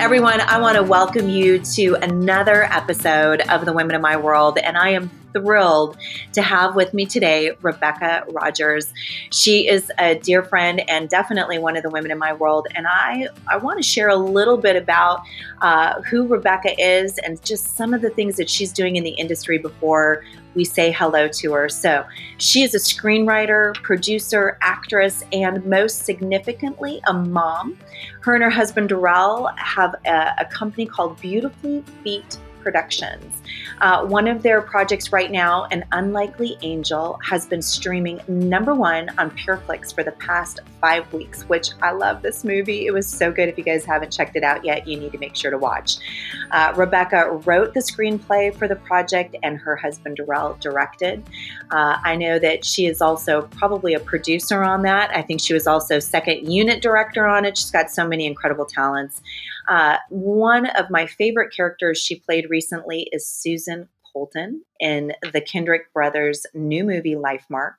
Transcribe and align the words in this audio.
Everyone, 0.00 0.40
I 0.40 0.60
want 0.60 0.76
to 0.76 0.82
welcome 0.84 1.28
you 1.28 1.58
to 1.58 1.94
another 2.00 2.62
episode 2.64 3.40
of 3.50 3.64
The 3.64 3.72
Women 3.72 3.96
of 3.96 4.00
My 4.00 4.16
World, 4.16 4.56
and 4.56 4.78
I 4.78 4.90
am 4.90 5.10
thrilled 5.32 5.96
to 6.34 6.40
have 6.40 6.76
with 6.76 6.94
me 6.94 7.04
today 7.04 7.50
Rebecca 7.62 8.24
Rogers. 8.30 8.92
She 9.32 9.68
is 9.68 9.90
a 9.98 10.14
dear 10.14 10.44
friend 10.44 10.88
and 10.88 11.08
definitely 11.08 11.58
one 11.58 11.76
of 11.76 11.82
the 11.82 11.90
women 11.90 12.12
in 12.12 12.18
my 12.18 12.32
world. 12.32 12.68
And 12.76 12.86
I, 12.88 13.26
I 13.48 13.56
want 13.56 13.78
to 13.78 13.82
share 13.82 14.08
a 14.08 14.16
little 14.16 14.56
bit 14.56 14.76
about 14.76 15.22
uh, 15.62 16.00
who 16.02 16.28
Rebecca 16.28 16.80
is 16.80 17.18
and 17.18 17.42
just 17.44 17.76
some 17.76 17.92
of 17.92 18.00
the 18.00 18.10
things 18.10 18.36
that 18.36 18.48
she's 18.48 18.72
doing 18.72 18.94
in 18.94 19.02
the 19.02 19.10
industry 19.10 19.58
before 19.58 20.24
we 20.58 20.64
say 20.64 20.90
hello 20.90 21.28
to 21.28 21.52
her. 21.52 21.68
So, 21.68 22.04
she 22.38 22.64
is 22.64 22.74
a 22.74 22.78
screenwriter, 22.78 23.74
producer, 23.82 24.58
actress, 24.60 25.22
and 25.32 25.64
most 25.64 26.04
significantly, 26.04 27.00
a 27.06 27.14
mom. 27.14 27.78
Her 28.22 28.34
and 28.34 28.42
her 28.42 28.50
husband, 28.50 28.88
Darrell, 28.88 29.50
have 29.56 29.94
a, 30.04 30.34
a 30.40 30.44
company 30.50 30.84
called 30.84 31.20
Beautifully 31.20 31.84
Feet 32.02 32.36
Productions. 32.68 33.40
Uh, 33.80 34.04
one 34.04 34.28
of 34.28 34.42
their 34.42 34.60
projects 34.60 35.10
right 35.10 35.30
now, 35.30 35.64
An 35.70 35.86
Unlikely 35.92 36.58
Angel, 36.60 37.18
has 37.24 37.46
been 37.46 37.62
streaming 37.62 38.20
number 38.28 38.74
one 38.74 39.08
on 39.18 39.30
PureFlix 39.30 39.94
for 39.94 40.04
the 40.04 40.12
past 40.12 40.60
five 40.82 41.10
weeks, 41.14 41.44
which 41.44 41.70
I 41.80 41.92
love 41.92 42.20
this 42.20 42.44
movie. 42.44 42.84
It 42.84 42.92
was 42.92 43.06
so 43.06 43.32
good. 43.32 43.48
If 43.48 43.56
you 43.56 43.64
guys 43.64 43.86
haven't 43.86 44.12
checked 44.12 44.36
it 44.36 44.44
out 44.44 44.66
yet, 44.66 44.86
you 44.86 45.00
need 45.00 45.12
to 45.12 45.18
make 45.18 45.34
sure 45.34 45.50
to 45.50 45.56
watch. 45.56 45.96
Uh, 46.50 46.74
Rebecca 46.76 47.40
wrote 47.46 47.72
the 47.72 47.80
screenplay 47.80 48.54
for 48.54 48.68
the 48.68 48.76
project, 48.76 49.34
and 49.42 49.56
her 49.56 49.74
husband 49.74 50.16
Darrell 50.18 50.58
directed. 50.60 51.24
Uh, 51.70 51.96
I 52.04 52.16
know 52.16 52.38
that 52.38 52.66
she 52.66 52.84
is 52.84 53.00
also 53.00 53.48
probably 53.52 53.94
a 53.94 54.00
producer 54.00 54.62
on 54.62 54.82
that. 54.82 55.10
I 55.16 55.22
think 55.22 55.40
she 55.40 55.54
was 55.54 55.66
also 55.66 56.00
second 56.00 56.52
unit 56.52 56.82
director 56.82 57.26
on 57.26 57.46
it. 57.46 57.56
She's 57.56 57.70
got 57.70 57.90
so 57.90 58.06
many 58.06 58.26
incredible 58.26 58.66
talents. 58.66 59.22
Uh, 59.68 59.98
one 60.08 60.66
of 60.66 60.90
my 60.90 61.06
favorite 61.06 61.54
characters 61.54 61.98
she 61.98 62.16
played 62.16 62.46
recently 62.48 63.08
is 63.12 63.26
Susan 63.26 63.88
Colton 64.12 64.64
in 64.80 65.12
the 65.32 65.40
Kendrick 65.40 65.92
brothers' 65.92 66.46
new 66.54 66.84
movie 66.84 67.14
Lifemark. 67.14 67.74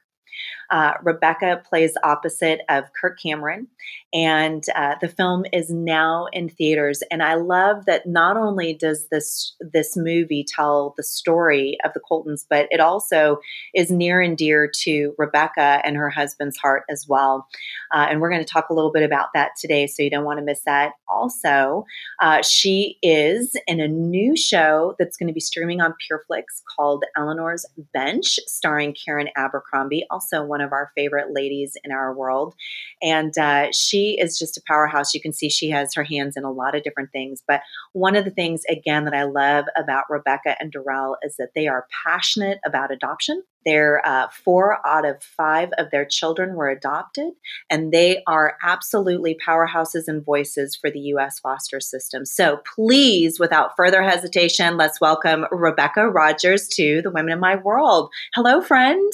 Uh, 0.71 0.93
Rebecca 1.03 1.61
plays 1.67 1.97
opposite 2.03 2.61
of 2.69 2.85
Kirk 2.99 3.19
Cameron, 3.21 3.67
and 4.13 4.63
uh, 4.75 4.95
the 5.01 5.07
film 5.07 5.43
is 5.51 5.69
now 5.69 6.27
in 6.31 6.49
theaters. 6.49 7.01
And 7.11 7.23
I 7.23 7.33
love 7.33 7.85
that 7.85 8.05
not 8.05 8.37
only 8.37 8.73
does 8.73 9.07
this 9.09 9.55
this 9.59 9.97
movie 9.97 10.45
tell 10.47 10.93
the 10.95 11.03
story 11.03 11.77
of 11.83 11.93
the 11.93 11.99
Coltons, 11.99 12.45
but 12.49 12.67
it 12.69 12.79
also 12.79 13.39
is 13.73 13.89
near 13.89 14.21
and 14.21 14.37
dear 14.37 14.69
to 14.83 15.13
Rebecca 15.17 15.81
and 15.83 15.97
her 15.97 16.09
husband's 16.09 16.57
heart 16.57 16.83
as 16.89 17.07
well. 17.07 17.47
Uh, 17.91 18.07
and 18.09 18.21
we're 18.21 18.29
going 18.29 18.43
to 18.43 18.51
talk 18.51 18.69
a 18.69 18.73
little 18.73 18.91
bit 18.91 19.03
about 19.03 19.29
that 19.33 19.51
today, 19.59 19.87
so 19.87 20.03
you 20.03 20.09
don't 20.09 20.25
want 20.25 20.39
to 20.39 20.45
miss 20.45 20.61
that. 20.65 20.93
Also, 21.07 21.85
uh, 22.21 22.41
she 22.41 22.97
is 23.01 23.55
in 23.67 23.79
a 23.79 23.87
new 23.87 24.35
show 24.35 24.95
that's 24.99 25.17
going 25.17 25.27
to 25.27 25.33
be 25.33 25.39
streaming 25.39 25.81
on 25.81 25.93
PureFlix 25.93 26.43
called 26.75 27.03
Eleanor's 27.17 27.65
Bench, 27.93 28.39
starring 28.47 28.93
Karen 28.93 29.29
Abercrombie, 29.35 30.05
also 30.09 30.43
one 30.43 30.61
of 30.61 30.71
our 30.71 30.91
favorite 30.95 31.33
ladies 31.33 31.75
in 31.83 31.91
our 31.91 32.13
world. 32.13 32.55
And 33.01 33.37
uh, 33.37 33.71
she 33.71 34.17
is 34.19 34.37
just 34.37 34.57
a 34.57 34.61
powerhouse. 34.67 35.13
You 35.13 35.21
can 35.21 35.33
see 35.33 35.49
she 35.49 35.69
has 35.69 35.93
her 35.95 36.03
hands 36.03 36.35
in 36.37 36.43
a 36.43 36.51
lot 36.51 36.75
of 36.75 36.83
different 36.83 37.11
things. 37.11 37.43
But 37.47 37.61
one 37.93 38.15
of 38.15 38.25
the 38.25 38.31
things, 38.31 38.63
again, 38.69 39.05
that 39.05 39.13
I 39.13 39.23
love 39.23 39.65
about 39.77 40.09
Rebecca 40.09 40.55
and 40.59 40.71
Darrell 40.71 41.17
is 41.23 41.37
that 41.37 41.49
they 41.55 41.67
are 41.67 41.87
passionate 42.03 42.59
about 42.65 42.91
adoption. 42.91 43.43
They're 43.65 44.01
uh, 44.05 44.27
four 44.29 44.79
out 44.87 45.05
of 45.05 45.21
five 45.21 45.69
of 45.77 45.91
their 45.91 46.05
children 46.05 46.55
were 46.55 46.69
adopted, 46.69 47.33
and 47.69 47.91
they 47.91 48.23
are 48.27 48.57
absolutely 48.63 49.37
powerhouses 49.45 50.03
and 50.07 50.23
voices 50.23 50.75
for 50.75 50.89
the 50.89 50.99
U.S. 50.99 51.39
foster 51.39 51.79
system. 51.79 52.25
So 52.25 52.61
please, 52.75 53.39
without 53.39 53.75
further 53.75 54.03
hesitation, 54.03 54.77
let's 54.77 55.01
welcome 55.01 55.45
Rebecca 55.51 56.07
Rogers 56.07 56.67
to 56.69 57.01
the 57.01 57.11
Women 57.11 57.33
in 57.33 57.39
My 57.39 57.55
World. 57.55 58.09
Hello, 58.35 58.61
friend. 58.61 59.11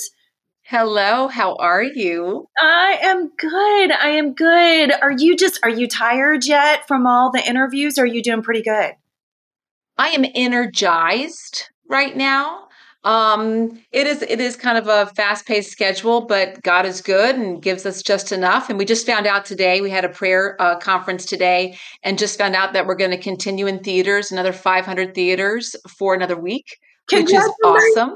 Hello, 0.67 1.27
how 1.27 1.55
are 1.57 1.83
you? 1.83 2.47
I 2.59 2.97
am 3.03 3.31
good. 3.37 3.91
I 3.91 4.09
am 4.17 4.33
good. 4.33 4.91
Are 4.99 5.11
you 5.11 5.35
just 5.35 5.59
are 5.61 5.69
you 5.69 5.87
tired 5.87 6.43
yet 6.45 6.87
from 6.87 7.05
all 7.05 7.31
the 7.31 7.47
interviews? 7.47 7.99
Or 7.99 8.03
are 8.03 8.07
you 8.07 8.23
doing 8.23 8.41
pretty 8.41 8.63
good? 8.63 8.93
I 9.95 10.09
am 10.09 10.25
energized 10.33 11.69
right 11.87 12.17
now. 12.17 12.64
Um, 13.05 13.79
it 13.91 14.07
is 14.07 14.23
it 14.23 14.41
is 14.41 14.55
kind 14.55 14.77
of 14.77 14.87
a 14.87 15.05
fast 15.13 15.45
paced 15.45 15.71
schedule, 15.71 16.25
but 16.25 16.61
God 16.63 16.85
is 16.85 17.01
good 17.01 17.35
and 17.35 17.61
gives 17.61 17.85
us 17.85 18.01
just 18.01 18.31
enough. 18.31 18.69
And 18.69 18.77
we 18.77 18.85
just 18.85 19.05
found 19.05 19.27
out 19.27 19.45
today 19.45 19.79
we 19.79 19.91
had 19.91 20.03
a 20.03 20.09
prayer 20.09 20.59
uh, 20.59 20.77
conference 20.79 21.25
today, 21.25 21.77
and 22.03 22.17
just 22.17 22.37
found 22.37 22.55
out 22.55 22.73
that 22.73 22.87
we're 22.87 22.95
going 22.95 23.11
to 23.11 23.17
continue 23.17 23.67
in 23.67 23.79
theaters, 23.79 24.31
another 24.31 24.51
500 24.51 25.13
theaters 25.15 25.75
for 25.87 26.13
another 26.13 26.35
week 26.35 26.79
which 27.11 27.31
is 27.33 27.51
awesome. 27.63 28.15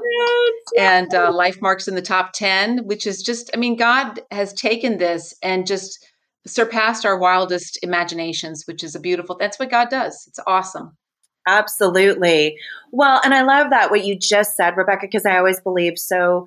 And 0.78 1.14
uh, 1.14 1.32
Lifemarks 1.32 1.88
in 1.88 1.94
the 1.94 2.02
top 2.02 2.32
10, 2.32 2.86
which 2.86 3.06
is 3.06 3.22
just, 3.22 3.50
I 3.54 3.56
mean, 3.56 3.76
God 3.76 4.20
has 4.30 4.52
taken 4.52 4.98
this 4.98 5.34
and 5.42 5.66
just 5.66 6.06
surpassed 6.46 7.04
our 7.04 7.18
wildest 7.18 7.78
imaginations, 7.82 8.64
which 8.66 8.82
is 8.82 8.94
a 8.94 9.00
beautiful, 9.00 9.36
that's 9.38 9.58
what 9.58 9.70
God 9.70 9.90
does. 9.90 10.24
It's 10.26 10.40
awesome. 10.46 10.96
Absolutely. 11.50 12.56
Well, 12.92 13.20
and 13.24 13.34
I 13.34 13.42
love 13.42 13.70
that 13.70 13.90
what 13.90 14.04
you 14.04 14.16
just 14.16 14.56
said, 14.56 14.76
Rebecca, 14.76 15.06
because 15.06 15.26
I 15.26 15.36
always 15.36 15.60
believe 15.60 15.98
so 15.98 16.46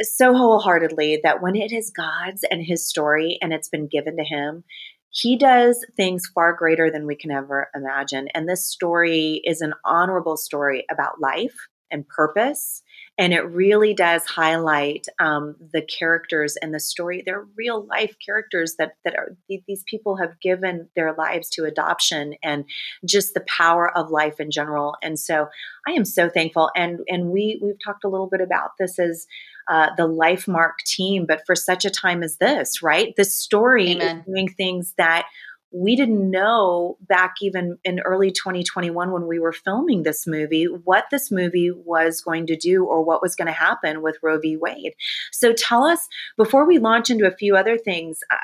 so 0.00 0.32
wholeheartedly 0.34 1.20
that 1.24 1.42
when 1.42 1.56
it 1.56 1.72
is 1.72 1.92
God's 1.94 2.44
and 2.50 2.64
his 2.64 2.88
story 2.88 3.36
and 3.42 3.52
it's 3.52 3.68
been 3.68 3.88
given 3.88 4.16
to 4.16 4.24
him, 4.24 4.64
he 5.10 5.36
does 5.36 5.84
things 5.96 6.22
far 6.34 6.54
greater 6.54 6.90
than 6.90 7.04
we 7.06 7.16
can 7.16 7.30
ever 7.32 7.68
imagine. 7.74 8.28
And 8.34 8.48
this 8.48 8.66
story 8.66 9.42
is 9.44 9.60
an 9.60 9.74
honorable 9.84 10.36
story 10.36 10.84
about 10.90 11.20
life 11.20 11.56
and 11.90 12.08
purpose. 12.08 12.82
And 13.18 13.32
it 13.32 13.40
really 13.40 13.94
does 13.94 14.24
highlight 14.24 15.08
um, 15.18 15.56
the 15.72 15.82
characters 15.82 16.56
and 16.56 16.72
the 16.72 16.80
story. 16.80 17.22
They're 17.24 17.46
real 17.56 17.84
life 17.84 18.14
characters 18.24 18.76
that 18.78 18.92
that 19.04 19.16
are 19.16 19.36
these 19.48 19.82
people 19.86 20.16
have 20.16 20.40
given 20.40 20.88
their 20.94 21.12
lives 21.12 21.50
to 21.50 21.64
adoption 21.64 22.34
and 22.42 22.64
just 23.04 23.34
the 23.34 23.44
power 23.48 23.90
of 23.96 24.10
life 24.10 24.38
in 24.38 24.50
general. 24.50 24.94
And 25.02 25.18
so 25.18 25.48
I 25.86 25.92
am 25.92 26.04
so 26.04 26.30
thankful. 26.30 26.70
And 26.76 27.00
and 27.08 27.30
we 27.30 27.60
we've 27.62 27.82
talked 27.84 28.04
a 28.04 28.08
little 28.08 28.28
bit 28.28 28.40
about 28.40 28.70
this 28.78 28.98
as 28.98 29.26
uh, 29.68 29.90
the 29.96 30.08
Lifemark 30.08 30.78
team, 30.86 31.26
but 31.26 31.42
for 31.44 31.54
such 31.54 31.84
a 31.84 31.90
time 31.90 32.22
as 32.22 32.38
this, 32.38 32.82
right? 32.82 33.14
This 33.16 33.36
story 33.36 33.90
Amen. 33.90 34.18
is 34.18 34.24
doing 34.24 34.48
things 34.48 34.94
that 34.96 35.26
we 35.70 35.96
didn't 35.96 36.30
know 36.30 36.96
back 37.00 37.34
even 37.42 37.78
in 37.84 38.00
early 38.00 38.30
2021 38.30 39.12
when 39.12 39.26
we 39.26 39.38
were 39.38 39.52
filming 39.52 40.02
this 40.02 40.26
movie 40.26 40.64
what 40.64 41.04
this 41.10 41.30
movie 41.30 41.70
was 41.70 42.20
going 42.20 42.46
to 42.46 42.56
do 42.56 42.84
or 42.84 43.04
what 43.04 43.20
was 43.22 43.34
going 43.34 43.46
to 43.46 43.52
happen 43.52 44.02
with 44.02 44.16
Roe 44.22 44.38
v. 44.38 44.56
Wade. 44.56 44.94
So 45.32 45.52
tell 45.52 45.84
us 45.84 46.08
before 46.36 46.66
we 46.66 46.78
launch 46.78 47.10
into 47.10 47.26
a 47.26 47.36
few 47.36 47.56
other 47.56 47.76
things. 47.76 48.20
I, 48.30 48.38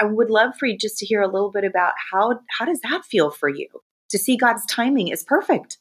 I 0.00 0.04
would 0.04 0.30
love 0.30 0.54
for 0.58 0.66
you 0.66 0.76
just 0.76 0.98
to 0.98 1.06
hear 1.06 1.22
a 1.22 1.30
little 1.30 1.50
bit 1.50 1.64
about 1.64 1.94
how 2.12 2.40
how 2.58 2.64
does 2.64 2.80
that 2.80 3.04
feel 3.04 3.30
for 3.30 3.48
you 3.48 3.68
to 4.10 4.18
see 4.18 4.36
God's 4.36 4.64
timing 4.66 5.08
is 5.08 5.24
perfect. 5.24 5.78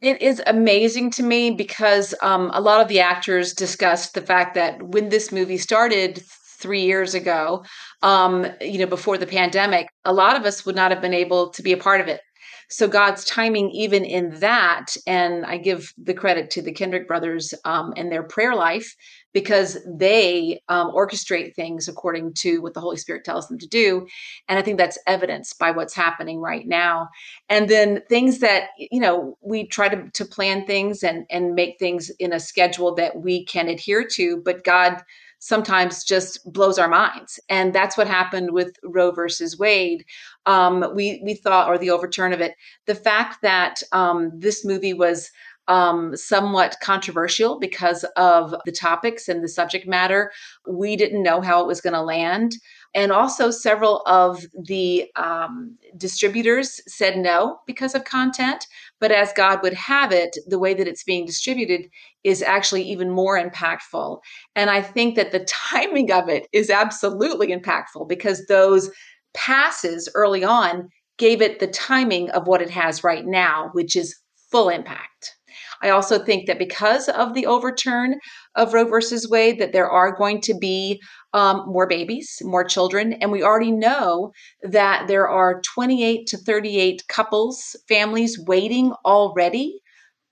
It 0.00 0.20
is 0.20 0.42
amazing 0.46 1.10
to 1.12 1.22
me 1.22 1.50
because 1.50 2.14
um, 2.20 2.50
a 2.52 2.60
lot 2.60 2.80
of 2.80 2.88
the 2.88 3.00
actors 3.00 3.54
discussed 3.54 4.14
the 4.14 4.20
fact 4.20 4.54
that 4.54 4.82
when 4.82 5.08
this 5.08 5.32
movie 5.32 5.56
started 5.56 6.22
three 6.64 6.80
years 6.80 7.12
ago, 7.12 7.62
um, 8.00 8.46
you 8.62 8.78
know, 8.78 8.86
before 8.86 9.18
the 9.18 9.26
pandemic, 9.26 9.86
a 10.06 10.14
lot 10.14 10.34
of 10.34 10.46
us 10.46 10.64
would 10.64 10.74
not 10.74 10.90
have 10.90 11.02
been 11.02 11.12
able 11.12 11.50
to 11.50 11.62
be 11.62 11.72
a 11.72 11.76
part 11.76 12.00
of 12.00 12.08
it. 12.08 12.22
So 12.70 12.88
God's 12.88 13.26
timing, 13.26 13.70
even 13.72 14.02
in 14.02 14.40
that, 14.40 14.96
and 15.06 15.44
I 15.44 15.58
give 15.58 15.92
the 15.98 16.14
credit 16.14 16.48
to 16.52 16.62
the 16.62 16.72
Kendrick 16.72 17.06
brothers 17.06 17.52
um, 17.66 17.92
and 17.98 18.10
their 18.10 18.22
prayer 18.22 18.54
life 18.54 18.96
because 19.34 19.76
they 19.86 20.62
um, 20.70 20.90
orchestrate 20.90 21.54
things 21.54 21.86
according 21.86 22.32
to 22.36 22.60
what 22.62 22.72
the 22.72 22.80
Holy 22.80 22.96
Spirit 22.96 23.24
tells 23.24 23.46
them 23.48 23.58
to 23.58 23.66
do, 23.66 24.06
and 24.48 24.58
I 24.58 24.62
think 24.62 24.78
that's 24.78 24.98
evidenced 25.06 25.58
by 25.58 25.72
what's 25.72 25.94
happening 25.94 26.40
right 26.40 26.66
now. 26.66 27.10
And 27.50 27.68
then 27.68 28.00
things 28.08 28.38
that 28.38 28.70
you 28.78 29.00
know 29.00 29.36
we 29.42 29.66
try 29.66 29.90
to 29.90 30.08
to 30.10 30.24
plan 30.24 30.64
things 30.64 31.02
and 31.02 31.26
and 31.30 31.54
make 31.54 31.78
things 31.78 32.10
in 32.18 32.32
a 32.32 32.40
schedule 32.40 32.94
that 32.94 33.20
we 33.20 33.44
can 33.44 33.68
adhere 33.68 34.06
to, 34.14 34.40
but 34.42 34.64
God 34.64 35.02
sometimes 35.44 36.04
just 36.04 36.40
blows 36.50 36.78
our 36.78 36.88
minds. 36.88 37.38
And 37.50 37.74
that's 37.74 37.98
what 37.98 38.06
happened 38.06 38.52
with 38.52 38.78
Roe 38.82 39.10
versus 39.10 39.58
Wade. 39.58 40.06
Um, 40.46 40.86
we 40.94 41.20
we 41.22 41.34
thought, 41.34 41.68
or 41.68 41.76
the 41.76 41.90
overturn 41.90 42.32
of 42.32 42.40
it, 42.40 42.54
the 42.86 42.94
fact 42.94 43.42
that 43.42 43.82
um, 43.92 44.32
this 44.34 44.64
movie 44.64 44.94
was 44.94 45.30
um, 45.68 46.16
somewhat 46.16 46.76
controversial 46.82 47.58
because 47.58 48.04
of 48.16 48.54
the 48.64 48.72
topics 48.72 49.28
and 49.28 49.44
the 49.44 49.48
subject 49.48 49.86
matter. 49.86 50.32
We 50.66 50.96
didn't 50.96 51.22
know 51.22 51.42
how 51.42 51.60
it 51.60 51.66
was 51.66 51.82
going 51.82 51.94
to 51.94 52.02
land. 52.02 52.56
And 52.94 53.12
also, 53.12 53.50
several 53.50 54.02
of 54.06 54.46
the 54.58 55.10
um, 55.16 55.76
distributors 55.98 56.80
said 56.86 57.18
no 57.18 57.60
because 57.66 57.94
of 57.94 58.04
content. 58.04 58.66
But 59.00 59.12
as 59.12 59.32
God 59.32 59.60
would 59.62 59.74
have 59.74 60.12
it, 60.12 60.36
the 60.46 60.58
way 60.58 60.74
that 60.74 60.88
it's 60.88 61.04
being 61.04 61.26
distributed 61.26 61.88
is 62.22 62.42
actually 62.42 62.82
even 62.82 63.10
more 63.10 63.38
impactful. 63.38 64.20
And 64.56 64.70
I 64.70 64.82
think 64.82 65.16
that 65.16 65.32
the 65.32 65.46
timing 65.70 66.12
of 66.12 66.28
it 66.28 66.46
is 66.52 66.70
absolutely 66.70 67.48
impactful 67.48 68.08
because 68.08 68.46
those 68.46 68.90
passes 69.34 70.08
early 70.14 70.44
on 70.44 70.88
gave 71.18 71.42
it 71.42 71.60
the 71.60 71.66
timing 71.66 72.30
of 72.30 72.46
what 72.46 72.62
it 72.62 72.70
has 72.70 73.04
right 73.04 73.24
now, 73.24 73.70
which 73.72 73.94
is 73.96 74.16
full 74.50 74.68
impact. 74.68 75.36
I 75.84 75.90
also 75.90 76.18
think 76.18 76.46
that 76.46 76.58
because 76.58 77.10
of 77.10 77.34
the 77.34 77.44
overturn 77.44 78.18
of 78.54 78.72
Roe 78.72 78.86
versus 78.86 79.28
Wade, 79.28 79.60
that 79.60 79.72
there 79.72 79.90
are 79.90 80.16
going 80.16 80.40
to 80.42 80.54
be 80.54 81.02
um, 81.34 81.64
more 81.66 81.86
babies, 81.86 82.38
more 82.42 82.64
children, 82.64 83.12
and 83.14 83.30
we 83.30 83.42
already 83.42 83.70
know 83.70 84.32
that 84.62 85.08
there 85.08 85.28
are 85.28 85.60
28 85.60 86.26
to 86.28 86.38
38 86.38 87.02
couples, 87.08 87.76
families 87.86 88.38
waiting 88.46 88.92
already 89.04 89.80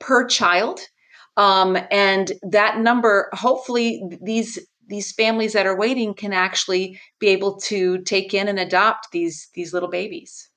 per 0.00 0.26
child, 0.26 0.80
um, 1.36 1.76
and 1.90 2.32
that 2.42 2.78
number, 2.78 3.28
hopefully, 3.34 4.02
these 4.22 4.58
these 4.88 5.12
families 5.12 5.52
that 5.52 5.66
are 5.66 5.78
waiting 5.78 6.14
can 6.14 6.32
actually 6.32 6.98
be 7.18 7.28
able 7.28 7.56
to 7.56 8.02
take 8.02 8.34
in 8.34 8.48
and 8.48 8.58
adopt 8.58 9.08
these 9.12 9.48
these 9.54 9.72
little 9.74 9.90
babies. 9.90 10.50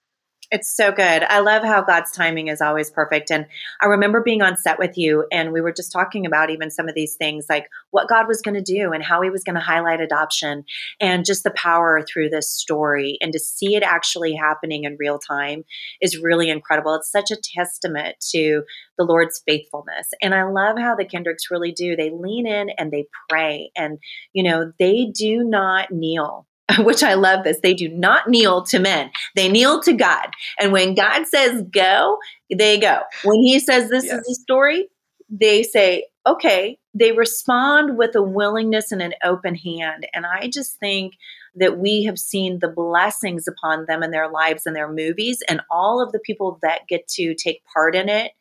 It's 0.51 0.77
so 0.77 0.91
good. 0.91 1.23
I 1.23 1.39
love 1.39 1.63
how 1.63 1.81
God's 1.81 2.11
timing 2.11 2.49
is 2.49 2.61
always 2.61 2.91
perfect. 2.91 3.31
And 3.31 3.47
I 3.81 3.87
remember 3.87 4.21
being 4.21 4.43
on 4.43 4.55
set 4.55 4.77
with 4.77 4.95
you, 4.95 5.25
and 5.31 5.51
we 5.51 5.59
were 5.59 5.73
just 5.73 5.91
talking 5.91 6.25
about 6.27 6.51
even 6.51 6.69
some 6.69 6.87
of 6.87 6.93
these 6.93 7.15
things, 7.15 7.47
like 7.49 7.67
what 7.89 8.07
God 8.07 8.27
was 8.27 8.43
going 8.43 8.53
to 8.53 8.61
do 8.61 8.91
and 8.91 9.03
how 9.03 9.23
He 9.23 9.31
was 9.31 9.43
going 9.43 9.55
to 9.55 9.59
highlight 9.59 10.01
adoption 10.01 10.63
and 10.99 11.25
just 11.25 11.43
the 11.43 11.53
power 11.55 12.03
through 12.03 12.29
this 12.29 12.49
story. 12.49 13.17
And 13.21 13.33
to 13.33 13.39
see 13.39 13.75
it 13.75 13.81
actually 13.81 14.35
happening 14.35 14.83
in 14.83 14.97
real 14.99 15.17
time 15.17 15.63
is 15.99 16.21
really 16.21 16.49
incredible. 16.49 16.93
It's 16.93 17.11
such 17.11 17.31
a 17.31 17.41
testament 17.41 18.17
to 18.31 18.61
the 18.99 19.03
Lord's 19.03 19.41
faithfulness. 19.47 20.09
And 20.21 20.35
I 20.35 20.43
love 20.43 20.77
how 20.77 20.95
the 20.95 21.05
Kendricks 21.05 21.49
really 21.49 21.71
do. 21.71 21.95
They 21.95 22.11
lean 22.11 22.45
in 22.45 22.69
and 22.77 22.91
they 22.91 23.07
pray, 23.29 23.71
and, 23.75 23.97
you 24.33 24.43
know, 24.43 24.71
they 24.77 25.07
do 25.11 25.43
not 25.43 25.91
kneel 25.91 26.45
which 26.79 27.03
I 27.03 27.13
love 27.13 27.43
this. 27.43 27.59
They 27.61 27.73
do 27.73 27.89
not 27.89 28.29
kneel 28.29 28.63
to 28.65 28.79
men, 28.79 29.11
they 29.35 29.49
kneel 29.49 29.81
to 29.81 29.93
God. 29.93 30.29
And 30.59 30.71
when 30.71 30.95
God 30.95 31.27
says 31.27 31.63
go, 31.71 32.17
they 32.55 32.79
go. 32.79 33.01
When 33.23 33.39
He 33.39 33.59
says 33.59 33.89
this 33.89 34.05
yes. 34.05 34.21
is 34.21 34.37
a 34.37 34.41
story, 34.41 34.87
they 35.29 35.63
say, 35.63 36.05
okay. 36.25 36.77
They 36.97 37.11
respond 37.11 37.97
with 37.97 38.15
a 38.15 38.21
willingness 38.21 38.91
and 38.91 39.01
an 39.01 39.13
open 39.23 39.55
hand. 39.55 40.07
And 40.13 40.25
I 40.25 40.47
just 40.47 40.79
think 40.79 41.15
that 41.55 41.77
we 41.77 42.03
have 42.03 42.17
seen 42.17 42.59
the 42.59 42.69
blessings 42.69 43.47
upon 43.47 43.85
them 43.85 44.01
in 44.01 44.11
their 44.11 44.29
lives 44.29 44.65
and 44.65 44.75
their 44.75 44.91
movies, 44.91 45.43
and 45.49 45.61
all 45.69 46.01
of 46.01 46.11
the 46.11 46.19
people 46.19 46.57
that 46.61 46.87
get 46.87 47.07
to 47.09 47.35
take 47.35 47.63
part 47.73 47.95
in 47.95 48.09
it. 48.09 48.31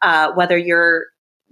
Uh, 0.00 0.32
whether 0.32 0.56
you're 0.56 1.06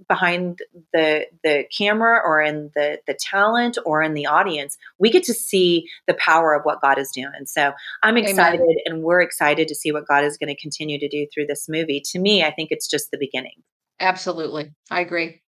behind 0.07 0.59
the 0.93 1.25
the 1.43 1.65
camera 1.75 2.21
or 2.23 2.41
in 2.41 2.71
the 2.75 2.99
the 3.07 3.13
talent 3.13 3.77
or 3.85 4.01
in 4.01 4.13
the 4.13 4.25
audience 4.25 4.77
we 4.99 5.09
get 5.09 5.23
to 5.23 5.33
see 5.33 5.87
the 6.07 6.13
power 6.15 6.53
of 6.53 6.63
what 6.63 6.81
god 6.81 6.97
is 6.97 7.11
doing 7.11 7.45
so 7.45 7.71
i'm 8.03 8.17
excited 8.17 8.61
Amen. 8.61 8.75
and 8.85 9.03
we're 9.03 9.21
excited 9.21 9.67
to 9.67 9.75
see 9.75 9.91
what 9.91 10.07
god 10.07 10.23
is 10.23 10.37
going 10.37 10.53
to 10.53 10.61
continue 10.61 10.99
to 10.99 11.07
do 11.07 11.27
through 11.33 11.45
this 11.45 11.67
movie 11.67 12.01
to 12.11 12.19
me 12.19 12.43
i 12.43 12.51
think 12.51 12.69
it's 12.71 12.87
just 12.87 13.11
the 13.11 13.17
beginning 13.17 13.63
absolutely 13.99 14.71
i 14.91 15.01
agree 15.01 15.41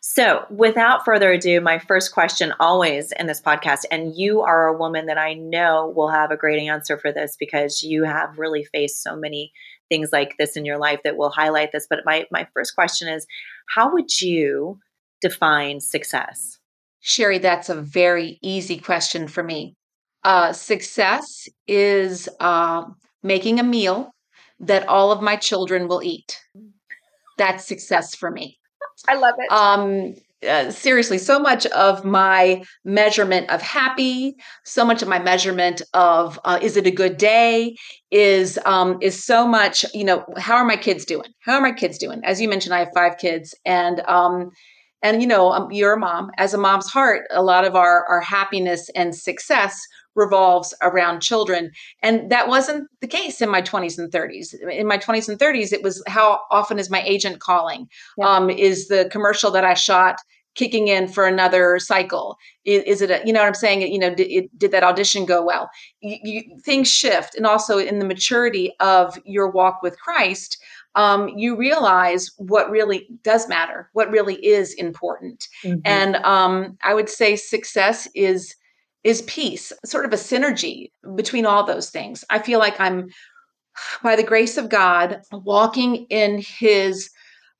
so, 0.00 0.46
without 0.50 1.04
further 1.04 1.30
ado, 1.30 1.60
my 1.60 1.78
first 1.78 2.12
question 2.12 2.52
always 2.58 3.12
in 3.12 3.26
this 3.26 3.40
podcast, 3.40 3.84
and 3.90 4.16
you 4.16 4.40
are 4.40 4.66
a 4.66 4.76
woman 4.76 5.06
that 5.06 5.18
I 5.18 5.34
know 5.34 5.92
will 5.94 6.08
have 6.08 6.30
a 6.30 6.36
great 6.36 6.60
answer 6.60 6.98
for 6.98 7.12
this 7.12 7.36
because 7.38 7.82
you 7.82 8.04
have 8.04 8.38
really 8.38 8.64
faced 8.64 9.02
so 9.02 9.16
many 9.16 9.52
things 9.88 10.10
like 10.12 10.36
this 10.38 10.56
in 10.56 10.64
your 10.64 10.78
life 10.78 11.00
that 11.04 11.16
will 11.16 11.30
highlight 11.30 11.72
this. 11.72 11.86
But 11.88 12.00
my, 12.04 12.26
my 12.30 12.48
first 12.54 12.74
question 12.74 13.08
is 13.08 13.26
how 13.74 13.92
would 13.92 14.20
you 14.20 14.78
define 15.20 15.80
success? 15.80 16.58
Shari, 17.00 17.38
that's 17.38 17.68
a 17.68 17.80
very 17.80 18.38
easy 18.42 18.78
question 18.78 19.28
for 19.28 19.42
me. 19.42 19.74
Uh, 20.24 20.52
success 20.52 21.48
is 21.66 22.28
uh, 22.40 22.84
making 23.22 23.58
a 23.58 23.62
meal 23.62 24.12
that 24.60 24.86
all 24.88 25.12
of 25.12 25.22
my 25.22 25.36
children 25.36 25.88
will 25.88 26.02
eat. 26.02 26.38
That's 27.38 27.64
success 27.64 28.14
for 28.14 28.30
me. 28.30 28.58
I 29.08 29.14
love 29.14 29.34
it. 29.38 29.50
Um, 29.50 30.14
uh, 30.48 30.70
seriously, 30.70 31.18
so 31.18 31.38
much 31.38 31.66
of 31.66 32.04
my 32.04 32.62
measurement 32.84 33.50
of 33.50 33.60
happy, 33.60 34.34
so 34.64 34.84
much 34.84 35.02
of 35.02 35.08
my 35.08 35.18
measurement 35.18 35.82
of 35.92 36.38
uh, 36.44 36.58
is 36.62 36.76
it 36.76 36.86
a 36.86 36.90
good 36.90 37.16
day, 37.16 37.74
is 38.10 38.58
um, 38.64 38.98
is 39.02 39.22
so 39.22 39.46
much. 39.46 39.84
You 39.92 40.04
know, 40.04 40.24
how 40.38 40.56
are 40.56 40.64
my 40.64 40.76
kids 40.76 41.04
doing? 41.04 41.30
How 41.40 41.54
are 41.54 41.60
my 41.60 41.72
kids 41.72 41.98
doing? 41.98 42.20
As 42.24 42.40
you 42.40 42.48
mentioned, 42.48 42.74
I 42.74 42.80
have 42.80 42.92
five 42.94 43.18
kids, 43.18 43.54
and 43.66 44.00
um, 44.08 44.50
and 45.02 45.20
you 45.20 45.28
know, 45.28 45.52
um, 45.52 45.70
you're 45.70 45.94
a 45.94 45.98
mom. 45.98 46.30
As 46.38 46.54
a 46.54 46.58
mom's 46.58 46.88
heart, 46.88 47.26
a 47.30 47.42
lot 47.42 47.64
of 47.64 47.76
our 47.76 48.06
our 48.08 48.20
happiness 48.20 48.88
and 48.94 49.14
success 49.14 49.78
revolves 50.14 50.74
around 50.82 51.20
children. 51.20 51.70
And 52.02 52.30
that 52.30 52.48
wasn't 52.48 52.88
the 53.00 53.06
case 53.06 53.40
in 53.40 53.48
my 53.48 53.62
20s 53.62 53.98
and 53.98 54.10
30s. 54.10 54.54
In 54.70 54.86
my 54.86 54.98
20s 54.98 55.28
and 55.28 55.38
30s, 55.38 55.72
it 55.72 55.82
was 55.82 56.02
how 56.06 56.40
often 56.50 56.78
is 56.78 56.90
my 56.90 57.02
agent 57.02 57.40
calling? 57.40 57.88
Yeah. 58.18 58.28
Um, 58.28 58.50
is 58.50 58.88
the 58.88 59.08
commercial 59.10 59.50
that 59.52 59.64
I 59.64 59.74
shot 59.74 60.16
kicking 60.56 60.88
in 60.88 61.06
for 61.06 61.26
another 61.26 61.78
cycle? 61.78 62.36
Is, 62.64 62.82
is 62.84 63.02
it, 63.02 63.10
a, 63.10 63.22
you 63.24 63.32
know 63.32 63.40
what 63.40 63.46
I'm 63.46 63.54
saying? 63.54 63.82
You 63.92 63.98
know, 63.98 64.14
did, 64.14 64.48
did 64.56 64.72
that 64.72 64.82
audition 64.82 65.24
go 65.24 65.44
well? 65.44 65.70
You, 66.00 66.18
you, 66.22 66.58
things 66.64 66.90
shift. 66.90 67.34
And 67.34 67.46
also 67.46 67.78
in 67.78 67.98
the 67.98 68.04
maturity 68.04 68.72
of 68.80 69.18
your 69.24 69.48
walk 69.50 69.80
with 69.82 69.98
Christ, 69.98 70.60
um, 70.96 71.28
you 71.28 71.56
realize 71.56 72.32
what 72.38 72.68
really 72.68 73.06
does 73.22 73.48
matter, 73.48 73.88
what 73.92 74.10
really 74.10 74.44
is 74.44 74.74
important. 74.74 75.46
Mm-hmm. 75.62 75.80
And 75.84 76.16
um, 76.16 76.76
I 76.82 76.94
would 76.94 77.08
say 77.08 77.36
success 77.36 78.08
is 78.14 78.56
is 79.04 79.22
peace, 79.22 79.72
sort 79.84 80.04
of 80.04 80.12
a 80.12 80.16
synergy 80.16 80.90
between 81.14 81.46
all 81.46 81.64
those 81.64 81.90
things. 81.90 82.24
I 82.30 82.38
feel 82.38 82.58
like 82.58 82.78
I'm, 82.80 83.08
by 84.02 84.16
the 84.16 84.22
grace 84.22 84.56
of 84.56 84.68
God, 84.68 85.20
walking 85.32 86.06
in 86.10 86.42
His 86.46 87.10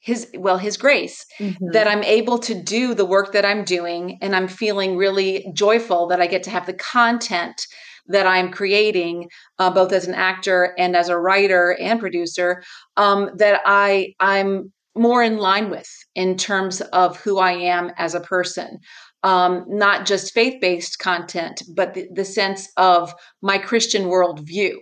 his 0.01 0.31
well 0.35 0.57
his 0.59 0.77
grace 0.77 1.25
mm-hmm. 1.39 1.71
that 1.73 1.87
i'm 1.87 2.03
able 2.03 2.39
to 2.39 2.55
do 2.55 2.95
the 2.95 3.05
work 3.05 3.33
that 3.33 3.45
i'm 3.45 3.65
doing 3.65 4.19
and 4.23 4.35
i'm 4.35 4.49
feeling 4.49 4.97
really 4.97 5.51
joyful 5.55 6.07
that 6.09 6.21
i 6.21 6.27
get 6.27 6.43
to 6.43 6.51
have 6.51 6.67
the 6.67 6.75
content 6.75 7.67
that 8.07 8.27
i'm 8.27 8.51
creating 8.51 9.29
uh, 9.59 9.71
both 9.71 9.93
as 9.93 10.07
an 10.07 10.15
actor 10.15 10.75
and 10.79 10.97
as 10.97 11.09
a 11.09 11.19
writer 11.19 11.77
and 11.79 12.01
producer 12.01 12.63
um, 12.97 13.31
that 13.37 13.61
i 13.67 14.13
i'm 14.21 14.73
more 14.97 15.23
in 15.23 15.37
line 15.37 15.71
with 15.71 15.89
in 16.15 16.37
terms 16.37 16.81
of 16.81 17.21
who 17.21 17.39
i 17.39 17.53
am 17.53 17.93
as 17.99 18.15
a 18.15 18.21
person 18.21 18.79
um, 19.23 19.65
not 19.69 20.07
just 20.07 20.35
faith 20.35 20.61
based 20.61 20.99
content, 20.99 21.63
but 21.75 21.95
the, 21.95 22.09
the 22.13 22.25
sense 22.25 22.69
of 22.77 23.15
my 23.43 23.59
Christian 23.59 24.05
worldview 24.05 24.77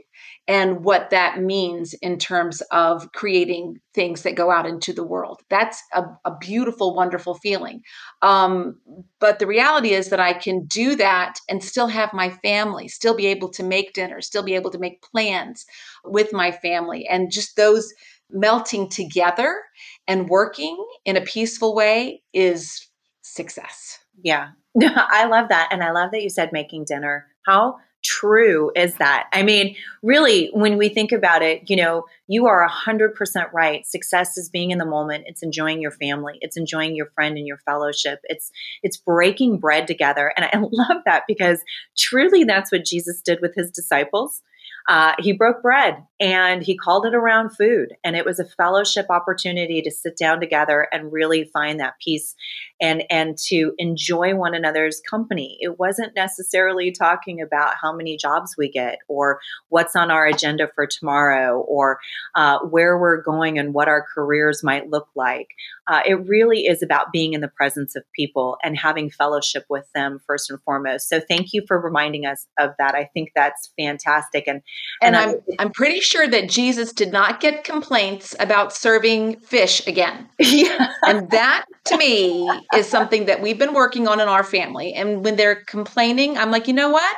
and 0.48 0.82
what 0.82 1.10
that 1.10 1.40
means 1.40 1.92
in 2.00 2.18
terms 2.18 2.62
of 2.72 3.12
creating 3.12 3.76
things 3.94 4.22
that 4.22 4.34
go 4.34 4.50
out 4.50 4.66
into 4.66 4.94
the 4.94 5.04
world. 5.04 5.42
That's 5.50 5.82
a, 5.92 6.04
a 6.24 6.36
beautiful, 6.38 6.94
wonderful 6.94 7.34
feeling. 7.34 7.82
Um, 8.22 8.80
but 9.20 9.38
the 9.40 9.46
reality 9.46 9.90
is 9.90 10.08
that 10.08 10.20
I 10.20 10.32
can 10.32 10.64
do 10.64 10.96
that 10.96 11.38
and 11.50 11.62
still 11.62 11.88
have 11.88 12.14
my 12.14 12.30
family, 12.30 12.88
still 12.88 13.14
be 13.14 13.26
able 13.26 13.50
to 13.50 13.62
make 13.62 13.92
dinner, 13.92 14.22
still 14.22 14.42
be 14.42 14.54
able 14.54 14.70
to 14.70 14.78
make 14.78 15.02
plans 15.02 15.66
with 16.02 16.32
my 16.32 16.50
family, 16.50 17.06
and 17.06 17.30
just 17.30 17.56
those 17.56 17.92
melting 18.30 18.88
together 18.88 19.62
and 20.06 20.28
working 20.28 20.82
in 21.04 21.16
a 21.16 21.22
peaceful 21.22 21.74
way 21.74 22.22
is 22.32 22.88
success. 23.20 23.98
Yeah. 24.22 24.50
I 24.82 25.26
love 25.26 25.48
that. 25.48 25.68
And 25.72 25.82
I 25.82 25.90
love 25.90 26.10
that 26.12 26.22
you 26.22 26.30
said 26.30 26.52
making 26.52 26.84
dinner. 26.84 27.26
How 27.46 27.78
true 28.04 28.70
is 28.76 28.94
that? 28.96 29.28
I 29.32 29.42
mean, 29.42 29.74
really, 30.02 30.50
when 30.52 30.76
we 30.78 30.88
think 30.88 31.10
about 31.10 31.42
it, 31.42 31.68
you 31.68 31.76
know, 31.76 32.04
you 32.28 32.46
are 32.46 32.68
100% 32.68 33.52
right. 33.52 33.84
Success 33.86 34.36
is 34.36 34.48
being 34.48 34.70
in 34.70 34.78
the 34.78 34.86
moment. 34.86 35.24
It's 35.26 35.42
enjoying 35.42 35.80
your 35.80 35.90
family. 35.90 36.38
It's 36.40 36.56
enjoying 36.56 36.94
your 36.94 37.06
friend 37.14 37.36
and 37.36 37.46
your 37.46 37.58
fellowship. 37.58 38.20
It's 38.24 38.50
it's 38.82 38.96
breaking 38.96 39.58
bread 39.58 39.86
together. 39.86 40.32
And 40.36 40.44
I 40.44 40.58
love 40.72 41.02
that 41.06 41.24
because 41.26 41.60
truly 41.96 42.44
that's 42.44 42.70
what 42.70 42.84
Jesus 42.84 43.20
did 43.20 43.40
with 43.40 43.54
his 43.56 43.70
disciples 43.70 44.42
uh, 44.88 45.12
he 45.18 45.32
broke 45.32 45.62
bread 45.62 46.02
and 46.20 46.62
he 46.62 46.76
called 46.76 47.06
it 47.06 47.14
around 47.14 47.50
food. 47.50 47.94
And 48.02 48.16
it 48.16 48.24
was 48.24 48.40
a 48.40 48.44
fellowship 48.44 49.06
opportunity 49.08 49.82
to 49.82 49.90
sit 49.90 50.16
down 50.16 50.40
together 50.40 50.88
and 50.92 51.12
really 51.12 51.44
find 51.52 51.78
that 51.78 51.94
peace 52.04 52.34
and, 52.80 53.04
and 53.10 53.36
to 53.46 53.72
enjoy 53.78 54.34
one 54.34 54.54
another's 54.54 55.00
company. 55.08 55.56
It 55.60 55.78
wasn't 55.78 56.14
necessarily 56.16 56.90
talking 56.90 57.40
about 57.40 57.74
how 57.80 57.92
many 57.92 58.16
jobs 58.16 58.56
we 58.58 58.70
get 58.70 58.98
or 59.08 59.40
what's 59.68 59.94
on 59.94 60.10
our 60.10 60.26
agenda 60.26 60.68
for 60.74 60.86
tomorrow 60.86 61.60
or 61.60 61.98
uh, 62.34 62.58
where 62.60 62.98
we're 62.98 63.22
going 63.22 63.58
and 63.58 63.72
what 63.72 63.88
our 63.88 64.04
careers 64.14 64.64
might 64.64 64.90
look 64.90 65.08
like. 65.14 65.48
Uh, 65.86 66.00
it 66.04 66.26
really 66.26 66.66
is 66.66 66.82
about 66.82 67.12
being 67.12 67.32
in 67.32 67.40
the 67.40 67.48
presence 67.48 67.96
of 67.96 68.02
people 68.14 68.58
and 68.62 68.76
having 68.76 69.08
fellowship 69.08 69.64
with 69.70 69.86
them 69.94 70.20
first 70.26 70.50
and 70.50 70.60
foremost. 70.62 71.08
So 71.08 71.20
thank 71.20 71.52
you 71.52 71.62
for 71.66 71.80
reminding 71.80 72.26
us 72.26 72.46
of 72.58 72.70
that. 72.78 72.94
I 72.94 73.04
think 73.14 73.30
that's 73.34 73.70
fantastic. 73.78 74.44
And 74.46 74.62
and, 75.00 75.14
and 75.14 75.30
I'm 75.30 75.36
I'm 75.58 75.70
pretty 75.70 76.00
sure 76.08 76.26
that 76.28 76.48
Jesus 76.48 76.92
did 76.92 77.12
not 77.12 77.40
get 77.40 77.64
complaints 77.64 78.34
about 78.40 78.72
serving 78.72 79.40
fish 79.40 79.86
again. 79.86 80.28
Yeah. 80.40 80.92
and 81.06 81.30
that 81.30 81.66
to 81.84 81.96
me 81.98 82.50
is 82.74 82.88
something 82.88 83.26
that 83.26 83.42
we've 83.42 83.58
been 83.58 83.74
working 83.74 84.08
on 84.08 84.18
in 84.18 84.28
our 84.28 84.42
family. 84.42 84.92
And 84.94 85.24
when 85.24 85.36
they're 85.36 85.62
complaining, 85.66 86.36
I'm 86.38 86.50
like, 86.50 86.66
you 86.66 86.74
know 86.74 86.90
what? 86.90 87.16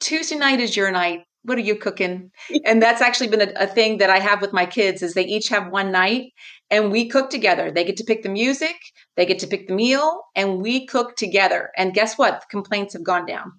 Tuesday 0.00 0.36
night 0.36 0.60
is 0.60 0.76
your 0.76 0.90
night. 0.90 1.20
what 1.44 1.58
are 1.58 1.62
you 1.62 1.76
cooking? 1.76 2.30
And 2.66 2.82
that's 2.82 3.00
actually 3.00 3.28
been 3.28 3.48
a, 3.48 3.52
a, 3.56 3.66
thing 3.66 3.98
that 3.98 4.10
I 4.10 4.18
have 4.18 4.40
with 4.40 4.52
my 4.52 4.66
kids 4.66 5.02
is 5.02 5.14
they 5.14 5.24
each 5.24 5.48
have 5.48 5.72
one 5.72 5.90
night 5.92 6.32
and 6.70 6.92
we 6.92 7.08
cook 7.08 7.30
together. 7.30 7.70
They 7.70 7.84
get 7.84 7.96
to 7.98 8.04
pick 8.04 8.22
the 8.22 8.28
music, 8.28 8.76
they 9.16 9.26
get 9.26 9.38
to 9.40 9.46
pick 9.46 9.68
the 9.68 9.74
meal, 9.74 10.22
and 10.34 10.60
we 10.60 10.86
cook 10.86 11.16
together. 11.16 11.70
And 11.76 11.94
guess 11.94 12.18
what? 12.18 12.40
The 12.40 12.46
complaints 12.50 12.94
have 12.94 13.04
gone 13.04 13.26
down. 13.26 13.52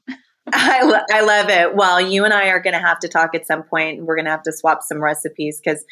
I, 0.52 0.84
lo- 0.84 1.06
I 1.12 1.22
love 1.22 1.50
it. 1.50 1.76
Well, 1.76 2.02
you 2.02 2.26
and 2.26 2.34
I 2.34 2.48
are 2.50 2.60
going 2.60 2.74
to 2.74 2.80
have 2.80 3.00
to 3.00 3.08
talk 3.08 3.34
at 3.34 3.48
some 3.48 3.64
point. 3.64 4.04
We're 4.04 4.16
going 4.16 4.26
to 4.26 4.32
have 4.32 4.44
to 4.44 4.52
swap 4.52 4.80
some 4.84 5.02
recipes 5.02 5.62
because 5.64 5.86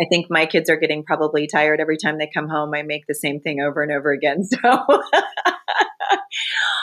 I 0.00 0.04
think 0.08 0.26
my 0.30 0.46
kids 0.46 0.70
are 0.70 0.76
getting 0.76 1.02
probably 1.02 1.48
tired 1.48 1.80
every 1.80 1.96
time 1.96 2.18
they 2.18 2.30
come 2.32 2.48
home. 2.48 2.72
I 2.74 2.82
make 2.82 3.06
the 3.08 3.14
same 3.14 3.40
thing 3.40 3.60
over 3.60 3.82
and 3.82 3.92
over 3.92 4.12
again. 4.12 4.42
So 4.48 4.58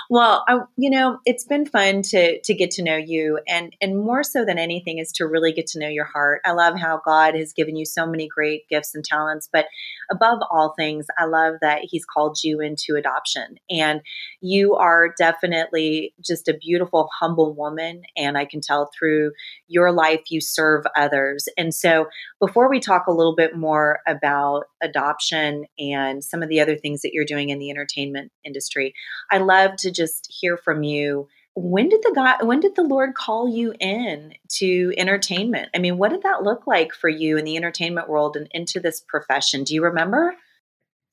well, 0.10 0.44
I, 0.48 0.60
you 0.78 0.90
know, 0.90 1.20
it's 1.26 1.46
been 1.46 1.66
fun 1.66 2.02
to 2.04 2.42
to 2.42 2.54
get 2.54 2.72
to 2.72 2.84
know 2.84 2.98
you, 2.98 3.40
and 3.48 3.76
and 3.82 3.98
more 3.98 4.24
so 4.24 4.46
than 4.46 4.58
anything 4.58 4.98
is 4.98 5.12
to 5.14 5.28
really 5.28 5.52
get 5.54 5.68
to 5.68 5.80
know 5.80 5.88
your 5.88 6.06
heart. 6.06 6.42
I 6.46 6.52
love 6.52 6.78
how 6.78 7.02
God 7.06 7.36
has 7.36 7.54
given 7.54 7.76
you 7.76 7.86
so 7.86 8.06
many 8.06 8.28
great 8.28 8.68
gifts 8.70 8.96
and 8.96 9.04
talents, 9.04 9.50
but 9.52 9.66
above 10.12 10.40
all 10.52 10.74
things, 10.78 11.08
I 11.18 11.26
love 11.26 11.56
that 11.62 11.82
He's 11.84 12.06
called 12.06 12.38
you 12.44 12.60
into 12.60 12.96
adoption, 12.96 13.56
and 13.70 14.02
you 14.42 14.76
are 14.76 15.14
definitely 15.18 16.14
just 16.22 16.48
a 16.48 16.58
beautiful, 16.58 17.10
humble 17.20 17.54
woman, 17.54 18.04
and 18.18 18.38
I 18.38 18.46
can 18.46 18.62
tell 18.62 18.90
through 18.98 19.32
your 19.68 19.92
life 19.92 20.22
you 20.30 20.42
serve 20.42 20.84
others. 20.98 21.48
And 21.58 21.74
so, 21.74 22.08
before 22.40 22.70
we 22.70 22.80
talk 22.80 23.08
a 23.08 23.14
little 23.14 23.36
bit 23.36 23.56
more 23.56 24.00
about 24.08 24.64
adoption 24.82 25.66
and 25.80 26.24
some 26.24 26.44
of 26.44 26.50
the 26.50 26.60
other 26.60 26.76
things 26.76 27.02
that 27.02 27.12
you're 27.14 27.26
doing 27.26 27.50
in 27.50 27.60
the 27.60 27.70
entertainment 27.70 28.32
industry, 28.44 28.94
I 29.32 29.38
love 29.38 29.72
to 29.78 29.93
just 29.94 30.28
hear 30.30 30.58
from 30.58 30.84
you. 30.84 31.28
When 31.56 31.90
did 31.90 32.02
the 32.02 32.12
God 32.16 32.46
when 32.46 32.60
did 32.60 32.76
the 32.76 32.84
Lord 32.84 33.14
call 33.14 33.48
you 33.48 33.74
in 33.80 34.34
to 34.58 34.94
entertainment? 34.98 35.70
I 35.76 35.80
mean, 35.80 35.98
what 35.98 36.10
did 36.10 36.24
that 36.24 36.44
look 36.44 36.66
like 36.66 36.94
for 36.94 37.10
you 37.10 37.38
in 37.38 37.46
the 37.46 37.58
entertainment 37.58 38.10
world 38.10 38.36
and 38.36 38.48
into 38.52 38.80
this 38.80 39.02
profession? 39.02 39.64
Do 39.64 39.76
you 39.76 39.84
remember? 39.84 40.36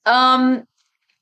Um 0.06 0.66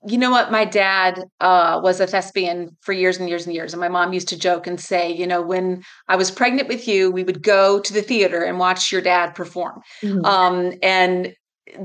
you 0.06 0.16
know 0.16 0.30
what 0.30 0.52
my 0.52 0.64
dad 0.64 1.24
uh, 1.40 1.80
was 1.82 2.00
a 2.00 2.06
thespian 2.06 2.76
for 2.80 2.92
years 2.92 3.18
and 3.18 3.28
years 3.28 3.46
and 3.46 3.54
years 3.54 3.72
and 3.72 3.80
my 3.80 3.88
mom 3.88 4.12
used 4.12 4.28
to 4.28 4.38
joke 4.38 4.66
and 4.66 4.80
say 4.80 5.10
you 5.12 5.26
know 5.26 5.42
when 5.42 5.82
i 6.06 6.14
was 6.14 6.30
pregnant 6.30 6.68
with 6.68 6.86
you 6.86 7.10
we 7.10 7.24
would 7.24 7.42
go 7.42 7.80
to 7.80 7.92
the 7.92 8.02
theater 8.02 8.42
and 8.42 8.58
watch 8.58 8.92
your 8.92 9.00
dad 9.00 9.34
perform 9.34 9.80
mm-hmm. 10.02 10.24
um, 10.24 10.72
and 10.82 11.34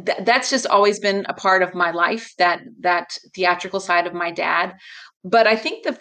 th- 0.05 0.19
that's 0.21 0.49
just 0.49 0.67
always 0.67 0.99
been 0.99 1.25
a 1.27 1.33
part 1.33 1.63
of 1.63 1.73
my 1.73 1.91
life 1.91 2.33
that 2.37 2.61
that 2.79 3.17
theatrical 3.33 3.79
side 3.79 4.05
of 4.05 4.13
my 4.13 4.31
dad 4.31 4.75
but 5.23 5.47
I 5.47 5.55
think 5.55 5.83
the 5.83 5.97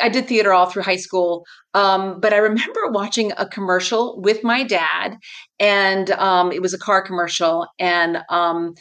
I 0.00 0.08
did 0.08 0.26
theater 0.26 0.52
all 0.52 0.66
through 0.66 0.82
high 0.84 0.96
school, 0.96 1.44
um, 1.74 2.18
but 2.20 2.32
I 2.32 2.38
remember 2.38 2.80
watching 2.90 3.32
a 3.36 3.46
commercial 3.46 4.20
with 4.20 4.42
my 4.42 4.64
dad, 4.64 5.16
and 5.60 6.10
um, 6.12 6.50
it 6.50 6.62
was 6.62 6.74
a 6.74 6.78
car 6.78 7.02
commercial. 7.02 7.66
And 7.78 8.18
um, 8.30 8.74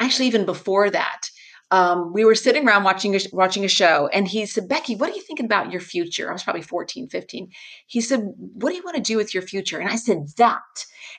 actually, 0.00 0.26
even 0.26 0.44
before 0.44 0.90
that, 0.90 1.20
um, 1.70 2.12
we 2.12 2.24
were 2.24 2.36
sitting 2.36 2.66
around 2.66 2.84
watching 2.84 3.16
a, 3.16 3.18
watching 3.32 3.64
a 3.64 3.68
show 3.68 4.08
and 4.12 4.28
he 4.28 4.46
said 4.46 4.68
becky 4.68 4.94
what 4.94 5.10
are 5.10 5.14
you 5.14 5.22
thinking 5.22 5.46
about 5.46 5.72
your 5.72 5.80
future? 5.80 6.28
I 6.28 6.32
was 6.32 6.42
probably 6.42 6.62
14 6.62 7.08
15 7.08 7.50
he 7.86 8.00
said 8.00 8.20
what 8.36 8.70
do 8.70 8.76
you 8.76 8.84
want 8.84 8.96
to 8.96 9.02
do 9.02 9.16
with 9.16 9.34
your 9.34 9.42
future? 9.42 9.78
And 9.78 9.88
i 9.88 9.96
said 9.96 10.26
that. 10.36 10.60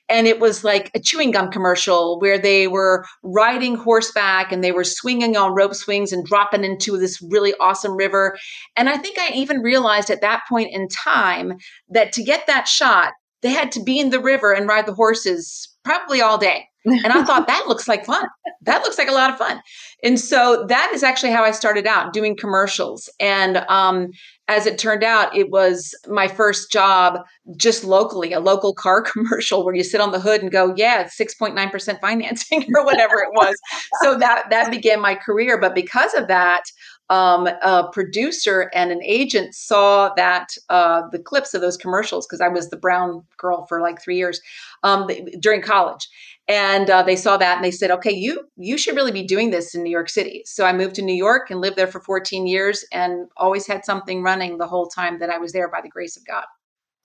And 0.09 0.25
it 0.25 0.39
was 0.39 0.63
like 0.63 0.89
a 0.93 0.99
chewing 0.99 1.31
gum 1.31 1.51
commercial 1.51 2.19
where 2.19 2.37
they 2.37 2.67
were 2.67 3.05
riding 3.23 3.75
horseback 3.75 4.51
and 4.51 4.63
they 4.63 4.71
were 4.71 4.85
swinging 4.85 5.35
on 5.35 5.53
rope 5.53 5.73
swings 5.73 6.13
and 6.13 6.25
dropping 6.25 6.63
into 6.63 6.97
this 6.97 7.21
really 7.21 7.53
awesome 7.59 7.97
river. 7.97 8.37
And 8.77 8.89
i 8.89 8.97
think 8.97 9.17
i 9.19 9.31
even 9.33 9.59
realized 9.59 10.09
at 10.09 10.21
that 10.21 10.43
point 10.47 10.73
in 10.73 10.87
time 10.87 11.57
that 11.89 12.13
to 12.13 12.23
get 12.23 12.47
that 12.47 12.67
shot 12.67 13.13
they 13.41 13.49
had 13.49 13.71
to 13.73 13.83
be 13.83 13.99
in 13.99 14.09
the 14.09 14.19
river 14.19 14.51
and 14.51 14.67
ride 14.67 14.85
the 14.85 14.93
horses 14.93 15.69
probably 15.83 16.21
all 16.21 16.37
day 16.37 16.66
and 16.85 17.07
I 17.07 17.23
thought 17.23 17.47
that 17.47 17.65
looks 17.67 17.87
like 17.87 18.05
fun. 18.05 18.25
That 18.61 18.81
looks 18.83 18.97
like 18.97 19.09
a 19.09 19.13
lot 19.13 19.29
of 19.29 19.37
fun. 19.37 19.61
And 20.03 20.19
so 20.19 20.65
that 20.69 20.91
is 20.93 21.03
actually 21.03 21.31
how 21.31 21.43
I 21.43 21.51
started 21.51 21.85
out 21.85 22.13
doing 22.13 22.35
commercials. 22.35 23.09
And 23.19 23.57
um, 23.67 24.09
as 24.47 24.65
it 24.65 24.77
turned 24.77 25.03
out, 25.03 25.35
it 25.35 25.49
was 25.49 25.93
my 26.07 26.27
first 26.27 26.71
job 26.71 27.19
just 27.57 27.83
locally, 27.83 28.31
a 28.31 28.39
local 28.39 28.73
car 28.73 29.01
commercial 29.13 29.65
where 29.65 29.75
you 29.75 29.83
sit 29.83 30.01
on 30.01 30.11
the 30.11 30.19
hood 30.19 30.41
and 30.41 30.51
go, 30.51 30.73
yeah, 30.77 31.05
6.9% 31.05 31.99
financing 31.99 32.65
or 32.75 32.85
whatever 32.85 33.15
it 33.15 33.29
was. 33.33 33.55
so 34.01 34.17
that 34.17 34.49
that 34.49 34.71
began 34.71 35.01
my 35.01 35.15
career. 35.15 35.59
But 35.59 35.75
because 35.75 36.13
of 36.13 36.27
that, 36.27 36.63
um, 37.09 37.47
a 37.47 37.89
producer 37.91 38.69
and 38.73 38.91
an 38.91 39.01
agent 39.03 39.55
saw 39.55 40.13
that 40.15 40.49
uh, 40.69 41.03
the 41.11 41.19
clips 41.19 41.53
of 41.53 41.61
those 41.61 41.77
commercials 41.77 42.27
because 42.27 42.41
I 42.41 42.49
was 42.49 42.69
the 42.69 42.77
brown 42.77 43.23
girl 43.37 43.65
for 43.67 43.81
like 43.81 44.01
three 44.01 44.17
years 44.17 44.41
um, 44.83 45.09
during 45.39 45.61
college, 45.61 46.07
and 46.47 46.89
uh, 46.89 47.03
they 47.03 47.15
saw 47.15 47.37
that 47.37 47.57
and 47.57 47.65
they 47.65 47.71
said 47.71 47.91
okay 47.91 48.11
you 48.11 48.47
you 48.55 48.77
should 48.77 48.95
really 48.95 49.11
be 49.11 49.23
doing 49.23 49.49
this 49.49 49.75
in 49.75 49.83
new 49.83 49.89
york 49.89 50.09
city. 50.09 50.43
So 50.45 50.65
i 50.65 50.73
moved 50.73 50.95
to 50.95 51.01
new 51.01 51.15
york 51.15 51.49
and 51.49 51.61
lived 51.61 51.77
there 51.77 51.87
for 51.87 51.99
14 51.99 52.47
years 52.47 52.85
and 52.91 53.27
always 53.37 53.67
had 53.67 53.85
something 53.85 54.23
running 54.23 54.57
the 54.57 54.67
whole 54.67 54.87
time 54.87 55.19
that 55.19 55.29
i 55.29 55.37
was 55.37 55.53
there 55.53 55.69
by 55.69 55.81
the 55.81 55.89
grace 55.89 56.17
of 56.17 56.25
god. 56.25 56.45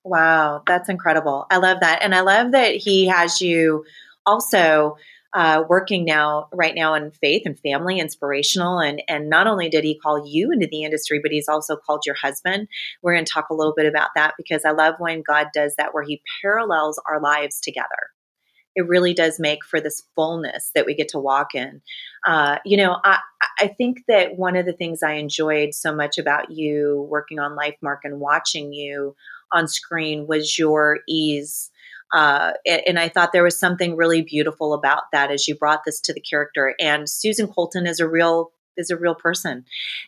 Wow 0.05 0.63
that's 0.67 0.89
incredible. 0.89 1.47
I 1.51 1.59
love 1.59 1.79
that. 1.81 2.03
And 2.03 2.15
i 2.15 2.21
love 2.21 2.53
that 2.53 2.77
he 2.77 3.07
has 3.07 3.41
you 3.41 3.85
also 4.27 4.97
uh, 5.35 5.65
working 5.67 6.05
now 6.05 6.47
right 6.53 6.75
now 6.75 6.93
in 6.93 7.11
faith 7.11 7.43
and 7.47 7.59
family 7.61 7.99
inspirational. 7.99 8.79
And 8.79 9.03
and 9.09 9.31
not 9.31 9.47
only 9.47 9.71
did 9.71 9.83
he 9.83 9.99
call 9.99 10.27
you 10.27 10.53
into 10.53 10.69
the 10.71 10.85
industry 10.85 11.21
but 11.23 11.33
he's 11.33 11.49
also 11.49 11.77
called 11.77 12.03
your 12.05 12.17
husband. 12.17 12.69
We're 13.03 13.15
going 13.15 13.25
to 13.25 13.33
talk 13.33 13.49
a 13.51 13.55
little 13.55 13.75
bit 13.75 13.87
about 13.87 14.11
that 14.15 14.35
because 14.37 14.65
i 14.67 14.71
love 14.71 14.97
when 14.99 15.23
god 15.27 15.49
does 15.55 15.75
that 15.79 15.95
where 15.95 16.05
he 16.05 16.23
parallels 16.43 17.01
our 17.07 17.21
lives 17.21 17.61
together 17.61 18.12
it 18.75 18.87
really 18.87 19.15
does 19.15 19.39
make 19.39 19.65
for 19.65 19.81
this 19.81 20.03
fullness 20.15 20.71
that 20.75 20.87
we 20.87 20.95
get 20.95 21.09
to 21.09 21.19
walk 21.19 21.55
in. 21.55 21.83
Uh, 22.27 22.59
you 22.65 22.77
know, 22.77 22.97
I, 23.05 23.19
I 23.59 23.69
think 23.69 24.05
that 24.09 24.37
one 24.37 24.57
of 24.57 24.67
the 24.67 24.73
things 24.73 25.03
I 25.03 25.15
enjoyed 25.15 25.75
so 25.75 25.95
much 25.95 26.19
about 26.19 26.51
you 26.51 27.07
working 27.11 27.39
on 27.39 27.57
Life 27.57 27.77
Mark 27.83 28.01
and 28.05 28.21
watching 28.21 28.73
you 28.73 29.15
on 29.53 29.69
screen 29.69 30.27
was 30.27 30.59
your 30.59 31.01
ease. 31.09 31.71
Uh, 32.13 32.53
and 32.87 32.99
I 32.99 33.09
thought 33.09 33.33
there 33.33 33.43
was 33.43 33.59
something 33.59 33.97
really 33.97 34.23
beautiful 34.23 34.75
about 34.75 35.05
that 35.13 35.31
as 35.31 35.49
you 35.49 35.55
brought 35.55 35.85
this 35.85 36.01
to 36.03 36.13
the 36.13 36.21
character. 36.21 36.75
And 36.79 37.09
Susan 37.09 37.49
Colton 37.49 37.87
is 37.87 38.01
a 38.01 38.09
real 38.09 38.53
is 38.77 38.91
a 38.91 38.97
real 38.97 39.15
person. 39.15 39.65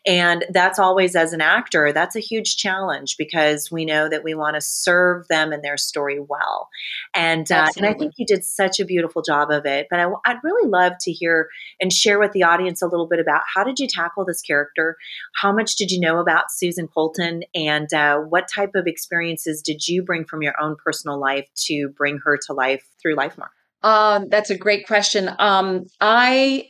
And 0.07 0.45
that's 0.51 0.79
always, 0.79 1.17
as 1.17 1.33
an 1.33 1.41
actor, 1.41 1.93
that's 1.93 2.17
a 2.17 2.21
huge 2.21 2.57
challenge 2.57 3.17
because 3.17 3.71
we 3.71 3.85
know 3.85 4.09
that 4.09 4.25
we 4.25 4.35
want 4.35 4.55
to 4.55 4.61
serve 4.61 5.27
them 5.29 5.53
and 5.53 5.63
their 5.63 5.77
story 5.77 6.19
well. 6.21 6.69
And, 7.15 7.51
uh, 7.51 7.69
and 7.77 7.87
I 7.87 7.95
think 7.95 8.15
you 8.17 8.27
did 8.27 8.45
such 8.45 8.81
a 8.81 8.85
beautiful 8.85 9.23
job 9.23 9.51
of 9.51 9.67
it. 9.67 9.87
But 9.91 10.01
I, 10.01 10.07
would 10.07 10.41
really 10.43 10.69
love 10.69 10.95
to 11.03 11.13
hear 11.13 11.49
and 11.81 11.93
share 11.93 12.19
with 12.19 12.33
the 12.33 12.43
audience 12.43 12.83
a 12.83 12.87
little 12.87 13.07
bit 13.07 13.21
about 13.21 13.43
how 13.53 13.65
did 13.65 13.79
you 13.79 13.89
tackle 13.89 14.25
this 14.25 14.43
character? 14.43 14.97
How 15.35 15.53
much 15.53 15.77
did 15.77 15.91
you 15.91 16.01
know 16.01 16.19
about 16.19 16.51
Susan 16.51 16.89
Colton? 16.89 17.43
And 17.55 17.93
uh, 17.93 18.19
what 18.19 18.49
type 18.49 18.75
of 18.75 18.87
experiences 18.87 19.63
did 19.63 19.87
you 19.87 20.03
bring 20.03 20.25
from 20.25 20.43
your 20.43 20.55
own 20.61 20.77
personal 20.83 21.21
life 21.21 21.49
to 21.67 21.89
bring 21.97 22.19
her 22.25 22.39
to 22.47 22.53
life 22.53 22.85
through 23.01 23.17
LifeMark? 23.17 23.51
Um, 23.83 24.29
that's 24.31 24.49
a 24.49 24.57
great 24.57 24.87
question. 24.87 25.29
Um, 25.39 25.87
I 26.01 26.69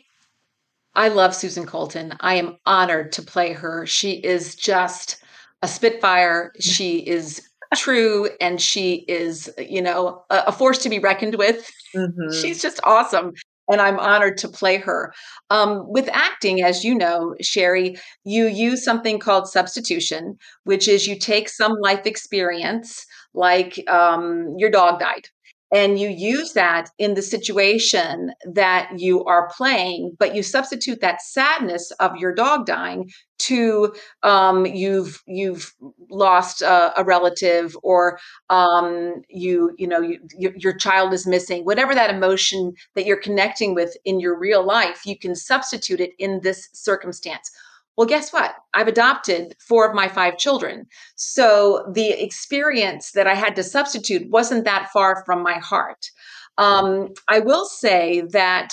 I 0.95 1.09
love 1.09 1.35
Susan 1.35 1.67
Colton. 1.67 2.15
I 2.21 2.35
am 2.35 2.57
honored 2.67 3.13
to 3.13 3.23
play 3.23 3.53
her. 3.53 3.87
She 3.87 4.13
is 4.13 4.55
just 4.55 5.23
a 5.63 5.69
spitfire. 5.69 6.53
She 6.61 6.99
is 6.99 7.43
true 7.75 8.29
and 8.41 8.61
she 8.61 9.05
is, 9.09 9.51
you 9.59 9.83
know, 9.83 10.23
a, 10.31 10.53
force 10.53 10.79
to 10.79 10.89
be 10.89 10.99
reckoned 10.99 11.37
with. 11.37 11.71
Mm-hmm. 11.95 12.33
She's 12.41 12.63
just 12.63 12.81
awesome. 12.85 13.33
And 13.69 13.81
I'm 13.81 13.99
honored 13.99 14.37
to 14.39 14.49
play 14.49 14.77
her. 14.77 15.13
Um, 15.49 15.85
with 15.91 16.09
acting, 16.13 16.63
as 16.63 16.85
you 16.85 16.95
know, 16.95 17.35
Shari, 17.41 17.97
you 18.25 18.47
use 18.47 18.85
something 18.85 19.19
called 19.19 19.49
substitution, 19.49 20.37
which 20.65 20.87
is 20.87 21.07
you 21.07 21.19
take 21.19 21.49
some 21.49 21.73
life 21.81 22.05
experience, 22.05 23.07
like 23.33 23.83
um, 23.89 24.55
your 24.59 24.71
dog 24.71 25.01
died, 25.01 25.29
and 25.75 25.99
you 25.99 26.09
use 26.09 26.53
that 26.53 26.89
in 26.99 27.15
the 27.15 27.23
situation 27.23 28.33
that 28.51 28.89
you 28.97 29.25
are 29.25 29.51
playing 29.55 30.15
but 30.19 30.35
you 30.35 30.43
substitute 30.43 31.01
that 31.01 31.21
sadness 31.21 31.91
of 32.01 32.17
your 32.17 32.33
dog 32.33 32.65
dying 32.65 33.11
to 33.39 33.93
um, 34.23 34.65
you've 34.65 35.21
you've 35.27 35.75
lost 36.11 36.63
a, 36.63 36.99
a 36.99 37.05
relative 37.05 37.77
or 37.83 38.19
um, 38.49 39.23
you 39.29 39.73
you 39.77 39.87
know 39.87 40.01
you, 40.01 40.19
your 40.39 40.77
child 40.77 41.13
is 41.13 41.27
missing 41.27 41.65
whatever 41.65 41.95
that 41.95 42.15
emotion 42.15 42.73
that 42.95 43.05
you're 43.05 43.21
connecting 43.21 43.75
with 43.75 43.97
in 44.05 44.21
your 44.21 44.39
real 44.39 44.65
life 44.65 45.05
you 45.05 45.19
can 45.19 45.35
substitute 45.35 46.01
it 46.01 46.13
in 46.19 46.41
this 46.43 46.69
circumstance 46.73 47.51
well, 47.97 48.09
guess 48.09 48.33
what? 48.33 48.57
I've 48.75 48.89
adopted 48.89 49.55
four 49.61 49.89
of 49.89 49.95
my 49.95 50.09
five 50.09 50.39
children. 50.39 50.87
So 51.17 51.91
the 51.95 52.11
experience 52.11 53.13
that 53.13 53.27
I 53.27 53.35
had 53.35 53.57
to 53.57 53.63
substitute 53.63 54.31
wasn't 54.31 54.65
that 54.65 54.91
far 54.93 55.25
from 55.25 55.43
my 55.43 55.55
heart. 55.55 56.11
Um, 56.59 57.09
I 57.29 57.41
will 57.41 57.65
say 57.65 58.23
that 58.31 58.71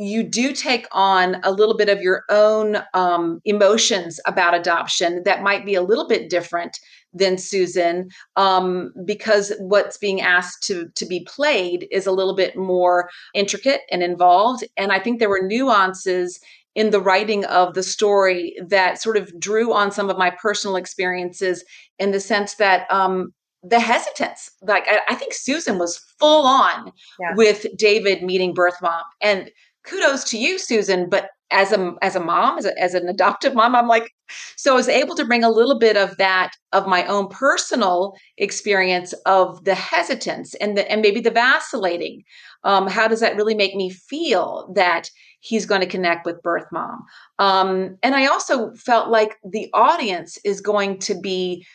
you 0.00 0.22
do 0.22 0.52
take 0.52 0.86
on 0.92 1.36
a 1.44 1.52
little 1.52 1.76
bit 1.76 1.90
of 1.90 2.00
your 2.00 2.24
own 2.30 2.78
um, 2.94 3.40
emotions 3.44 4.18
about 4.26 4.54
adoption 4.54 5.22
that 5.24 5.42
might 5.42 5.66
be 5.66 5.74
a 5.74 5.82
little 5.82 6.08
bit 6.08 6.30
different 6.30 6.78
than 7.12 7.36
Susan 7.36 8.08
um, 8.36 8.92
because 9.04 9.52
what's 9.58 9.98
being 9.98 10.20
asked 10.20 10.62
to 10.68 10.88
to 10.94 11.04
be 11.04 11.26
played 11.28 11.86
is 11.90 12.06
a 12.06 12.12
little 12.12 12.34
bit 12.34 12.56
more 12.56 13.10
intricate 13.34 13.82
and 13.90 14.02
involved. 14.02 14.64
And 14.76 14.90
I 14.90 15.00
think 15.00 15.18
there 15.18 15.28
were 15.28 15.46
nuances 15.46 16.40
in 16.74 16.90
the 16.90 17.00
writing 17.00 17.44
of 17.46 17.74
the 17.74 17.82
story 17.82 18.54
that 18.68 19.00
sort 19.00 19.16
of 19.16 19.38
drew 19.40 19.72
on 19.72 19.90
some 19.90 20.08
of 20.08 20.18
my 20.18 20.30
personal 20.30 20.76
experiences 20.76 21.64
in 21.98 22.12
the 22.12 22.20
sense 22.20 22.54
that 22.54 22.90
um, 22.90 23.32
the 23.62 23.80
hesitance. 23.80 24.50
Like 24.62 24.84
I, 24.88 25.00
I, 25.08 25.14
think 25.14 25.34
Susan 25.34 25.78
was 25.78 25.98
full 26.18 26.46
on 26.46 26.92
yeah. 27.18 27.34
with 27.34 27.66
David 27.76 28.22
meeting 28.22 28.54
birth 28.54 28.76
mom, 28.80 29.02
and 29.20 29.50
kudos 29.84 30.24
to 30.30 30.38
you, 30.38 30.58
Susan. 30.58 31.08
But 31.08 31.30
as 31.50 31.72
a 31.72 31.94
as 32.02 32.16
a 32.16 32.20
mom, 32.20 32.58
as, 32.58 32.64
a, 32.64 32.78
as 32.80 32.94
an 32.94 33.08
adoptive 33.08 33.54
mom, 33.54 33.74
I'm 33.74 33.88
like, 33.88 34.12
so 34.56 34.72
I 34.72 34.76
was 34.76 34.88
able 34.88 35.14
to 35.16 35.24
bring 35.24 35.44
a 35.44 35.50
little 35.50 35.78
bit 35.78 35.96
of 35.96 36.16
that 36.18 36.52
of 36.72 36.86
my 36.86 37.04
own 37.06 37.28
personal 37.28 38.14
experience 38.38 39.12
of 39.26 39.64
the 39.64 39.74
hesitance 39.74 40.54
and 40.56 40.76
the 40.76 40.90
and 40.90 41.02
maybe 41.02 41.20
the 41.20 41.30
vacillating. 41.30 42.22
Um, 42.64 42.86
how 42.86 43.08
does 43.08 43.20
that 43.20 43.36
really 43.36 43.54
make 43.54 43.74
me 43.74 43.90
feel 43.90 44.72
that 44.74 45.10
he's 45.40 45.66
going 45.66 45.80
to 45.80 45.86
connect 45.86 46.26
with 46.26 46.42
birth 46.42 46.66
mom? 46.72 47.04
Um, 47.38 47.96
and 48.02 48.14
I 48.14 48.26
also 48.26 48.72
felt 48.74 49.08
like 49.08 49.36
the 49.44 49.70
audience 49.72 50.38
is 50.44 50.60
going 50.60 50.98
to 51.00 51.18
be 51.18 51.66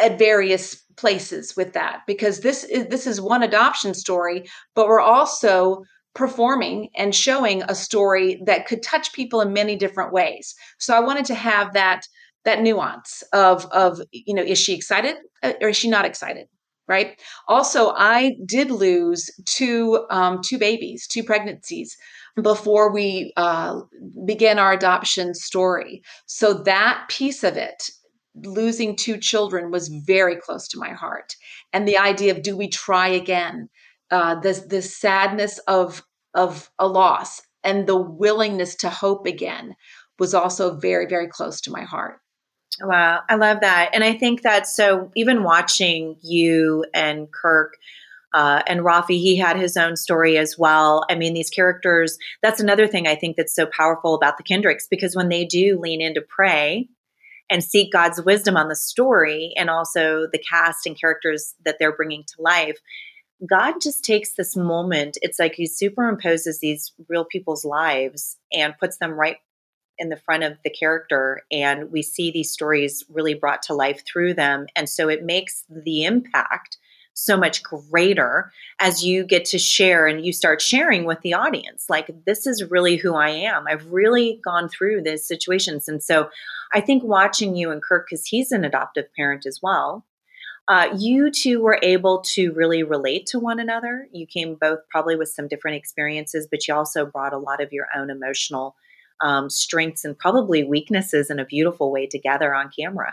at 0.00 0.18
various 0.18 0.76
places 0.96 1.56
with 1.56 1.72
that 1.74 2.00
because 2.06 2.40
this 2.40 2.64
is 2.64 2.86
this 2.86 3.06
is 3.06 3.20
one 3.20 3.42
adoption 3.42 3.94
story, 3.94 4.48
but 4.74 4.88
we're 4.88 5.00
also 5.00 5.82
performing 6.14 6.88
and 6.96 7.14
showing 7.14 7.62
a 7.62 7.74
story 7.74 8.40
that 8.46 8.66
could 8.66 8.82
touch 8.82 9.12
people 9.12 9.40
in 9.40 9.52
many 9.52 9.76
different 9.76 10.12
ways. 10.12 10.54
So 10.78 10.94
I 10.94 11.00
wanted 11.00 11.24
to 11.26 11.34
have 11.34 11.72
that 11.74 12.06
that 12.44 12.62
nuance 12.62 13.22
of 13.32 13.66
of 13.66 14.00
you 14.12 14.34
know 14.34 14.42
is 14.42 14.58
she 14.58 14.74
excited 14.74 15.16
uh, 15.42 15.52
or 15.60 15.68
is 15.68 15.76
she 15.76 15.88
not 15.88 16.04
excited 16.04 16.46
right? 16.88 17.20
Also 17.46 17.90
i 17.90 18.32
did 18.46 18.70
lose 18.70 19.30
two 19.44 20.06
um, 20.10 20.40
two 20.42 20.58
babies 20.58 21.06
two 21.06 21.22
pregnancies 21.22 21.96
before 22.42 22.92
we 22.92 23.32
uh, 23.36 23.80
began 24.24 24.58
our 24.58 24.72
adoption 24.72 25.34
story. 25.34 26.02
So 26.26 26.54
that 26.54 27.06
piece 27.08 27.44
of 27.44 27.56
it 27.56 27.90
losing 28.34 28.96
two 28.96 29.18
children 29.18 29.70
was 29.70 29.88
very 29.88 30.36
close 30.36 30.68
to 30.68 30.78
my 30.78 30.90
heart. 30.90 31.34
And 31.72 31.86
the 31.86 31.98
idea 31.98 32.32
of 32.32 32.42
do 32.42 32.56
we 32.56 32.68
try 32.68 33.08
again 33.08 33.68
uh, 34.10 34.34
this 34.36 34.96
sadness 34.96 35.58
of 35.66 36.02
of 36.34 36.70
a 36.78 36.86
loss 36.86 37.42
and 37.64 37.86
the 37.86 37.96
willingness 37.96 38.76
to 38.76 38.88
hope 38.88 39.26
again 39.26 39.74
was 40.18 40.34
also 40.34 40.76
very 40.76 41.06
very 41.06 41.28
close 41.28 41.60
to 41.62 41.70
my 41.70 41.82
heart. 41.82 42.20
Wow. 42.82 43.22
I 43.28 43.34
love 43.34 43.60
that. 43.60 43.90
And 43.92 44.04
i 44.04 44.14
think 44.14 44.42
that 44.42 44.66
so 44.66 45.10
even 45.16 45.42
watching 45.42 46.16
you 46.22 46.84
and 46.94 47.28
kirk 47.32 47.74
uh, 48.32 48.62
and 48.66 48.80
Raphi, 48.80 49.18
he 49.18 49.36
had 49.36 49.56
his 49.56 49.76
own 49.76 49.96
story 49.96 50.38
as 50.38 50.56
well. 50.56 51.04
I 51.10 51.16
mean, 51.16 51.34
these 51.34 51.50
characters, 51.50 52.16
that's 52.42 52.60
another 52.60 52.86
thing 52.86 53.06
I 53.08 53.16
think 53.16 53.36
that's 53.36 53.54
so 53.54 53.66
powerful 53.66 54.14
about 54.14 54.36
the 54.36 54.44
Kendricks 54.44 54.86
because 54.88 55.16
when 55.16 55.28
they 55.28 55.44
do 55.44 55.78
lean 55.80 56.00
into 56.00 56.20
pray 56.20 56.88
and 57.50 57.64
seek 57.64 57.92
God's 57.92 58.22
wisdom 58.22 58.56
on 58.56 58.68
the 58.68 58.76
story 58.76 59.52
and 59.56 59.68
also 59.68 60.28
the 60.32 60.38
cast 60.38 60.86
and 60.86 60.98
characters 60.98 61.54
that 61.64 61.76
they're 61.80 61.96
bringing 61.96 62.22
to 62.22 62.42
life, 62.42 62.78
God 63.48 63.80
just 63.80 64.04
takes 64.04 64.34
this 64.34 64.56
moment. 64.56 65.18
It's 65.22 65.38
like 65.38 65.54
he 65.54 65.64
superimposes 65.64 66.58
these 66.60 66.92
real 67.08 67.24
people's 67.24 67.64
lives 67.64 68.36
and 68.52 68.78
puts 68.78 68.98
them 68.98 69.12
right 69.12 69.38
in 69.98 70.08
the 70.08 70.16
front 70.16 70.42
of 70.42 70.58
the 70.64 70.70
character. 70.70 71.42
And 71.50 71.90
we 71.90 72.02
see 72.02 72.30
these 72.30 72.50
stories 72.50 73.04
really 73.08 73.34
brought 73.34 73.62
to 73.64 73.74
life 73.74 74.02
through 74.06 74.34
them. 74.34 74.66
And 74.74 74.88
so 74.88 75.08
it 75.08 75.24
makes 75.24 75.64
the 75.68 76.04
impact 76.04 76.78
so 77.12 77.36
much 77.36 77.62
greater 77.62 78.50
as 78.80 79.04
you 79.04 79.24
get 79.24 79.44
to 79.44 79.58
share 79.58 80.06
and 80.06 80.24
you 80.24 80.32
start 80.32 80.62
sharing 80.62 81.04
with 81.04 81.20
the 81.20 81.34
audience. 81.34 81.86
Like, 81.88 82.10
this 82.24 82.46
is 82.46 82.70
really 82.70 82.96
who 82.96 83.14
I 83.14 83.28
am. 83.28 83.64
I've 83.68 83.86
really 83.86 84.40
gone 84.44 84.68
through 84.68 85.02
these 85.02 85.26
situations. 85.26 85.86
And 85.86 86.02
so 86.02 86.30
I 86.72 86.80
think 86.80 87.02
watching 87.02 87.56
you 87.56 87.70
and 87.70 87.82
Kirk, 87.82 88.06
because 88.08 88.26
he's 88.26 88.52
an 88.52 88.64
adoptive 88.64 89.12
parent 89.14 89.44
as 89.44 89.60
well, 89.62 90.06
uh, 90.70 90.88
you 90.96 91.32
two 91.32 91.60
were 91.60 91.80
able 91.82 92.20
to 92.20 92.52
really 92.52 92.84
relate 92.84 93.26
to 93.26 93.40
one 93.40 93.58
another. 93.58 94.06
You 94.12 94.24
came 94.24 94.54
both 94.54 94.78
probably 94.88 95.16
with 95.16 95.28
some 95.28 95.48
different 95.48 95.76
experiences, 95.76 96.46
but 96.48 96.68
you 96.68 96.74
also 96.74 97.04
brought 97.04 97.32
a 97.32 97.38
lot 97.38 97.60
of 97.60 97.72
your 97.72 97.88
own 97.94 98.08
emotional 98.08 98.76
um, 99.20 99.50
strengths 99.50 100.04
and 100.04 100.16
probably 100.16 100.62
weaknesses 100.62 101.28
in 101.28 101.40
a 101.40 101.44
beautiful 101.44 101.90
way 101.90 102.06
together 102.06 102.54
on 102.54 102.70
camera. 102.70 103.12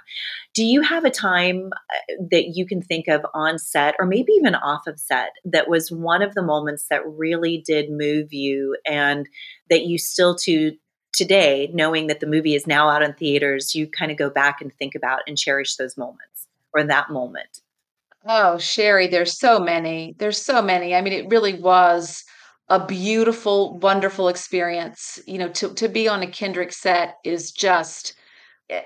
Do 0.54 0.64
you 0.64 0.82
have 0.82 1.04
a 1.04 1.10
time 1.10 1.72
uh, 1.74 2.14
that 2.30 2.56
you 2.56 2.68
can 2.68 2.80
think 2.80 3.08
of 3.08 3.26
on 3.34 3.58
set 3.58 3.96
or 4.00 4.06
maybe 4.06 4.34
even 4.34 4.54
off 4.54 4.86
of 4.86 5.00
set 5.00 5.32
that 5.44 5.68
was 5.68 5.92
one 5.92 6.22
of 6.22 6.36
the 6.36 6.44
moments 6.44 6.86
that 6.92 7.02
really 7.08 7.64
did 7.66 7.90
move 7.90 8.32
you 8.32 8.78
and 8.86 9.28
that 9.72 9.82
you 9.88 9.98
still 9.98 10.36
to 10.44 10.74
today, 11.12 11.72
knowing 11.74 12.06
that 12.06 12.20
the 12.20 12.28
movie 12.28 12.54
is 12.54 12.68
now 12.68 12.88
out 12.88 13.02
in 13.02 13.14
theaters, 13.14 13.74
you 13.74 13.88
kind 13.88 14.12
of 14.12 14.18
go 14.18 14.30
back 14.30 14.62
and 14.62 14.72
think 14.78 14.94
about 14.94 15.22
and 15.26 15.40
cherish 15.40 15.76
those 15.76 15.98
moments? 15.98 16.37
Or 16.78 16.84
that 16.84 17.10
moment? 17.10 17.62
Oh, 18.26 18.58
Shari, 18.60 19.08
there's 19.08 19.40
so 19.40 19.60
many. 19.60 20.16
There's 20.20 20.42
so 20.42 20.62
many. 20.62 20.94
I 20.94 21.02
mean, 21.02 21.14
it 21.14 21.30
really 21.30 21.60
was 21.60 22.24
a 22.70 22.86
beautiful, 22.86 23.80
wonderful 23.80 24.28
experience. 24.30 25.20
You 25.26 25.40
know, 25.40 25.50
to 25.50 25.74
to 25.74 25.90
be 25.90 26.08
on 26.08 26.22
a 26.22 26.28
Kendrick 26.28 26.74
set 26.74 27.16
is 27.24 27.52
just 27.52 28.14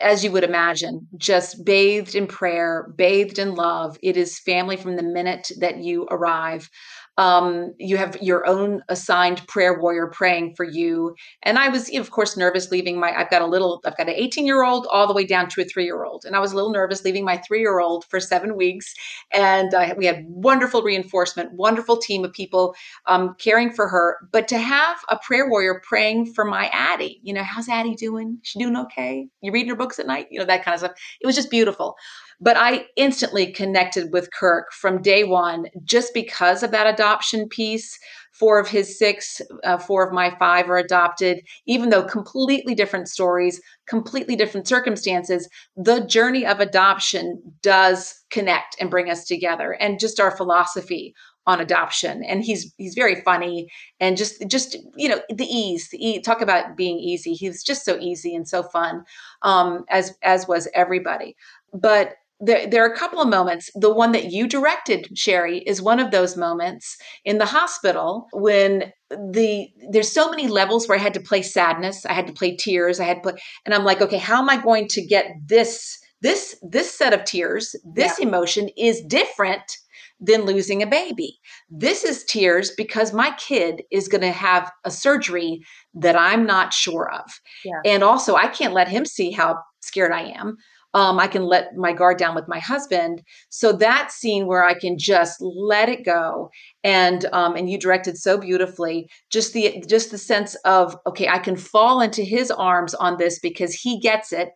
as 0.02 0.24
you 0.24 0.32
would 0.32 0.44
imagine, 0.44 1.08
just 1.18 1.66
bathed 1.66 2.16
in 2.16 2.28
prayer, 2.28 2.94
bathed 2.96 3.40
in 3.40 3.56
love. 3.56 3.98
It 4.04 4.18
is 4.18 4.40
family 4.40 4.78
from 4.78 4.96
the 4.96 5.04
minute 5.04 5.52
that 5.60 5.78
you 5.80 6.08
arrive. 6.12 6.70
Um, 7.18 7.74
you 7.78 7.98
have 7.98 8.18
your 8.22 8.48
own 8.48 8.82
assigned 8.90 9.46
prayer 9.48 9.80
warrior 9.80 10.08
praying 10.08 10.56
for 10.56 10.64
you. 10.64 11.16
And 11.44 11.60
I 11.60 11.70
was, 11.70 11.94
of 11.94 12.10
course, 12.12 12.38
nervous 12.38 12.72
leaving 12.72 13.00
my, 13.00 13.14
I've 13.14 13.30
got 13.30 13.42
a 13.42 13.48
little, 13.48 13.82
I've 13.86 13.98
got 13.98 14.08
an 14.08 14.16
18 14.16 14.46
year 14.46 14.64
old 14.64 14.88
all 14.90 15.08
the 15.08 15.14
way 15.14 15.26
down 15.26 15.50
to 15.50 15.62
a 15.62 15.66
three 15.66 15.86
year 15.86 16.04
old. 16.04 16.26
And 16.26 16.36
I 16.36 16.40
was 16.40 16.52
a 16.54 16.56
little 16.56 16.72
nervous 16.72 17.04
leaving 17.04 17.26
my 17.26 17.38
three 17.38 17.60
year 17.60 17.80
old 17.80 18.06
for 18.06 18.20
seven 18.20 18.56
weeks. 18.56 18.94
And 19.32 19.74
uh, 19.74 19.94
we 19.98 20.06
had 20.06 20.26
wonderful 20.28 20.82
reinforcement, 20.82 21.54
wonderful 21.54 21.98
team 21.98 22.24
of 22.26 22.34
people 22.34 22.76
um, 23.06 23.36
caring 23.40 23.72
for 23.72 23.88
her. 23.88 24.18
But 24.32 24.48
to 24.50 24.58
have 24.58 24.98
a 25.10 25.18
prayer 25.18 25.50
warrior 25.50 25.82
praying 25.88 26.34
for 26.34 26.46
my 26.46 26.70
Addie, 26.74 27.20
you 27.24 27.34
know, 27.34 27.44
how's 27.44 27.70
Addie 27.70 27.96
doing? 27.96 28.40
She 28.44 28.60
doing 28.60 28.78
okay? 28.78 29.28
You 29.42 29.52
reading 29.52 29.70
her 29.70 29.76
books 29.76 30.00
at 30.00 30.08
night? 30.08 30.28
You 30.32 30.40
know, 30.40 30.46
that 30.46 30.64
kind 30.64 30.74
of 30.76 30.80
stuff. 30.80 30.94
It 31.20 31.28
was 31.28 31.36
just 31.36 31.52
beautiful. 31.52 31.96
But 32.44 32.58
I 32.58 32.88
instantly 32.96 33.52
connected 33.52 34.12
with 34.12 34.32
Kirk 34.34 34.72
from 34.74 35.02
day 35.02 35.24
one 35.24 35.68
just 35.84 36.14
because 36.14 36.64
of 36.64 36.72
that 36.72 36.88
adoption 36.88 37.48
piece. 37.48 37.98
Four 38.34 38.60
of 38.60 38.68
his 38.68 38.98
six, 38.98 39.40
uh, 39.64 39.78
four 39.78 40.08
of 40.08 40.14
my 40.14 40.36
five 40.40 40.70
are 40.70 40.78
adopted, 40.78 41.42
even 41.68 41.90
though 41.90 42.04
completely 42.04 42.74
different 42.74 43.08
stories, 43.08 43.62
completely 43.88 44.36
different 44.36 44.68
circumstances. 44.68 45.48
The 45.76 46.00
journey 46.08 46.46
of 46.46 46.60
adoption 46.60 47.42
does 47.62 48.16
connect 48.32 48.76
and 48.80 48.90
bring 48.90 49.12
us 49.12 49.26
together, 49.26 49.74
and 49.74 50.00
just 50.00 50.20
our 50.20 50.36
philosophy 50.36 51.14
on 51.48 51.60
adoption 51.60 52.24
and 52.24 52.44
he's 52.44 52.72
he's 52.78 52.94
very 52.94 53.20
funny 53.22 53.68
and 54.00 54.16
just 54.16 54.48
just 54.48 54.78
you 54.96 55.10
know 55.10 55.20
the 55.30 55.46
ease 55.46 55.90
the 55.90 56.22
talk 56.24 56.40
about 56.40 56.78
being 56.78 57.00
easy 57.00 57.34
he's 57.34 57.64
just 57.64 57.84
so 57.84 57.98
easy 58.00 58.36
and 58.36 58.48
so 58.48 58.62
fun 58.62 59.04
um 59.42 59.84
as 59.90 60.14
as 60.22 60.48
was 60.48 60.68
everybody 60.76 61.36
but 61.74 62.14
there, 62.42 62.68
there 62.68 62.84
are 62.84 62.92
a 62.92 62.98
couple 62.98 63.22
of 63.22 63.28
moments. 63.28 63.70
The 63.76 63.94
one 63.94 64.12
that 64.14 64.32
you 64.32 64.48
directed, 64.48 65.08
Shari, 65.18 65.60
is 65.60 65.82
one 65.82 66.00
of 66.00 66.12
those 66.12 66.36
moments 66.36 66.98
in 67.24 67.38
the 67.38 67.46
hospital 67.46 68.28
when 68.34 68.92
the 69.10 69.68
there's 69.92 70.12
so 70.12 70.30
many 70.30 70.48
levels 70.48 70.88
where 70.88 70.98
I 70.98 71.02
had 71.02 71.14
to 71.14 71.20
play 71.20 71.42
sadness, 71.42 72.06
I 72.06 72.14
had 72.14 72.28
to 72.28 72.34
play 72.34 72.56
tears, 72.56 73.00
I 73.00 73.06
had 73.06 73.18
to 73.18 73.32
play, 73.32 73.42
and 73.66 73.76
I'm 73.76 73.84
like, 73.84 74.02
okay, 74.02 74.18
how 74.18 74.42
am 74.42 74.50
I 74.50 74.58
going 74.58 74.88
to 74.90 75.06
get 75.06 75.28
this 75.46 76.00
this 76.22 76.58
this 76.62 76.92
set 76.92 77.14
of 77.14 77.24
tears, 77.26 77.76
this 77.84 78.20
yeah. 78.20 78.28
emotion 78.28 78.70
is 78.78 79.02
different 79.02 79.78
than 80.20 80.46
losing 80.46 80.84
a 80.84 80.88
baby. 80.88 81.40
This 81.70 82.04
is 82.04 82.24
tears 82.24 82.72
because 82.78 83.12
my 83.12 83.36
kid 83.40 83.82
is 83.92 84.08
going 84.08 84.22
to 84.22 84.32
have 84.32 84.72
a 84.86 84.92
surgery 84.92 85.62
that 85.96 86.16
I'm 86.16 86.46
not 86.46 86.74
sure 86.74 87.12
of. 87.12 87.26
Yeah. 87.66 87.82
And 87.86 88.04
also, 88.04 88.36
I 88.36 88.48
can't 88.48 88.74
let 88.74 88.88
him 88.88 89.04
see 89.04 89.32
how 89.32 89.58
scared 89.82 90.12
I 90.12 90.32
am 90.38 90.58
um, 90.94 91.20
I 91.20 91.28
can 91.28 91.44
let 91.44 91.76
my 91.76 91.94
guard 91.94 92.18
down 92.18 92.36
with 92.36 92.48
my 92.48 92.60
husband. 92.60 93.24
So 93.50 93.72
that 93.74 94.12
scene 94.12 94.48
where 94.48 94.64
I 94.64 94.74
can 94.74 94.98
just 94.98 95.40
let 95.42 95.88
it 95.90 96.04
go, 96.04 96.50
and 96.84 97.26
um, 97.32 97.56
and 97.56 97.70
you 97.70 97.80
directed 97.80 98.18
so 98.18 98.38
beautifully. 98.38 99.10
Just 99.30 99.54
the 99.54 99.84
just 99.88 100.12
the 100.12 100.18
sense 100.18 100.56
of 100.66 100.98
okay, 101.08 101.28
I 101.28 101.40
can 101.40 101.56
fall 101.56 102.02
into 102.02 102.24
his 102.24 102.52
arms 102.52 102.94
on 102.94 103.18
this 103.18 103.40
because 103.40 103.74
he 103.74 104.00
gets 104.00 104.34
it, 104.34 104.50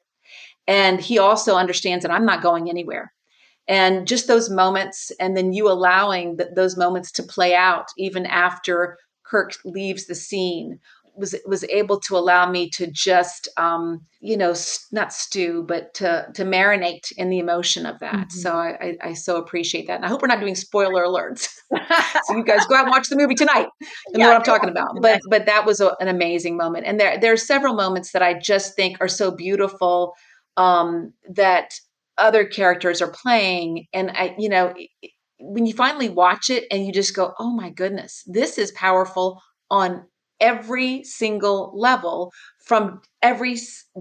and 0.67 0.99
he 0.99 1.17
also 1.17 1.55
understands 1.55 2.03
that 2.03 2.11
I'm 2.11 2.25
not 2.25 2.43
going 2.43 2.69
anywhere. 2.69 3.13
And 3.67 4.07
just 4.07 4.27
those 4.27 4.49
moments, 4.49 5.11
and 5.19 5.35
then 5.35 5.53
you 5.53 5.69
allowing 5.69 6.37
th- 6.37 6.51
those 6.55 6.77
moments 6.77 7.11
to 7.13 7.23
play 7.23 7.55
out 7.55 7.87
even 7.97 8.25
after 8.25 8.97
Kirk 9.25 9.53
leaves 9.65 10.05
the 10.05 10.15
scene 10.15 10.79
was 11.17 11.35
was 11.45 11.63
able 11.65 11.99
to 11.99 12.17
allow 12.17 12.49
me 12.49 12.69
to 12.69 12.87
just 12.87 13.47
um, 13.57 14.05
you 14.19 14.37
know 14.37 14.53
not 14.91 15.13
stew 15.13 15.63
but 15.67 15.93
to 15.95 16.27
to 16.33 16.43
marinate 16.43 17.11
in 17.17 17.29
the 17.29 17.39
emotion 17.39 17.85
of 17.85 17.99
that. 17.99 18.13
Mm-hmm. 18.13 18.29
so 18.29 18.51
I, 18.51 18.77
I, 18.81 19.09
I 19.09 19.13
so 19.13 19.37
appreciate 19.37 19.87
that. 19.87 19.97
And 19.97 20.05
i 20.05 20.07
hope 20.07 20.21
we're 20.21 20.27
not 20.27 20.39
doing 20.39 20.55
spoiler 20.55 21.03
alerts. 21.03 21.49
So 22.25 22.37
you 22.37 22.43
guys 22.43 22.65
go 22.65 22.75
out 22.75 22.83
and 22.83 22.91
watch 22.91 23.09
the 23.09 23.15
movie 23.15 23.35
tonight. 23.35 23.67
And 24.07 24.17
yeah, 24.17 24.25
know 24.25 24.29
what 24.29 24.37
i'm 24.37 24.43
talking 24.43 24.69
about. 24.69 25.01
But 25.01 25.21
but 25.29 25.45
that 25.45 25.65
was 25.65 25.79
a, 25.79 25.95
an 25.99 26.07
amazing 26.07 26.57
moment. 26.57 26.85
And 26.85 26.99
there 26.99 27.19
there 27.19 27.33
are 27.33 27.37
several 27.37 27.73
moments 27.73 28.11
that 28.11 28.21
i 28.21 28.33
just 28.33 28.75
think 28.75 28.97
are 29.01 29.07
so 29.07 29.31
beautiful 29.31 30.13
um, 30.57 31.13
that 31.29 31.73
other 32.17 32.45
characters 32.45 33.01
are 33.01 33.11
playing. 33.11 33.85
And 33.93 34.11
i 34.11 34.35
you 34.37 34.49
know 34.49 34.73
when 35.39 35.65
you 35.65 35.73
finally 35.73 36.09
watch 36.09 36.49
it 36.49 36.65
and 36.71 36.85
you 36.85 36.93
just 36.93 37.15
go 37.15 37.33
oh 37.39 37.51
my 37.51 37.69
goodness 37.69 38.23
this 38.25 38.57
is 38.57 38.71
powerful 38.71 39.41
on 39.69 40.05
every 40.39 41.03
single 41.03 41.71
level 41.75 42.31
from 42.65 43.01
every 43.21 43.57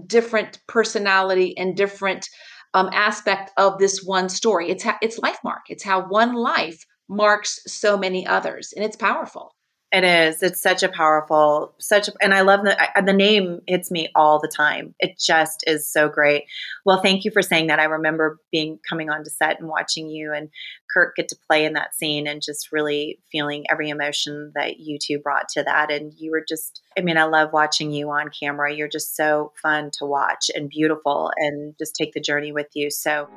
different 0.07 0.59
personality 0.67 1.57
and 1.57 1.75
different 1.75 2.27
um, 2.73 2.89
aspect 2.91 3.51
of 3.57 3.77
this 3.79 4.03
one 4.03 4.29
story. 4.29 4.69
It's 4.69 4.83
ha- 4.83 4.97
it's 5.01 5.19
life 5.19 5.39
mark. 5.43 5.61
It's 5.69 5.83
how 5.83 6.07
one 6.07 6.33
life 6.33 6.83
marks 7.07 7.59
so 7.67 7.97
many 7.97 8.25
others, 8.27 8.73
and 8.75 8.83
it's 8.83 8.97
powerful. 8.97 9.55
It 9.91 10.03
is. 10.03 10.43
It's 10.43 10.61
such 10.61 10.83
a 10.83 10.89
powerful, 10.89 11.73
such, 11.79 12.09
a, 12.09 12.13
and 12.19 12.33
I 12.33 12.41
love 12.41 12.63
the 12.63 12.75
the 13.05 13.13
name 13.13 13.61
hits 13.67 13.91
me 13.91 14.09
all 14.13 14.39
the 14.39 14.51
time. 14.53 14.93
It 14.99 15.17
just 15.17 15.63
is 15.67 15.87
so 15.87 16.09
great. 16.09 16.45
Well, 16.85 17.01
thank 17.01 17.23
you 17.23 17.31
for 17.31 17.41
saying 17.41 17.67
that. 17.67 17.79
I 17.79 17.85
remember 17.85 18.41
being 18.51 18.79
coming 18.89 19.09
onto 19.09 19.29
set 19.29 19.59
and 19.59 19.69
watching 19.69 20.09
you 20.09 20.33
and 20.33 20.49
Kirk 20.93 21.15
get 21.15 21.29
to 21.29 21.37
play 21.47 21.65
in 21.65 21.73
that 21.73 21.95
scene 21.95 22.27
and 22.27 22.41
just 22.41 22.71
really 22.71 23.19
feeling 23.31 23.65
every 23.69 23.89
emotion 23.89 24.51
that 24.55 24.79
you 24.79 24.97
two 24.99 25.19
brought 25.19 25.49
to 25.49 25.63
that. 25.63 25.91
And 25.91 26.13
you 26.17 26.31
were 26.31 26.43
just, 26.45 26.81
I 26.97 27.01
mean, 27.01 27.17
I 27.17 27.23
love 27.23 27.53
watching 27.53 27.91
you 27.91 28.09
on 28.09 28.29
camera. 28.37 28.73
You're 28.73 28.89
just 28.89 29.15
so 29.15 29.53
fun 29.61 29.91
to 29.99 30.05
watch 30.05 30.49
and 30.53 30.69
beautiful, 30.69 31.31
and 31.37 31.73
just 31.77 31.95
take 31.95 32.13
the 32.13 32.19
journey 32.19 32.51
with 32.51 32.67
you. 32.73 32.89
So, 32.89 33.29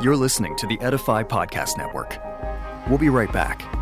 you're 0.00 0.16
listening 0.16 0.56
to 0.56 0.66
the 0.66 0.78
Edify 0.80 1.22
Podcast 1.22 1.78
Network. 1.78 2.18
We'll 2.88 2.98
be 2.98 3.08
right 3.08 3.32
back. 3.32 3.81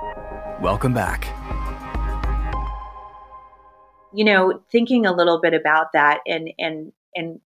Welcome 0.61 0.93
back. 0.93 1.25
You 4.13 4.23
know, 4.25 4.61
thinking 4.71 5.07
a 5.07 5.11
little 5.11 5.41
bit 5.41 5.55
about 5.55 5.93
that 5.93 6.19
and 6.27 6.51
and 6.59 6.93
and 7.15 7.39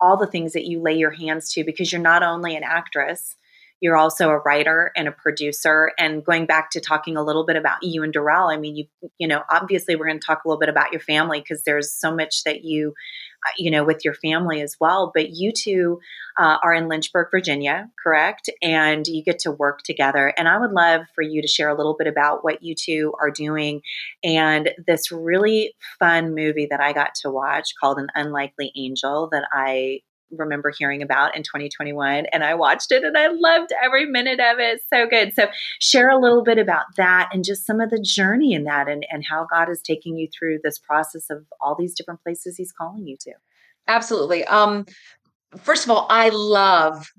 all 0.00 0.16
the 0.16 0.26
things 0.26 0.54
that 0.54 0.66
you 0.66 0.80
lay 0.80 0.94
your 0.94 1.12
hands 1.12 1.52
to 1.52 1.62
because 1.62 1.92
you're 1.92 2.02
not 2.02 2.24
only 2.24 2.56
an 2.56 2.64
actress, 2.64 3.36
you're 3.80 3.96
also 3.96 4.30
a 4.30 4.38
writer 4.38 4.92
and 4.96 5.08
a 5.08 5.12
producer. 5.12 5.92
And 5.98 6.24
going 6.24 6.46
back 6.46 6.70
to 6.70 6.80
talking 6.80 7.16
a 7.16 7.22
little 7.22 7.46
bit 7.46 7.56
about 7.56 7.82
you 7.82 8.02
and 8.02 8.12
Darrell, 8.12 8.48
I 8.48 8.56
mean, 8.56 8.76
you 8.76 8.84
you 9.18 9.28
know, 9.28 9.42
obviously 9.50 9.96
we're 9.96 10.06
going 10.06 10.20
to 10.20 10.26
talk 10.26 10.44
a 10.44 10.48
little 10.48 10.60
bit 10.60 10.68
about 10.68 10.92
your 10.92 11.00
family 11.00 11.40
because 11.40 11.62
there's 11.64 11.92
so 11.92 12.14
much 12.14 12.44
that 12.44 12.64
you 12.64 12.94
uh, 13.46 13.52
you 13.56 13.70
know, 13.70 13.84
with 13.84 14.04
your 14.04 14.14
family 14.14 14.60
as 14.60 14.76
well. 14.80 15.12
But 15.14 15.30
you 15.30 15.52
two 15.52 16.00
uh, 16.36 16.58
are 16.60 16.74
in 16.74 16.88
Lynchburg, 16.88 17.28
Virginia, 17.30 17.88
correct? 18.02 18.50
And 18.62 19.06
you 19.06 19.22
get 19.22 19.38
to 19.40 19.52
work 19.52 19.82
together. 19.84 20.32
And 20.36 20.48
I 20.48 20.58
would 20.58 20.72
love 20.72 21.02
for 21.14 21.22
you 21.22 21.40
to 21.40 21.46
share 21.46 21.68
a 21.68 21.76
little 21.76 21.94
bit 21.96 22.08
about 22.08 22.42
what 22.42 22.64
you 22.64 22.74
two 22.74 23.12
are 23.20 23.30
doing 23.30 23.82
and 24.24 24.70
this 24.88 25.12
really 25.12 25.74
fun 26.00 26.34
movie 26.34 26.66
that 26.68 26.80
I 26.80 26.92
got 26.92 27.14
to 27.22 27.30
watch 27.30 27.74
called 27.80 27.98
An 27.98 28.08
Unlikely 28.16 28.72
Angel 28.76 29.28
that 29.30 29.44
I 29.52 30.00
remember 30.30 30.72
hearing 30.76 31.02
about 31.02 31.36
in 31.36 31.42
2021 31.42 32.26
and 32.26 32.44
I 32.44 32.54
watched 32.54 32.92
it 32.92 33.04
and 33.04 33.16
I 33.16 33.28
loved 33.28 33.72
every 33.82 34.06
minute 34.06 34.40
of 34.40 34.58
it. 34.58 34.80
So 34.92 35.06
good. 35.06 35.32
So 35.34 35.48
share 35.80 36.10
a 36.10 36.18
little 36.18 36.42
bit 36.42 36.58
about 36.58 36.84
that 36.96 37.30
and 37.32 37.44
just 37.44 37.66
some 37.66 37.80
of 37.80 37.90
the 37.90 38.00
journey 38.00 38.52
in 38.52 38.64
that 38.64 38.88
and, 38.88 39.06
and 39.10 39.24
how 39.28 39.46
God 39.50 39.70
is 39.70 39.80
taking 39.80 40.16
you 40.16 40.28
through 40.36 40.60
this 40.62 40.78
process 40.78 41.30
of 41.30 41.44
all 41.60 41.74
these 41.74 41.94
different 41.94 42.22
places 42.22 42.56
he's 42.56 42.72
calling 42.72 43.06
you 43.06 43.16
to. 43.20 43.32
Absolutely. 43.86 44.44
Um 44.44 44.84
first 45.56 45.84
of 45.84 45.90
all, 45.90 46.06
I 46.10 46.28
love 46.30 47.10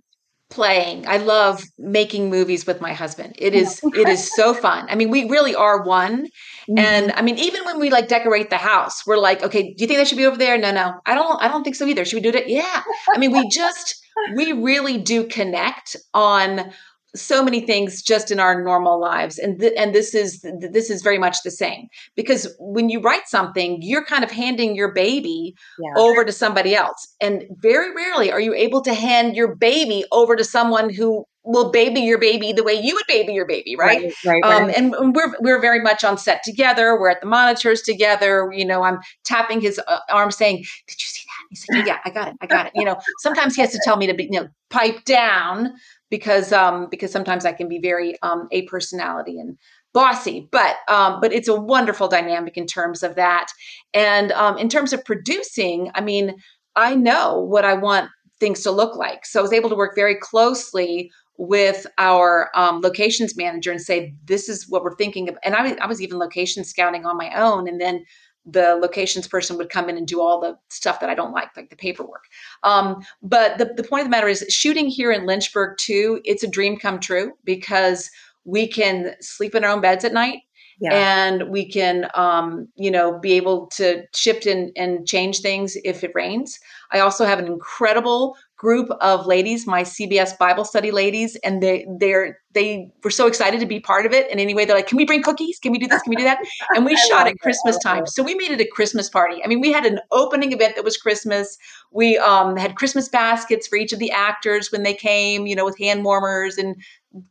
playing. 0.49 1.07
I 1.07 1.17
love 1.17 1.63
making 1.77 2.29
movies 2.29 2.65
with 2.65 2.81
my 2.81 2.93
husband. 2.93 3.35
It 3.37 3.53
is 3.53 3.81
it 3.83 4.09
is 4.09 4.33
so 4.35 4.53
fun. 4.53 4.87
I 4.89 4.95
mean, 4.95 5.09
we 5.09 5.29
really 5.29 5.53
are 5.53 5.83
one. 5.83 6.25
Mm-hmm. 6.25 6.79
And 6.79 7.11
I 7.13 7.21
mean, 7.21 7.37
even 7.37 7.65
when 7.65 7.79
we 7.79 7.89
like 7.89 8.07
decorate 8.07 8.49
the 8.49 8.57
house, 8.57 9.05
we're 9.05 9.17
like, 9.17 9.43
okay, 9.43 9.73
do 9.73 9.83
you 9.83 9.87
think 9.87 9.99
that 9.99 10.07
should 10.07 10.17
be 10.17 10.25
over 10.25 10.37
there? 10.37 10.57
No, 10.57 10.71
no. 10.71 10.99
I 11.05 11.13
don't 11.15 11.41
I 11.41 11.47
don't 11.47 11.63
think 11.63 11.75
so 11.75 11.85
either. 11.85 12.03
Should 12.03 12.23
we 12.23 12.31
do 12.31 12.37
it? 12.37 12.49
Yeah. 12.49 12.83
I 13.13 13.17
mean, 13.17 13.31
we 13.31 13.47
just 13.49 14.03
we 14.35 14.51
really 14.53 14.97
do 14.97 15.25
connect 15.25 15.95
on 16.13 16.71
so 17.15 17.43
many 17.43 17.61
things 17.61 18.01
just 18.01 18.29
in 18.31 18.39
our 18.39 18.63
normal 18.63 18.99
lives 18.99 19.37
and 19.37 19.59
th- 19.59 19.73
and 19.77 19.95
this 19.95 20.13
is 20.13 20.45
this 20.59 20.89
is 20.89 21.01
very 21.01 21.17
much 21.17 21.41
the 21.43 21.51
same 21.51 21.87
because 22.15 22.53
when 22.59 22.89
you 22.89 23.01
write 23.01 23.27
something 23.27 23.81
you're 23.81 24.05
kind 24.05 24.23
of 24.23 24.29
handing 24.29 24.75
your 24.75 24.93
baby 24.93 25.55
yeah. 25.79 26.01
over 26.01 26.23
to 26.23 26.31
somebody 26.31 26.75
else 26.75 27.15
and 27.19 27.43
very 27.51 27.93
rarely 27.95 28.31
are 28.31 28.39
you 28.39 28.53
able 28.53 28.81
to 28.81 28.93
hand 28.93 29.35
your 29.35 29.55
baby 29.55 30.05
over 30.11 30.35
to 30.35 30.43
someone 30.43 30.89
who 30.89 31.25
will 31.43 31.71
baby 31.71 32.01
your 32.01 32.19
baby 32.19 32.53
the 32.53 32.63
way 32.63 32.73
you 32.73 32.93
would 32.93 33.07
baby 33.07 33.33
your 33.33 33.47
baby 33.47 33.75
right, 33.75 34.13
right, 34.25 34.41
right, 34.43 34.43
um, 34.43 34.67
right. 34.67 34.77
Um, 34.77 34.93
and 34.93 35.15
we're 35.15 35.33
we're 35.39 35.61
very 35.61 35.81
much 35.81 36.03
on 36.03 36.17
set 36.17 36.43
together 36.43 36.99
we're 36.99 37.09
at 37.09 37.21
the 37.21 37.27
monitors 37.27 37.81
together 37.81 38.51
you 38.53 38.65
know 38.65 38.83
i'm 38.83 38.99
tapping 39.23 39.61
his 39.61 39.79
uh, 39.87 39.99
arm 40.11 40.31
saying 40.31 40.57
did 40.57 41.01
you 41.01 41.07
see 41.07 41.23
that 41.25 41.45
he's 41.49 41.65
like 41.73 41.87
yeah 41.87 41.99
i 42.05 42.09
got 42.09 42.27
it 42.27 42.35
i 42.41 42.45
got 42.45 42.67
it 42.67 42.73
you 42.75 42.85
know 42.85 42.97
sometimes 43.19 43.55
he 43.55 43.61
has 43.61 43.71
to 43.71 43.79
tell 43.83 43.97
me 43.97 44.05
to 44.05 44.13
be 44.13 44.25
you 44.25 44.41
know 44.41 44.47
pipe 44.69 45.03
down 45.05 45.73
because 46.09 46.51
um, 46.51 46.87
because 46.89 47.11
sometimes 47.11 47.45
I 47.45 47.51
can 47.51 47.67
be 47.67 47.79
very 47.79 48.19
um, 48.21 48.47
a 48.51 48.63
personality 48.63 49.39
and 49.39 49.57
bossy 49.93 50.47
but 50.51 50.77
um, 50.87 51.19
but 51.19 51.33
it's 51.33 51.47
a 51.47 51.59
wonderful 51.59 52.07
dynamic 52.07 52.57
in 52.57 52.65
terms 52.65 53.03
of 53.03 53.15
that. 53.15 53.47
And 53.93 54.31
um, 54.33 54.57
in 54.57 54.69
terms 54.69 54.93
of 54.93 55.03
producing 55.03 55.91
i 55.95 56.01
mean 56.01 56.35
i 56.75 56.95
know 56.95 57.39
what 57.39 57.65
i 57.65 57.73
want 57.73 58.09
things 58.39 58.61
to 58.63 58.71
look 58.71 58.95
like. 58.95 59.25
So 59.25 59.39
i 59.39 59.43
was 59.43 59.53
able 59.53 59.69
to 59.69 59.75
work 59.75 59.95
very 59.95 60.15
closely 60.15 61.11
with 61.37 61.87
our 61.97 62.49
um, 62.53 62.81
locations 62.81 63.37
manager 63.37 63.71
and 63.71 63.81
say 63.81 64.13
this 64.25 64.49
is 64.49 64.67
what 64.67 64.83
we're 64.83 64.95
thinking 64.95 65.29
of 65.29 65.37
and 65.43 65.55
I, 65.55 65.71
I 65.81 65.87
was 65.87 66.01
even 66.01 66.19
location 66.19 66.65
scouting 66.65 67.05
on 67.05 67.17
my 67.17 67.33
own 67.33 67.67
and 67.67 67.79
then 67.79 68.03
the 68.51 68.75
locations 68.81 69.27
person 69.27 69.57
would 69.57 69.69
come 69.69 69.89
in 69.89 69.97
and 69.97 70.07
do 70.07 70.21
all 70.21 70.39
the 70.39 70.57
stuff 70.69 70.99
that 70.99 71.09
I 71.09 71.15
don't 71.15 71.31
like, 71.31 71.55
like 71.55 71.69
the 71.69 71.75
paperwork. 71.75 72.25
Um, 72.63 73.03
but 73.21 73.57
the, 73.57 73.65
the 73.65 73.83
point 73.83 74.01
of 74.01 74.07
the 74.07 74.11
matter 74.11 74.27
is, 74.27 74.45
shooting 74.49 74.87
here 74.87 75.11
in 75.11 75.25
Lynchburg 75.25 75.77
too, 75.77 76.21
it's 76.25 76.43
a 76.43 76.49
dream 76.49 76.77
come 76.77 76.99
true 76.99 77.33
because 77.43 78.09
we 78.45 78.67
can 78.67 79.13
sleep 79.21 79.55
in 79.55 79.63
our 79.63 79.71
own 79.71 79.81
beds 79.81 80.05
at 80.05 80.13
night. 80.13 80.39
Yeah. 80.79 80.93
And 80.93 81.49
we 81.49 81.69
can, 81.69 82.07
um, 82.15 82.69
you 82.75 82.89
know, 82.89 83.19
be 83.19 83.33
able 83.33 83.67
to 83.75 84.03
shift 84.15 84.45
and, 84.45 84.71
and 84.77 85.05
change 85.05 85.39
things 85.39 85.75
if 85.83 86.03
it 86.03 86.11
rains. 86.15 86.57
I 86.91 86.99
also 86.99 87.25
have 87.25 87.37
an 87.37 87.47
incredible 87.47 88.37
group 88.59 88.89
of 88.99 89.25
ladies, 89.25 89.65
my 89.65 89.83
CBS 89.83 90.37
Bible 90.37 90.65
study 90.65 90.91
ladies, 90.91 91.37
and 91.37 91.63
they 91.63 91.87
they're 91.97 92.37
they 92.53 92.91
were 93.03 93.11
so 93.11 93.25
excited 93.25 93.59
to 93.61 93.65
be 93.65 93.79
part 93.79 94.05
of 94.05 94.11
it. 94.11 94.29
And 94.29 94.39
anyway, 94.39 94.65
they're 94.65 94.75
like, 94.75 94.87
"Can 94.87 94.97
we 94.97 95.05
bring 95.05 95.23
cookies? 95.23 95.59
Can 95.59 95.71
we 95.71 95.79
do 95.79 95.87
this? 95.87 96.01
Can 96.01 96.11
we 96.11 96.17
do 96.17 96.23
that?" 96.23 96.39
And 96.75 96.85
we 96.85 96.95
shot 96.95 97.27
at 97.27 97.39
Christmas 97.39 97.77
time, 97.79 98.05
so 98.05 98.21
we 98.21 98.35
made 98.35 98.51
it 98.51 98.59
a 98.59 98.67
Christmas 98.67 99.09
party. 99.09 99.41
I 99.43 99.47
mean, 99.47 99.61
we 99.61 99.71
had 99.71 99.85
an 99.85 99.99
opening 100.11 100.51
event 100.51 100.75
that 100.75 100.83
was 100.83 100.97
Christmas. 100.97 101.57
We 101.91 102.17
um, 102.17 102.57
had 102.57 102.75
Christmas 102.75 103.07
baskets 103.07 103.67
for 103.67 103.77
each 103.77 103.93
of 103.93 103.99
the 103.99 104.11
actors 104.11 104.71
when 104.71 104.83
they 104.83 104.93
came, 104.93 105.47
you 105.47 105.55
know, 105.55 105.65
with 105.65 105.77
hand 105.79 106.03
warmers 106.03 106.57
and 106.57 106.75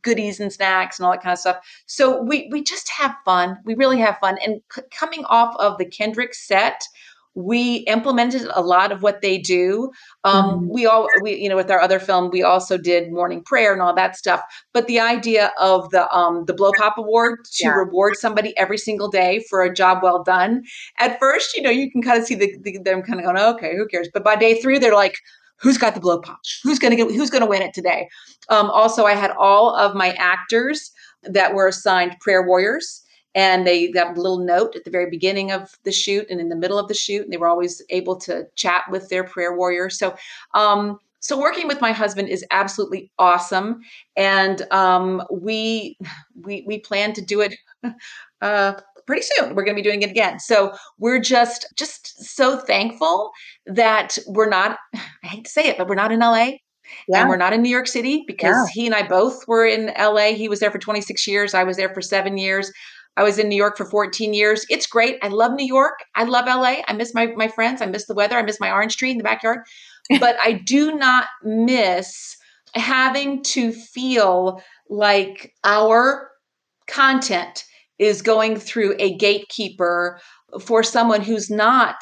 goodies 0.01 0.39
and 0.39 0.51
snacks 0.51 0.99
and 0.99 1.05
all 1.05 1.11
that 1.11 1.23
kind 1.23 1.33
of 1.33 1.39
stuff. 1.39 1.57
So 1.85 2.21
we 2.21 2.49
we 2.51 2.63
just 2.63 2.89
have 2.89 3.15
fun. 3.25 3.57
We 3.65 3.75
really 3.75 3.99
have 3.99 4.17
fun. 4.19 4.37
And 4.45 4.61
c- 4.73 4.81
coming 4.91 5.25
off 5.25 5.55
of 5.57 5.77
the 5.77 5.85
Kendrick 5.85 6.33
set 6.33 6.83
we 7.35 7.77
implemented 7.87 8.47
a 8.53 8.61
lot 8.61 8.91
of 8.91 9.01
what 9.01 9.21
they 9.21 9.37
do. 9.37 9.91
Um, 10.23 10.45
mm-hmm. 10.45 10.69
We 10.69 10.85
all, 10.85 11.07
we, 11.21 11.35
you 11.35 11.47
know, 11.47 11.55
with 11.55 11.69
our 11.69 11.79
other 11.79 11.99
film, 11.99 12.29
we 12.31 12.43
also 12.43 12.77
did 12.77 13.11
morning 13.11 13.43
prayer 13.43 13.71
and 13.71 13.81
all 13.81 13.93
that 13.95 14.15
stuff. 14.15 14.41
But 14.73 14.87
the 14.87 14.99
idea 14.99 15.51
of 15.59 15.89
the 15.91 16.09
um, 16.11 16.45
the 16.45 16.53
Blow 16.53 16.71
Pop 16.77 16.97
Award 16.97 17.39
to 17.45 17.65
yeah. 17.65 17.71
reward 17.71 18.17
somebody 18.17 18.57
every 18.57 18.77
single 18.77 19.09
day 19.09 19.43
for 19.49 19.63
a 19.63 19.73
job 19.73 19.99
well 20.01 20.23
done. 20.23 20.63
At 20.97 21.19
first, 21.19 21.55
you 21.55 21.61
know, 21.61 21.69
you 21.69 21.91
can 21.91 22.01
kind 22.01 22.19
of 22.19 22.25
see 22.25 22.35
the, 22.35 22.51
the, 22.63 22.79
them 22.79 23.03
kind 23.03 23.19
of 23.19 23.25
going, 23.25 23.37
okay, 23.37 23.75
who 23.75 23.87
cares? 23.87 24.09
But 24.13 24.23
by 24.23 24.35
day 24.35 24.59
three, 24.59 24.79
they're 24.79 24.93
like, 24.93 25.15
who's 25.61 25.77
got 25.77 25.93
the 25.93 25.99
blow 25.99 26.19
pop? 26.19 26.39
Who's 26.63 26.79
gonna 26.79 26.95
get? 26.95 27.11
Who's 27.11 27.29
gonna 27.29 27.45
win 27.45 27.61
it 27.61 27.73
today? 27.73 28.09
Um, 28.49 28.69
also, 28.69 29.05
I 29.05 29.13
had 29.13 29.31
all 29.31 29.75
of 29.75 29.95
my 29.95 30.11
actors 30.13 30.91
that 31.23 31.53
were 31.53 31.67
assigned 31.67 32.15
prayer 32.19 32.45
warriors 32.45 33.03
and 33.35 33.67
they 33.67 33.91
got 33.91 34.17
a 34.17 34.21
little 34.21 34.39
note 34.39 34.75
at 34.75 34.83
the 34.83 34.91
very 34.91 35.09
beginning 35.09 35.51
of 35.51 35.77
the 35.83 35.91
shoot 35.91 36.25
and 36.29 36.39
in 36.39 36.49
the 36.49 36.55
middle 36.55 36.79
of 36.79 36.87
the 36.87 36.93
shoot 36.93 37.23
and 37.23 37.31
they 37.31 37.37
were 37.37 37.47
always 37.47 37.81
able 37.89 38.15
to 38.15 38.45
chat 38.55 38.83
with 38.89 39.09
their 39.09 39.23
prayer 39.23 39.55
warrior 39.55 39.89
so 39.89 40.15
um, 40.53 40.97
so 41.19 41.39
working 41.39 41.67
with 41.67 41.81
my 41.81 41.91
husband 41.91 42.29
is 42.29 42.45
absolutely 42.51 43.11
awesome 43.19 43.81
and 44.15 44.61
um, 44.71 45.21
we 45.31 45.97
we 46.41 46.63
we 46.65 46.79
plan 46.79 47.13
to 47.13 47.21
do 47.21 47.41
it 47.41 47.55
uh, 48.41 48.73
pretty 49.09 49.25
soon 49.33 49.55
we're 49.55 49.63
going 49.63 49.75
to 49.75 49.81
be 49.81 49.89
doing 49.89 50.03
it 50.03 50.11
again 50.11 50.39
so 50.39 50.71
we're 50.99 51.19
just 51.19 51.65
just 51.75 52.23
so 52.23 52.57
thankful 52.57 53.31
that 53.65 54.19
we're 54.27 54.47
not 54.47 54.77
i 54.93 55.27
hate 55.27 55.45
to 55.45 55.49
say 55.49 55.63
it 55.63 55.79
but 55.79 55.87
we're 55.87 55.95
not 55.95 56.11
in 56.11 56.19
la 56.19 56.35
yeah. 56.35 56.59
and 57.09 57.27
we're 57.27 57.35
not 57.35 57.51
in 57.51 57.63
new 57.63 57.69
york 57.69 57.87
city 57.87 58.23
because 58.27 58.55
yeah. 58.55 58.65
he 58.71 58.85
and 58.85 58.93
i 58.93 59.01
both 59.01 59.47
were 59.47 59.65
in 59.65 59.91
la 59.97 60.27
he 60.27 60.47
was 60.47 60.59
there 60.59 60.69
for 60.69 60.77
26 60.77 61.25
years 61.25 61.55
i 61.55 61.63
was 61.63 61.75
there 61.75 61.91
for 61.91 62.01
seven 62.01 62.37
years 62.37 62.71
I 63.17 63.23
was 63.23 63.37
in 63.37 63.49
New 63.49 63.57
York 63.57 63.75
for 63.75 63.85
14 63.85 64.33
years. 64.33 64.65
It's 64.69 64.87
great. 64.87 65.17
I 65.21 65.27
love 65.27 65.51
New 65.51 65.65
York. 65.65 66.05
I 66.15 66.23
love 66.23 66.45
LA. 66.45 66.83
I 66.87 66.93
miss 66.93 67.13
my, 67.13 67.25
my 67.35 67.49
friends. 67.49 67.81
I 67.81 67.85
miss 67.85 68.05
the 68.05 68.13
weather. 68.13 68.37
I 68.37 68.43
miss 68.43 68.61
my 68.61 68.71
orange 68.71 68.95
tree 68.95 69.11
in 69.11 69.17
the 69.17 69.25
backyard. 69.25 69.59
but 70.21 70.37
I 70.41 70.53
do 70.53 70.95
not 70.95 71.27
miss 71.43 72.37
having 72.75 73.43
to 73.43 73.73
feel 73.73 74.61
like 74.89 75.53
our 75.65 76.29
content 76.87 77.65
is 77.99 78.21
going 78.21 78.57
through 78.57 78.95
a 78.97 79.15
gatekeeper 79.17 80.19
for 80.61 80.83
someone 80.83 81.21
who's 81.21 81.49
not 81.49 81.95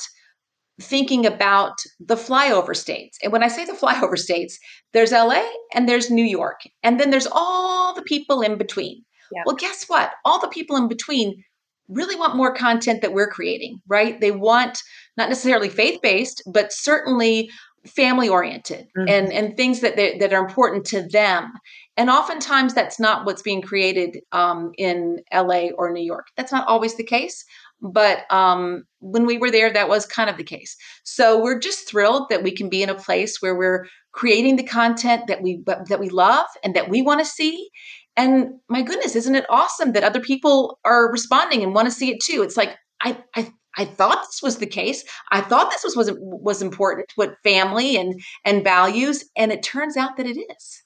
thinking 0.80 1.26
about 1.26 1.80
the 2.00 2.16
flyover 2.16 2.76
states. 2.76 3.18
And 3.24 3.32
when 3.32 3.44
I 3.44 3.48
say 3.48 3.66
the 3.66 3.74
flyover 3.74 4.18
states, 4.18 4.60
there's 4.94 5.12
LA 5.12 5.44
and 5.74 5.90
there's 5.90 6.12
New 6.12 6.24
York, 6.24 6.62
and 6.84 7.00
then 7.00 7.10
there's 7.10 7.28
all 7.32 7.94
the 7.94 8.04
people 8.04 8.42
in 8.42 8.58
between. 8.58 9.04
Yeah. 9.32 9.42
Well, 9.46 9.56
guess 9.56 9.86
what? 9.88 10.12
All 10.24 10.40
the 10.40 10.48
people 10.48 10.78
in 10.78 10.88
between 10.88 11.44
really 11.90 12.16
want 12.16 12.36
more 12.36 12.54
content 12.54 13.02
that 13.02 13.14
we're 13.14 13.30
creating, 13.30 13.80
right? 13.88 14.20
They 14.20 14.32
want 14.32 14.78
not 15.18 15.30
necessarily 15.30 15.70
faith 15.70 16.00
based, 16.02 16.42
but 16.46 16.72
certainly 16.72 17.50
family 17.86 18.28
oriented 18.28 18.88
mm-hmm. 18.98 19.08
and 19.08 19.32
and 19.32 19.56
things 19.56 19.80
that 19.82 19.96
that 19.96 20.34
are 20.34 20.46
important 20.46 20.86
to 20.86 21.08
them. 21.08 21.52
And 21.98 22.10
oftentimes 22.10 22.74
that's 22.74 23.00
not 23.00 23.26
what's 23.26 23.42
being 23.42 23.62
created 23.62 24.20
um, 24.32 24.72
in 24.78 25.18
LA 25.34 25.70
or 25.78 25.92
New 25.92 26.04
York. 26.04 26.28
That's 26.38 26.52
not 26.52 26.68
always 26.68 26.96
the 26.96 27.04
case, 27.04 27.44
but 27.82 28.32
um, 28.32 28.84
when 29.00 29.26
we 29.26 29.38
were 29.38 29.52
there, 29.52 29.74
that 29.74 29.90
was 29.90 30.06
kind 30.06 30.30
of 30.30 30.38
the 30.38 30.44
case. 30.44 30.78
So 31.04 31.42
we're 31.42 31.60
just 31.60 31.90
thrilled 31.90 32.30
that 32.30 32.44
we 32.44 32.56
can 32.56 32.70
be 32.70 32.84
in 32.84 32.90
a 32.90 32.96
place 32.96 33.42
where 33.42 33.58
we're 33.58 33.88
creating 34.12 34.56
the 34.56 34.64
content 34.64 35.28
that 35.28 35.42
we 35.42 35.64
that 35.66 36.00
we 36.00 36.10
love 36.10 36.46
and 36.64 36.76
that 36.76 36.90
we 36.90 37.02
want 37.02 37.20
to 37.20 37.26
see, 37.26 37.70
and 38.16 38.56
my 38.68 38.82
goodness, 38.82 39.16
isn't 39.16 39.36
it 39.36 39.46
awesome 39.50 39.94
that 39.94 40.04
other 40.04 40.20
people 40.20 40.80
are 40.84 41.12
responding 41.12 41.62
and 41.62 41.76
want 41.76 41.88
to 41.88 41.92
see 41.92 42.10
it 42.10 42.20
too? 42.20 42.42
It's 42.42 42.58
like 42.58 42.76
I 43.02 43.18
I 43.36 43.52
I 43.78 43.86
thought 43.86 44.26
this 44.26 44.42
was 44.42 44.58
the 44.58 44.66
case. 44.66 45.04
I 45.32 45.42
thought 45.42 45.70
this 45.70 45.84
was 45.84 45.96
was 45.96 46.12
was 46.20 46.62
important 46.64 47.12
what 47.16 47.36
family 47.44 47.96
and 47.96 48.20
and 48.44 48.64
values, 48.64 49.24
and 49.36 49.52
it 49.52 49.64
turns 49.64 49.96
out 49.96 50.18
that 50.18 50.26
it 50.26 50.38
is. 50.38 50.84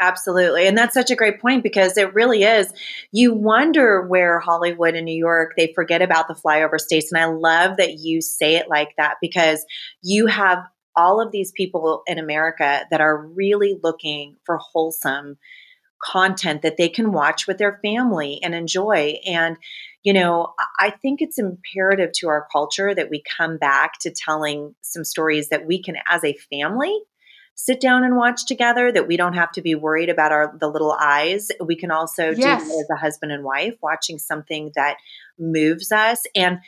Absolutely. 0.00 0.66
And 0.66 0.78
that's 0.78 0.94
such 0.94 1.10
a 1.10 1.16
great 1.16 1.40
point 1.40 1.64
because 1.64 1.96
it 1.96 2.14
really 2.14 2.44
is. 2.44 2.72
You 3.10 3.34
wonder 3.34 4.06
where 4.06 4.38
Hollywood 4.38 4.94
and 4.94 5.04
New 5.04 5.16
York, 5.16 5.54
they 5.56 5.72
forget 5.74 6.02
about 6.02 6.28
the 6.28 6.34
flyover 6.34 6.78
states. 6.78 7.10
And 7.10 7.20
I 7.20 7.26
love 7.26 7.78
that 7.78 7.94
you 7.98 8.20
say 8.20 8.56
it 8.56 8.68
like 8.68 8.94
that 8.96 9.16
because 9.20 9.64
you 10.02 10.26
have 10.26 10.60
all 10.94 11.20
of 11.20 11.32
these 11.32 11.50
people 11.52 12.02
in 12.06 12.18
America 12.18 12.82
that 12.90 13.00
are 13.00 13.26
really 13.34 13.78
looking 13.82 14.36
for 14.44 14.58
wholesome 14.58 15.36
content 16.02 16.62
that 16.62 16.76
they 16.76 16.88
can 16.88 17.10
watch 17.12 17.48
with 17.48 17.58
their 17.58 17.80
family 17.82 18.38
and 18.42 18.54
enjoy. 18.54 19.16
And, 19.26 19.56
you 20.04 20.12
know, 20.12 20.54
I 20.78 20.90
think 20.90 21.20
it's 21.20 21.40
imperative 21.40 22.12
to 22.18 22.28
our 22.28 22.46
culture 22.52 22.94
that 22.94 23.10
we 23.10 23.20
come 23.36 23.58
back 23.58 23.98
to 24.00 24.12
telling 24.12 24.76
some 24.80 25.02
stories 25.02 25.48
that 25.48 25.66
we 25.66 25.82
can, 25.82 25.96
as 26.08 26.22
a 26.22 26.36
family, 26.52 26.96
sit 27.60 27.80
down 27.80 28.04
and 28.04 28.16
watch 28.16 28.46
together 28.46 28.92
that 28.92 29.08
we 29.08 29.16
don't 29.16 29.32
have 29.32 29.50
to 29.50 29.60
be 29.60 29.74
worried 29.74 30.08
about 30.08 30.30
our 30.30 30.56
the 30.60 30.68
little 30.68 30.92
eyes 30.92 31.48
we 31.64 31.74
can 31.74 31.90
also 31.90 32.30
yes. 32.30 32.62
do 32.62 32.78
as 32.78 32.88
a 32.88 32.96
husband 32.96 33.32
and 33.32 33.42
wife 33.42 33.74
watching 33.82 34.16
something 34.16 34.70
that 34.76 34.96
moves 35.38 35.90
us 35.90 36.22
and 36.36 36.60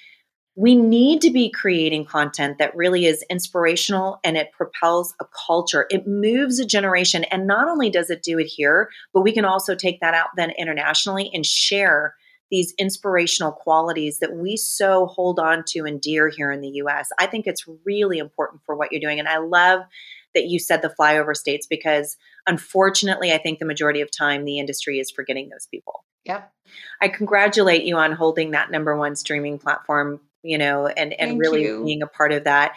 we 0.57 0.75
need 0.75 1.23
to 1.23 1.31
be 1.31 1.49
creating 1.49 2.05
content 2.05 2.59
that 2.59 2.75
really 2.75 3.07
is 3.07 3.25
inspirational 3.31 4.19
and 4.25 4.37
it 4.37 4.51
propels 4.53 5.15
a 5.21 5.25
culture. 5.47 5.87
It 5.91 6.09
moves 6.09 6.59
a 6.59 6.67
generation. 6.67 7.23
And 7.25 7.47
not 7.47 7.69
only 7.69 7.89
does 7.89 8.11
it 8.11 8.23
do 8.23 8.39
it 8.39 8.47
here, 8.47 8.91
but 9.15 9.23
we 9.23 9.33
can 9.33 9.45
also 9.45 9.77
take 9.77 10.01
that 10.01 10.13
out 10.13 10.31
then 10.37 10.51
internationally 10.59 11.31
and 11.33 11.47
share 11.47 12.15
these 12.51 12.75
inspirational 12.79 13.53
qualities 13.53 14.19
that 14.19 14.35
we 14.35 14.57
so 14.57 15.07
hold 15.07 15.39
on 15.39 15.63
to 15.69 15.85
and 15.85 16.01
dear 16.01 16.29
here 16.29 16.51
in 16.51 16.61
the 16.61 16.83
US. 16.83 17.09
I 17.19 17.27
think 17.27 17.47
it's 17.47 17.65
really 17.87 18.19
important 18.19 18.61
for 18.67 18.75
what 18.75 18.91
you're 18.91 19.01
doing. 19.01 19.21
And 19.21 19.29
I 19.29 19.39
love 19.39 19.83
that 20.35 20.47
you 20.47 20.59
said 20.59 20.83
the 20.83 20.95
flyover 20.99 21.37
states 21.37 21.67
because 21.69 22.17
unfortunately, 22.47 23.33
I 23.33 23.39
think 23.39 23.59
the 23.59 23.67
majority 23.67 24.01
of 24.01 24.11
time 24.11 24.45
the 24.45 24.59
industry 24.59 24.99
is 24.99 25.11
forgetting 25.11 25.49
those 25.49 25.67
people. 25.71 26.05
Yeah. 26.25 26.45
I 27.01 27.09
congratulate 27.09 27.85
you 27.85 27.97
on 27.97 28.13
holding 28.13 28.53
that 28.53 28.71
number 28.71 28.97
one 28.97 29.17
streaming 29.17 29.59
platform 29.59 30.21
you 30.43 30.59
know, 30.59 30.87
and 30.87 31.13
and 31.13 31.31
Thank 31.31 31.41
really 31.41 31.63
you. 31.65 31.85
being 31.85 32.03
a 32.03 32.07
part 32.07 32.33
of 32.33 32.45
that. 32.45 32.73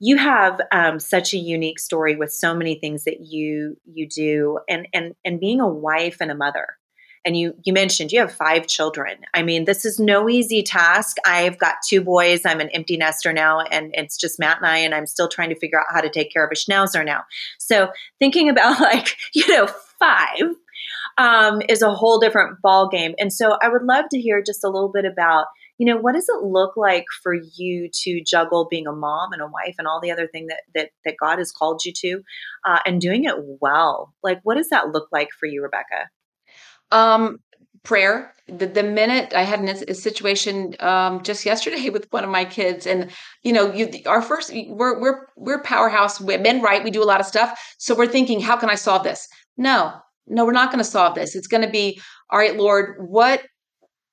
You 0.00 0.16
have 0.16 0.60
um, 0.72 0.98
such 0.98 1.32
a 1.32 1.38
unique 1.38 1.78
story 1.78 2.16
with 2.16 2.32
so 2.32 2.54
many 2.54 2.78
things 2.78 3.04
that 3.04 3.20
you 3.20 3.76
you 3.84 4.08
do, 4.08 4.58
and 4.68 4.88
and 4.92 5.14
and 5.24 5.40
being 5.40 5.60
a 5.60 5.68
wife 5.68 6.18
and 6.20 6.30
a 6.30 6.34
mother. 6.34 6.76
And 7.24 7.36
you 7.36 7.54
you 7.64 7.72
mentioned 7.72 8.12
you 8.12 8.20
have 8.20 8.32
five 8.32 8.66
children. 8.66 9.18
I 9.32 9.42
mean, 9.42 9.64
this 9.64 9.84
is 9.84 9.98
no 9.98 10.28
easy 10.28 10.62
task. 10.62 11.16
I've 11.26 11.58
got 11.58 11.76
two 11.86 12.02
boys. 12.02 12.44
I'm 12.44 12.60
an 12.60 12.68
empty 12.70 12.96
nester 12.96 13.32
now, 13.32 13.60
and 13.60 13.90
it's 13.94 14.18
just 14.18 14.38
Matt 14.38 14.58
and 14.58 14.66
I, 14.66 14.78
and 14.78 14.94
I'm 14.94 15.06
still 15.06 15.28
trying 15.28 15.48
to 15.50 15.58
figure 15.58 15.80
out 15.80 15.86
how 15.90 16.00
to 16.00 16.10
take 16.10 16.32
care 16.32 16.44
of 16.44 16.50
a 16.52 16.56
schnauzer 16.56 17.04
now. 17.04 17.22
So 17.58 17.90
thinking 18.18 18.48
about 18.48 18.80
like 18.80 19.16
you 19.34 19.46
know 19.48 19.68
five 19.98 20.54
um, 21.18 21.62
is 21.68 21.82
a 21.82 21.94
whole 21.94 22.18
different 22.18 22.60
ball 22.62 22.88
game. 22.88 23.14
And 23.18 23.32
so 23.32 23.56
I 23.62 23.68
would 23.68 23.82
love 23.82 24.06
to 24.10 24.20
hear 24.20 24.42
just 24.42 24.64
a 24.64 24.68
little 24.68 24.90
bit 24.92 25.04
about 25.04 25.46
you 25.78 25.86
know, 25.86 25.96
what 25.96 26.14
does 26.14 26.28
it 26.28 26.44
look 26.44 26.76
like 26.76 27.04
for 27.22 27.34
you 27.34 27.88
to 27.92 28.22
juggle 28.22 28.68
being 28.70 28.86
a 28.86 28.92
mom 28.92 29.32
and 29.32 29.42
a 29.42 29.46
wife 29.46 29.74
and 29.78 29.88
all 29.88 30.00
the 30.00 30.12
other 30.12 30.28
thing 30.28 30.46
that 30.46 30.62
that 30.74 30.90
that 31.04 31.16
God 31.20 31.38
has 31.38 31.50
called 31.50 31.84
you 31.84 31.92
to, 31.92 32.22
uh, 32.64 32.78
and 32.86 33.00
doing 33.00 33.24
it 33.24 33.34
well? 33.60 34.14
Like, 34.22 34.40
what 34.44 34.54
does 34.54 34.68
that 34.68 34.90
look 34.90 35.08
like 35.10 35.30
for 35.38 35.46
you, 35.46 35.62
Rebecca? 35.62 36.10
Um, 36.94 37.38
prayer. 37.82 38.32
The, 38.46 38.66
the 38.66 38.82
minute 38.82 39.32
I 39.34 39.42
had 39.42 39.60
a 39.88 39.94
situation 39.94 40.74
um, 40.80 41.22
just 41.22 41.46
yesterday 41.46 41.88
with 41.94 42.06
one 42.10 42.24
of 42.24 42.30
my 42.30 42.44
kids, 42.44 42.86
and 42.86 43.10
you 43.42 43.52
know, 43.52 43.72
you, 43.72 43.90
our 44.06 44.22
first 44.22 44.52
we're 44.54 45.00
we're 45.00 45.26
we're 45.36 45.62
powerhouse 45.62 46.20
women, 46.20 46.60
right? 46.62 46.84
We 46.84 46.90
do 46.90 47.02
a 47.02 47.04
lot 47.04 47.20
of 47.20 47.26
stuff, 47.26 47.58
so 47.78 47.94
we're 47.94 48.06
thinking, 48.06 48.40
how 48.40 48.56
can 48.56 48.70
I 48.70 48.74
solve 48.74 49.04
this? 49.04 49.26
No, 49.56 49.92
no, 50.26 50.44
we're 50.44 50.52
not 50.52 50.70
going 50.70 50.82
to 50.84 50.90
solve 50.90 51.14
this. 51.14 51.34
It's 51.34 51.46
going 51.46 51.62
to 51.62 51.70
be, 51.70 52.00
all 52.30 52.38
right, 52.38 52.56
Lord, 52.56 52.96
what 52.98 53.42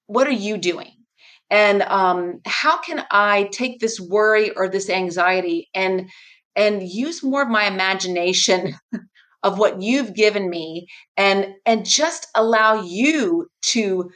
what 0.07 0.27
are 0.27 0.31
you 0.31 0.57
doing? 0.57 0.91
and 1.51 1.81
um, 1.83 2.39
how 2.45 2.79
can 2.79 3.05
i 3.11 3.43
take 3.51 3.79
this 3.79 3.99
worry 3.99 4.51
or 4.51 4.67
this 4.69 4.89
anxiety 4.89 5.69
and 5.75 6.09
and 6.55 6.81
use 6.81 7.21
more 7.23 7.43
of 7.43 7.49
my 7.49 7.65
imagination 7.65 8.73
of 9.43 9.57
what 9.57 9.81
you've 9.81 10.13
given 10.13 10.49
me 10.49 10.87
and 11.17 11.47
and 11.65 11.85
just 11.85 12.27
allow 12.35 12.81
you 12.81 13.47
to 13.61 14.09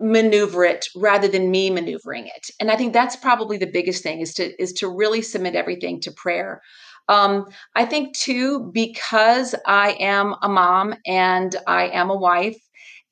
maneuver 0.00 0.64
it 0.64 0.86
rather 0.94 1.26
than 1.26 1.50
me 1.50 1.70
maneuvering 1.70 2.26
it 2.26 2.50
and 2.60 2.70
i 2.70 2.76
think 2.76 2.92
that's 2.92 3.16
probably 3.16 3.56
the 3.58 3.66
biggest 3.66 4.02
thing 4.02 4.20
is 4.20 4.32
to 4.34 4.60
is 4.62 4.72
to 4.72 4.88
really 4.88 5.22
submit 5.22 5.56
everything 5.56 6.00
to 6.00 6.12
prayer 6.12 6.60
um, 7.08 7.44
i 7.74 7.84
think 7.84 8.16
too 8.16 8.70
because 8.72 9.56
i 9.66 9.96
am 9.98 10.34
a 10.42 10.48
mom 10.48 10.94
and 11.06 11.56
i 11.66 11.88
am 11.88 12.10
a 12.10 12.16
wife 12.16 12.56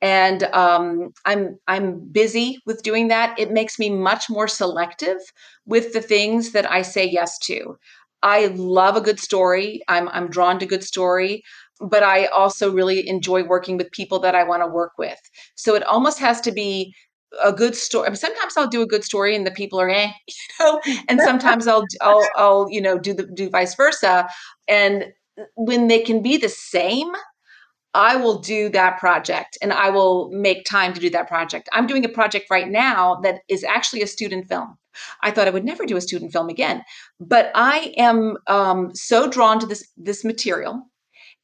and 0.02 0.42
um, 0.44 1.10
I'm 1.24 1.58
I'm 1.68 2.00
busy 2.10 2.58
with 2.66 2.82
doing 2.82 3.08
that. 3.08 3.38
It 3.38 3.50
makes 3.50 3.78
me 3.78 3.88
much 3.90 4.28
more 4.28 4.46
selective 4.46 5.18
with 5.64 5.92
the 5.92 6.02
things 6.02 6.52
that 6.52 6.70
I 6.70 6.82
say 6.82 7.06
yes 7.06 7.38
to. 7.44 7.76
I 8.22 8.46
love 8.46 8.96
a 8.96 9.00
good 9.00 9.20
story. 9.20 9.80
I'm 9.88 10.08
I'm 10.08 10.28
drawn 10.28 10.58
to 10.58 10.66
good 10.66 10.82
story, 10.84 11.42
but 11.80 12.02
I 12.02 12.26
also 12.26 12.72
really 12.72 13.08
enjoy 13.08 13.44
working 13.44 13.76
with 13.76 13.90
people 13.92 14.18
that 14.20 14.34
I 14.34 14.44
want 14.44 14.62
to 14.62 14.66
work 14.68 14.92
with. 14.98 15.18
So 15.54 15.74
it 15.74 15.82
almost 15.84 16.18
has 16.18 16.40
to 16.42 16.52
be 16.52 16.94
a 17.42 17.52
good 17.52 17.74
story. 17.76 18.06
I 18.06 18.10
mean, 18.10 18.16
sometimes 18.16 18.56
I'll 18.56 18.68
do 18.68 18.82
a 18.82 18.86
good 18.86 19.04
story 19.04 19.36
and 19.36 19.46
the 19.46 19.50
people 19.50 19.80
are 19.80 19.90
eh, 19.90 20.10
you 20.28 20.34
know, 20.60 20.80
and 21.08 21.20
sometimes 21.20 21.66
I'll 21.66 21.84
I'll 22.00 22.28
I'll 22.36 22.66
you 22.70 22.80
know 22.80 22.98
do 22.98 23.14
the 23.14 23.26
do 23.26 23.50
vice 23.50 23.74
versa. 23.74 24.28
And 24.68 25.06
when 25.56 25.88
they 25.88 26.00
can 26.00 26.22
be 26.22 26.36
the 26.38 26.48
same, 26.48 27.08
I 27.96 28.16
will 28.16 28.38
do 28.40 28.68
that 28.70 28.98
project 28.98 29.56
and 29.62 29.72
I 29.72 29.88
will 29.90 30.30
make 30.30 30.64
time 30.64 30.92
to 30.92 31.00
do 31.00 31.10
that 31.10 31.28
project. 31.28 31.68
I'm 31.72 31.86
doing 31.86 32.04
a 32.04 32.10
project 32.10 32.46
right 32.50 32.68
now 32.68 33.20
that 33.22 33.40
is 33.48 33.64
actually 33.64 34.02
a 34.02 34.06
student 34.06 34.48
film. 34.48 34.76
I 35.22 35.30
thought 35.30 35.48
I 35.48 35.50
would 35.50 35.64
never 35.64 35.86
do 35.86 35.96
a 35.96 36.00
student 36.00 36.32
film 36.32 36.48
again, 36.48 36.82
but 37.20 37.50
I 37.54 37.94
am 37.96 38.36
um, 38.46 38.94
so 38.94 39.28
drawn 39.28 39.58
to 39.60 39.66
this 39.66 39.82
this 39.96 40.24
material, 40.24 40.82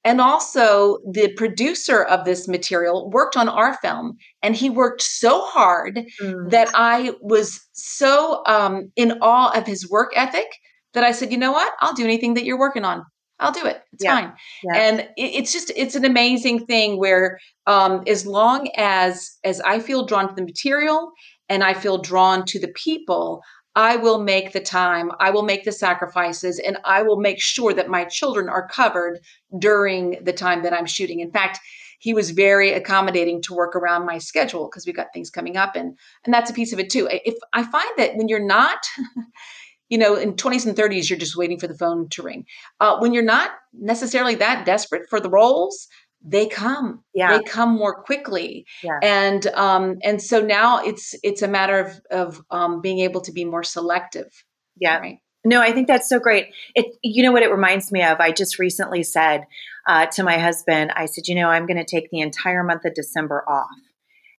And 0.04 0.20
also, 0.20 0.98
the 1.10 1.32
producer 1.34 2.02
of 2.02 2.24
this 2.24 2.48
material 2.48 3.08
worked 3.10 3.36
on 3.36 3.48
our 3.48 3.74
film, 3.78 4.16
and 4.42 4.56
he 4.56 4.68
worked 4.68 5.02
so 5.02 5.42
hard 5.42 6.00
mm. 6.20 6.50
that 6.50 6.70
I 6.74 7.12
was 7.20 7.60
so 7.72 8.42
um, 8.46 8.90
in 8.96 9.12
awe 9.22 9.56
of 9.56 9.66
his 9.66 9.88
work 9.88 10.12
ethic 10.16 10.48
that 10.94 11.04
I 11.04 11.12
said, 11.12 11.30
you 11.30 11.38
know 11.38 11.52
what? 11.52 11.72
I'll 11.80 11.94
do 11.94 12.04
anything 12.04 12.34
that 12.34 12.44
you're 12.44 12.58
working 12.58 12.84
on. 12.84 13.04
I'll 13.42 13.52
do 13.52 13.66
it. 13.66 13.82
It's 13.92 14.04
yeah. 14.04 14.14
fine. 14.14 14.32
Yeah. 14.64 14.80
And 14.80 15.00
it, 15.00 15.10
it's 15.16 15.52
just 15.52 15.72
it's 15.76 15.94
an 15.94 16.04
amazing 16.04 16.66
thing 16.66 16.98
where 16.98 17.38
um, 17.66 18.02
as 18.06 18.26
long 18.26 18.68
as 18.76 19.38
as 19.44 19.60
I 19.60 19.80
feel 19.80 20.06
drawn 20.06 20.28
to 20.28 20.34
the 20.34 20.44
material 20.44 21.12
and 21.48 21.62
I 21.62 21.74
feel 21.74 21.98
drawn 21.98 22.44
to 22.46 22.58
the 22.58 22.68
people, 22.68 23.42
I 23.74 23.96
will 23.96 24.22
make 24.22 24.52
the 24.52 24.60
time, 24.60 25.10
I 25.18 25.30
will 25.30 25.42
make 25.42 25.64
the 25.64 25.72
sacrifices, 25.72 26.58
and 26.58 26.78
I 26.84 27.02
will 27.02 27.18
make 27.18 27.40
sure 27.40 27.72
that 27.74 27.88
my 27.88 28.04
children 28.04 28.48
are 28.48 28.68
covered 28.68 29.18
during 29.58 30.22
the 30.22 30.32
time 30.32 30.62
that 30.62 30.72
I'm 30.72 30.86
shooting. 30.86 31.20
In 31.20 31.30
fact, 31.30 31.58
he 31.98 32.14
was 32.14 32.32
very 32.32 32.72
accommodating 32.72 33.40
to 33.42 33.54
work 33.54 33.76
around 33.76 34.06
my 34.06 34.18
schedule 34.18 34.68
because 34.68 34.86
we've 34.86 34.96
got 34.96 35.12
things 35.14 35.30
coming 35.30 35.56
up 35.56 35.76
and 35.76 35.96
and 36.24 36.34
that's 36.34 36.50
a 36.50 36.54
piece 36.54 36.72
of 36.72 36.80
it 36.80 36.90
too. 36.90 37.08
If 37.10 37.34
I 37.52 37.62
find 37.62 37.90
that 37.96 38.16
when 38.16 38.28
you're 38.28 38.44
not 38.44 38.78
you 39.92 39.98
know, 39.98 40.16
in 40.16 40.32
20s 40.32 40.64
and 40.64 40.74
30s, 40.74 41.10
you're 41.10 41.18
just 41.18 41.36
waiting 41.36 41.58
for 41.58 41.66
the 41.66 41.76
phone 41.76 42.08
to 42.08 42.22
ring. 42.22 42.46
Uh, 42.80 42.96
when 42.96 43.12
you're 43.12 43.22
not 43.22 43.50
necessarily 43.74 44.34
that 44.36 44.64
desperate 44.64 45.02
for 45.10 45.20
the 45.20 45.28
roles, 45.28 45.86
they 46.24 46.46
come. 46.46 47.04
Yeah. 47.14 47.36
they 47.36 47.44
come 47.44 47.76
more 47.76 48.02
quickly. 48.02 48.64
Yeah. 48.82 48.98
and 49.02 49.46
um 49.48 49.98
and 50.02 50.22
so 50.22 50.40
now 50.40 50.82
it's 50.82 51.14
it's 51.22 51.42
a 51.42 51.48
matter 51.48 51.78
of 51.78 52.00
of 52.10 52.42
um 52.50 52.80
being 52.80 53.00
able 53.00 53.20
to 53.20 53.32
be 53.32 53.44
more 53.44 53.62
selective. 53.62 54.32
Yeah. 54.80 54.96
Right? 54.96 55.18
No 55.44 55.60
i 55.60 55.72
think 55.72 55.88
that's 55.88 56.08
so 56.08 56.18
great. 56.18 56.46
It 56.74 56.86
you 57.02 57.22
know 57.22 57.32
what 57.32 57.42
it 57.42 57.50
reminds 57.50 57.92
me 57.92 58.02
of? 58.02 58.18
I 58.18 58.32
just 58.32 58.58
recently 58.58 59.02
said 59.02 59.44
uh, 59.86 60.06
to 60.06 60.22
my 60.22 60.38
husband 60.38 60.92
i 60.94 61.06
said 61.06 61.26
you 61.26 61.34
know 61.34 61.48
i'm 61.48 61.66
going 61.66 61.76
to 61.76 61.84
take 61.84 62.08
the 62.10 62.20
entire 62.20 62.64
month 62.64 62.86
of 62.86 62.94
december 62.94 63.44
off. 63.46 63.66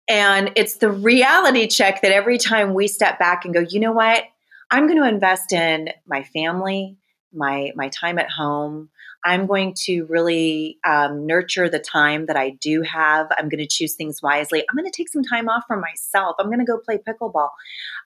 And 0.09 0.51
it's 0.55 0.77
the 0.77 0.89
reality 0.89 1.67
check 1.67 2.01
that 2.01 2.11
every 2.11 2.37
time 2.37 2.73
we 2.73 2.87
step 2.87 3.19
back 3.19 3.45
and 3.45 3.53
go 3.53 3.59
you 3.59 3.79
know 3.81 3.91
what 3.91 4.23
i'm 4.71 4.87
going 4.87 4.99
to 4.99 5.07
invest 5.07 5.53
in 5.53 5.89
my 6.07 6.23
family 6.23 6.97
my 7.33 7.71
my 7.75 7.89
time 7.89 8.19
at 8.19 8.29
home 8.29 8.89
I'm 9.25 9.47
going 9.47 9.73
to 9.85 10.05
really 10.09 10.79
um, 10.85 11.25
nurture 11.25 11.69
the 11.69 11.79
time 11.79 12.25
that 12.25 12.35
I 12.35 12.51
do 12.51 12.81
have. 12.81 13.27
I'm 13.37 13.47
going 13.47 13.59
to 13.59 13.67
choose 13.67 13.95
things 13.95 14.21
wisely. 14.21 14.61
I'm 14.61 14.75
going 14.75 14.89
to 14.89 14.95
take 14.95 15.09
some 15.09 15.23
time 15.23 15.47
off 15.47 15.63
for 15.65 15.77
myself. 15.77 16.35
I'm 16.39 16.47
going 16.47 16.59
to 16.59 16.65
go 16.65 16.77
play 16.77 16.97
pickleball. 16.97 17.49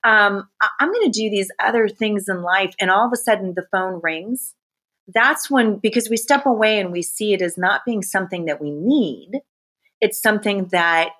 Um, 0.04 0.48
I'm 0.80 0.92
going 0.92 1.12
to 1.12 1.20
do 1.20 1.30
these 1.30 1.50
other 1.60 1.88
things 1.88 2.30
in 2.30 2.44
life. 2.44 2.76
And 2.80 2.92
all 2.92 3.08
of 3.08 3.14
a 3.14 3.18
sudden, 3.18 3.54
the 3.56 3.66
phone 3.72 4.00
rings. 4.04 4.54
That's 5.08 5.50
when, 5.50 5.78
because 5.78 6.10
we 6.10 6.18
step 6.18 6.46
away 6.46 6.80
and 6.80 6.92
we 6.92 7.02
see 7.02 7.34
it 7.34 7.42
as 7.42 7.58
not 7.58 7.86
being 7.86 8.04
something 8.04 8.46
that 8.46 8.62
we 8.62 8.70
need, 8.72 9.40
it's 10.02 10.22
something 10.22 10.68
that 10.72 11.12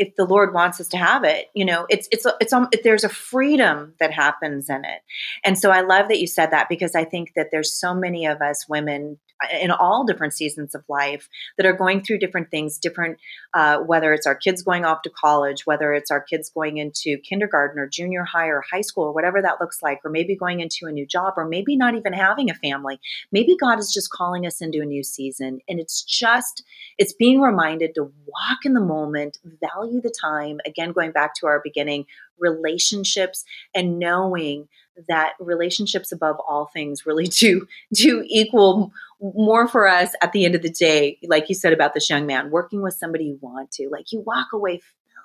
if 0.00 0.16
the 0.16 0.24
Lord 0.24 0.54
wants 0.54 0.80
us 0.80 0.88
to 0.88 0.96
have 0.96 1.24
it, 1.24 1.48
you 1.54 1.64
know, 1.64 1.86
it's 1.90 2.08
it's 2.10 2.26
it's 2.40 2.52
um, 2.54 2.68
there's 2.82 3.04
a 3.04 3.08
freedom 3.08 3.92
that 4.00 4.12
happens 4.12 4.70
in 4.70 4.84
it, 4.84 5.02
and 5.44 5.58
so 5.58 5.70
I 5.70 5.82
love 5.82 6.08
that 6.08 6.18
you 6.18 6.26
said 6.26 6.50
that 6.50 6.68
because 6.70 6.94
I 6.94 7.04
think 7.04 7.32
that 7.36 7.48
there's 7.52 7.72
so 7.72 7.94
many 7.94 8.24
of 8.24 8.40
us 8.40 8.66
women 8.66 9.18
in 9.60 9.70
all 9.70 10.04
different 10.04 10.34
seasons 10.34 10.74
of 10.74 10.84
life 10.88 11.28
that 11.56 11.66
are 11.66 11.72
going 11.72 12.02
through 12.02 12.18
different 12.18 12.50
things 12.50 12.78
different 12.78 13.18
uh, 13.54 13.78
whether 13.78 14.12
it's 14.12 14.26
our 14.26 14.34
kids 14.34 14.62
going 14.62 14.84
off 14.84 15.02
to 15.02 15.10
college 15.10 15.66
whether 15.66 15.92
it's 15.92 16.10
our 16.10 16.20
kids 16.20 16.50
going 16.50 16.76
into 16.78 17.16
kindergarten 17.18 17.78
or 17.78 17.88
junior 17.88 18.24
high 18.24 18.48
or 18.48 18.62
high 18.70 18.80
school 18.80 19.04
or 19.04 19.12
whatever 19.12 19.40
that 19.40 19.60
looks 19.60 19.82
like 19.82 20.00
or 20.04 20.10
maybe 20.10 20.36
going 20.36 20.60
into 20.60 20.86
a 20.86 20.92
new 20.92 21.06
job 21.06 21.34
or 21.36 21.46
maybe 21.46 21.76
not 21.76 21.94
even 21.94 22.12
having 22.12 22.50
a 22.50 22.54
family. 22.54 23.00
Maybe 23.32 23.56
god 23.56 23.78
is 23.78 23.92
just 23.92 24.10
calling 24.10 24.46
us 24.46 24.60
into 24.60 24.80
a 24.80 24.86
new 24.86 25.02
season 25.02 25.60
and 25.68 25.80
it's 25.80 26.02
just 26.02 26.64
it's 26.98 27.12
being 27.12 27.40
reminded 27.40 27.94
to 27.94 28.12
walk 28.26 28.58
in 28.64 28.74
the 28.74 28.80
moment 28.80 29.38
value 29.74 30.00
the 30.00 30.12
time 30.20 30.58
again 30.66 30.92
going 30.92 31.12
back 31.12 31.34
to 31.34 31.46
our 31.46 31.60
beginning 31.62 32.04
relationships 32.38 33.44
and 33.74 33.98
knowing 33.98 34.68
that 35.08 35.32
relationships 35.40 36.12
above 36.12 36.36
all 36.46 36.66
things 36.72 37.06
really 37.06 37.26
do 37.28 37.66
do 37.92 38.24
equal 38.26 38.92
more 39.20 39.68
for 39.68 39.86
us 39.86 40.12
at 40.22 40.32
the 40.32 40.44
end 40.44 40.54
of 40.54 40.62
the 40.62 40.70
day 40.70 41.18
like 41.24 41.48
you 41.48 41.54
said 41.54 41.72
about 41.72 41.94
this 41.94 42.10
young 42.10 42.26
man 42.26 42.50
working 42.50 42.82
with 42.82 42.94
somebody 42.94 43.24
you 43.24 43.38
want 43.40 43.70
to 43.70 43.88
like 43.90 44.12
you 44.12 44.20
walk 44.20 44.48
away 44.52 44.80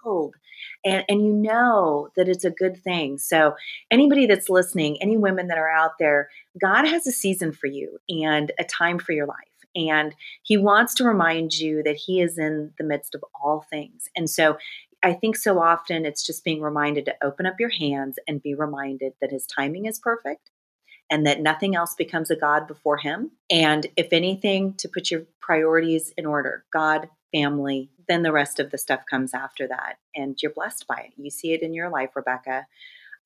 filled. 0.05 0.35
And 0.83 1.03
and 1.09 1.25
you 1.25 1.33
know 1.33 2.09
that 2.15 2.29
it's 2.29 2.45
a 2.45 2.51
good 2.51 2.81
thing. 2.83 3.17
So 3.17 3.55
anybody 3.91 4.25
that's 4.25 4.49
listening 4.49 5.01
any 5.01 5.17
women 5.17 5.47
that 5.47 5.57
are 5.57 5.69
out 5.69 5.93
there 5.99 6.29
god 6.59 6.87
has 6.87 7.05
a 7.07 7.11
season 7.11 7.51
for 7.51 7.67
you 7.67 7.97
and 8.09 8.51
a 8.59 8.63
time 8.63 8.99
for 8.99 9.11
your 9.11 9.25
life. 9.25 9.37
And 9.75 10.15
he 10.43 10.57
wants 10.57 10.93
to 10.95 11.03
remind 11.03 11.53
you 11.53 11.83
that 11.83 11.97
he 11.97 12.21
is 12.21 12.37
in 12.37 12.71
the 12.77 12.85
midst 12.85 13.13
of 13.13 13.23
all 13.43 13.65
things. 13.69 14.07
And 14.15 14.29
so 14.29 14.57
I 15.05 15.13
think 15.13 15.37
so 15.37 15.61
often 15.61 16.03
it's 16.03 16.25
just 16.25 16.43
being 16.43 16.61
reminded 16.61 17.05
to 17.05 17.15
open 17.23 17.45
up 17.45 17.59
your 17.59 17.69
hands 17.69 18.17
and 18.27 18.41
be 18.41 18.55
reminded 18.55 19.13
that 19.21 19.31
his 19.31 19.45
timing 19.45 19.85
is 19.85 19.99
perfect 19.99 20.49
and 21.11 21.27
that 21.27 21.41
nothing 21.41 21.75
else 21.75 21.93
becomes 21.93 22.31
a 22.31 22.35
God 22.35 22.65
before 22.67 22.97
him. 22.97 23.29
And 23.51 23.85
if 23.97 24.07
anything, 24.11 24.73
to 24.79 24.89
put 24.89 25.11
your 25.11 25.21
priorities 25.39 26.11
in 26.17 26.25
order 26.25 26.65
God, 26.73 27.07
family, 27.31 27.91
then 28.07 28.23
the 28.23 28.31
rest 28.31 28.59
of 28.59 28.71
the 28.71 28.79
stuff 28.79 29.01
comes 29.07 29.35
after 29.35 29.67
that. 29.67 29.97
And 30.15 30.41
you're 30.41 30.51
blessed 30.51 30.87
by 30.87 31.09
it. 31.09 31.13
You 31.17 31.29
see 31.29 31.53
it 31.53 31.61
in 31.61 31.75
your 31.75 31.89
life, 31.89 32.09
Rebecca. 32.15 32.65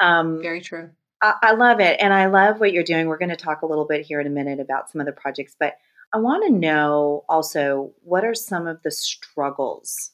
Um, 0.01 0.41
Very 0.41 0.59
true. 0.59 0.89
I, 1.21 1.35
I 1.41 1.51
love 1.53 1.79
it. 1.79 1.95
And 2.01 2.13
I 2.13 2.25
love 2.25 2.59
what 2.59 2.73
you're 2.73 2.83
doing. 2.83 3.07
We're 3.07 3.17
going 3.17 3.29
to 3.29 3.37
talk 3.37 3.61
a 3.61 3.65
little 3.65 3.85
bit 3.85 4.05
here 4.05 4.19
in 4.19 4.27
a 4.27 4.31
minute 4.31 4.59
about 4.59 4.89
some 4.89 4.99
other 4.99 5.13
projects, 5.13 5.55
but 5.57 5.77
I 6.13 6.17
want 6.17 6.45
to 6.45 6.51
know 6.51 7.23
also 7.29 7.93
what 8.03 8.25
are 8.25 8.35
some 8.35 8.67
of 8.67 8.81
the 8.83 8.91
struggles 8.91 10.11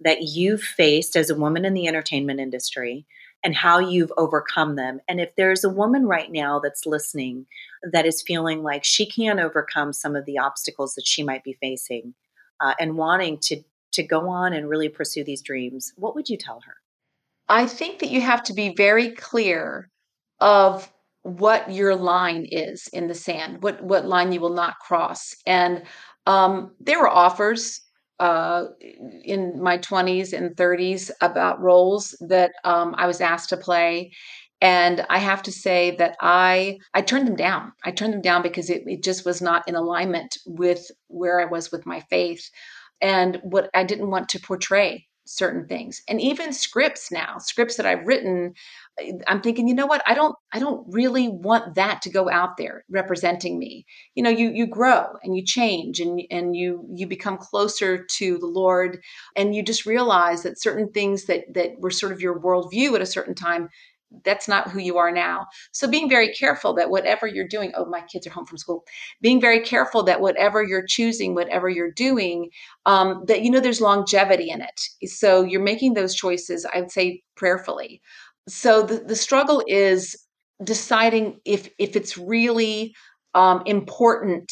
that 0.00 0.22
you've 0.22 0.62
faced 0.62 1.16
as 1.16 1.30
a 1.30 1.34
woman 1.34 1.64
in 1.64 1.74
the 1.74 1.86
entertainment 1.86 2.40
industry 2.40 3.06
and 3.44 3.54
how 3.54 3.78
you've 3.78 4.12
overcome 4.16 4.76
them. 4.76 5.00
And 5.08 5.20
if 5.20 5.34
there's 5.36 5.64
a 5.64 5.68
woman 5.68 6.06
right 6.06 6.30
now 6.30 6.58
that's 6.58 6.86
listening 6.86 7.46
that 7.92 8.06
is 8.06 8.22
feeling 8.22 8.62
like 8.62 8.84
she 8.84 9.06
can't 9.06 9.40
overcome 9.40 9.92
some 9.92 10.16
of 10.16 10.24
the 10.24 10.38
obstacles 10.38 10.94
that 10.94 11.06
she 11.06 11.22
might 11.22 11.44
be 11.44 11.56
facing 11.60 12.14
uh, 12.60 12.74
and 12.80 12.96
wanting 12.96 13.38
to 13.38 13.62
to 13.92 14.02
go 14.02 14.28
on 14.28 14.52
and 14.52 14.68
really 14.68 14.88
pursue 14.88 15.24
these 15.24 15.42
dreams, 15.42 15.92
what 15.96 16.14
would 16.14 16.28
you 16.28 16.36
tell 16.36 16.60
her? 16.60 16.76
I 17.48 17.66
think 17.66 18.00
that 18.00 18.10
you 18.10 18.20
have 18.20 18.42
to 18.44 18.52
be 18.52 18.74
very 18.74 19.12
clear 19.12 19.88
of 20.40 20.92
what 21.22 21.72
your 21.72 21.96
line 21.96 22.46
is 22.50 22.88
in 22.92 23.08
the 23.08 23.14
sand, 23.14 23.62
what 23.62 23.82
what 23.82 24.06
line 24.06 24.32
you 24.32 24.40
will 24.40 24.54
not 24.54 24.78
cross. 24.78 25.34
And 25.46 25.84
um, 26.26 26.72
there 26.80 27.00
were 27.00 27.08
offers 27.08 27.80
uh, 28.20 28.66
in 29.24 29.60
my 29.62 29.78
20s 29.78 30.32
and 30.32 30.56
30s 30.56 31.10
about 31.20 31.60
roles 31.60 32.16
that 32.20 32.52
um, 32.64 32.94
I 32.98 33.06
was 33.06 33.20
asked 33.20 33.50
to 33.50 33.56
play. 33.56 34.12
And 34.60 35.06
I 35.08 35.18
have 35.18 35.42
to 35.44 35.52
say 35.52 35.94
that 35.98 36.16
I 36.20 36.78
I 36.92 37.02
turned 37.02 37.28
them 37.28 37.36
down. 37.36 37.72
I 37.84 37.92
turned 37.92 38.12
them 38.12 38.22
down 38.22 38.42
because 38.42 38.70
it, 38.70 38.82
it 38.86 39.04
just 39.04 39.24
was 39.24 39.40
not 39.40 39.68
in 39.68 39.76
alignment 39.76 40.36
with 40.46 40.90
where 41.06 41.40
I 41.40 41.44
was 41.44 41.70
with 41.70 41.86
my 41.86 42.00
faith 42.10 42.50
and 43.00 43.38
what 43.42 43.70
I 43.74 43.84
didn't 43.84 44.10
want 44.10 44.28
to 44.30 44.40
portray 44.40 45.07
certain 45.28 45.66
things 45.66 46.00
and 46.08 46.22
even 46.22 46.54
scripts 46.54 47.12
now 47.12 47.36
scripts 47.36 47.76
that 47.76 47.84
i've 47.84 48.06
written 48.06 48.54
eh, 48.98 49.12
i'm 49.26 49.42
thinking 49.42 49.68
you 49.68 49.74
know 49.74 49.86
what? 49.86 50.02
I 50.06 50.14
don't 50.14 50.34
i 50.52 50.58
don't 50.58 50.86
really 50.88 51.28
want 51.28 51.74
that 51.74 52.00
to 52.02 52.10
go 52.10 52.30
out 52.30 52.56
there 52.56 52.84
representing 52.88 53.58
me. 53.58 53.84
You 54.14 54.22
know 54.22 54.30
you 54.30 54.50
you 54.50 54.66
grow 54.66 55.04
and 55.22 55.36
you 55.36 55.44
change 55.44 56.00
and 56.00 56.22
and 56.30 56.56
you 56.56 56.88
you 56.94 57.06
become 57.06 57.36
closer 57.36 58.02
to 58.02 58.38
the 58.38 58.46
lord 58.46 59.00
and 59.36 59.54
you 59.54 59.62
just 59.62 59.84
realize 59.84 60.42
that 60.44 60.60
certain 60.60 60.90
things 60.92 61.26
that 61.26 61.44
that 61.52 61.78
were 61.78 61.90
sort 61.90 62.12
of 62.12 62.22
your 62.22 62.40
worldview 62.40 62.94
at 62.94 63.02
a 63.02 63.06
certain 63.06 63.34
time 63.34 63.68
that's 64.24 64.48
not 64.48 64.70
who 64.70 64.80
you 64.80 64.98
are 64.98 65.12
now. 65.12 65.46
So 65.72 65.88
being 65.88 66.08
very 66.08 66.32
careful 66.32 66.74
that 66.74 66.90
whatever 66.90 67.26
you're 67.26 67.46
doing, 67.46 67.72
oh, 67.76 67.84
my 67.84 68.00
kids 68.02 68.26
are 68.26 68.30
home 68.30 68.46
from 68.46 68.58
school, 68.58 68.84
being 69.20 69.40
very 69.40 69.60
careful 69.60 70.02
that 70.04 70.20
whatever 70.20 70.62
you're 70.62 70.86
choosing, 70.86 71.34
whatever 71.34 71.68
you're 71.68 71.92
doing, 71.92 72.50
um, 72.86 73.24
that 73.26 73.42
you 73.42 73.50
know 73.50 73.60
there's 73.60 73.80
longevity 73.80 74.50
in 74.50 74.60
it. 74.60 75.08
So 75.08 75.42
you're 75.42 75.62
making 75.62 75.94
those 75.94 76.14
choices, 76.14 76.66
I 76.72 76.80
would 76.80 76.90
say 76.90 77.22
prayerfully. 77.36 78.00
So 78.48 78.82
the, 78.82 78.98
the 78.98 79.16
struggle 79.16 79.62
is 79.66 80.16
deciding 80.62 81.38
if 81.44 81.68
if 81.78 81.94
it's 81.94 82.16
really 82.16 82.94
um, 83.34 83.62
important 83.66 84.50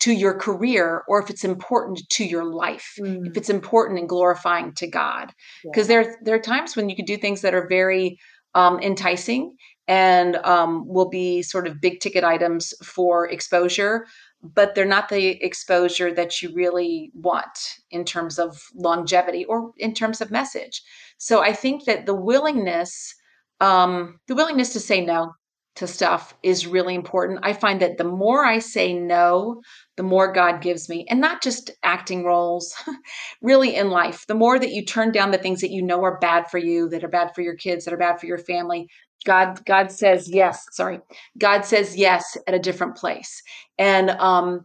to 0.00 0.12
your 0.12 0.38
career 0.38 1.02
or 1.08 1.20
if 1.20 1.28
it's 1.28 1.42
important 1.42 2.00
to 2.08 2.24
your 2.24 2.44
life 2.44 2.94
mm. 3.00 3.26
if 3.26 3.36
it's 3.36 3.50
important 3.50 3.98
and 3.98 4.08
glorifying 4.08 4.72
to 4.74 4.86
god 4.86 5.32
because 5.64 5.88
yeah. 5.88 6.02
there 6.02 6.16
there 6.24 6.34
are 6.36 6.40
times 6.40 6.76
when 6.76 6.88
you 6.88 6.94
can 6.94 7.04
do 7.04 7.16
things 7.16 7.40
that 7.40 7.54
are 7.54 7.66
very 7.68 8.16
um, 8.58 8.80
enticing 8.80 9.56
and 9.86 10.36
um, 10.36 10.86
will 10.86 11.08
be 11.08 11.42
sort 11.42 11.66
of 11.68 11.80
big 11.80 12.00
ticket 12.00 12.24
items 12.24 12.74
for 12.82 13.28
exposure, 13.30 14.04
but 14.42 14.74
they're 14.74 14.84
not 14.84 15.08
the 15.08 15.42
exposure 15.44 16.12
that 16.12 16.42
you 16.42 16.52
really 16.52 17.12
want 17.14 17.56
in 17.90 18.04
terms 18.04 18.38
of 18.38 18.60
longevity 18.74 19.44
or 19.44 19.70
in 19.76 19.94
terms 19.94 20.20
of 20.20 20.30
message. 20.32 20.82
So 21.18 21.40
I 21.40 21.52
think 21.52 21.84
that 21.84 22.06
the 22.06 22.14
willingness, 22.14 23.14
um, 23.60 24.18
the 24.26 24.34
willingness 24.34 24.72
to 24.72 24.80
say 24.80 25.04
no 25.04 25.32
to 25.78 25.86
stuff 25.86 26.34
is 26.42 26.66
really 26.66 26.96
important. 26.96 27.38
I 27.44 27.52
find 27.52 27.80
that 27.80 27.98
the 27.98 28.04
more 28.04 28.44
I 28.44 28.58
say 28.58 28.92
no, 28.92 29.62
the 29.96 30.02
more 30.02 30.32
God 30.32 30.60
gives 30.60 30.88
me, 30.88 31.06
and 31.08 31.20
not 31.20 31.40
just 31.40 31.70
acting 31.84 32.24
roles, 32.24 32.74
really 33.42 33.76
in 33.76 33.88
life. 33.88 34.26
The 34.26 34.34
more 34.34 34.58
that 34.58 34.72
you 34.72 34.84
turn 34.84 35.12
down 35.12 35.30
the 35.30 35.38
things 35.38 35.60
that 35.60 35.70
you 35.70 35.80
know 35.80 36.02
are 36.02 36.18
bad 36.18 36.50
for 36.50 36.58
you, 36.58 36.88
that 36.88 37.04
are 37.04 37.08
bad 37.08 37.32
for 37.32 37.42
your 37.42 37.54
kids, 37.54 37.84
that 37.84 37.94
are 37.94 37.98
bad 37.98 38.18
for 38.18 38.26
your 38.26 38.38
family, 38.38 38.88
God 39.24 39.64
God 39.66 39.92
says 39.92 40.28
yes. 40.28 40.66
Sorry, 40.72 40.98
God 41.38 41.64
says 41.64 41.96
yes 41.96 42.36
at 42.48 42.54
a 42.54 42.58
different 42.58 42.96
place, 42.96 43.40
and 43.78 44.10
um, 44.10 44.64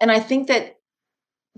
and 0.00 0.10
I 0.10 0.18
think 0.18 0.48
that 0.48 0.76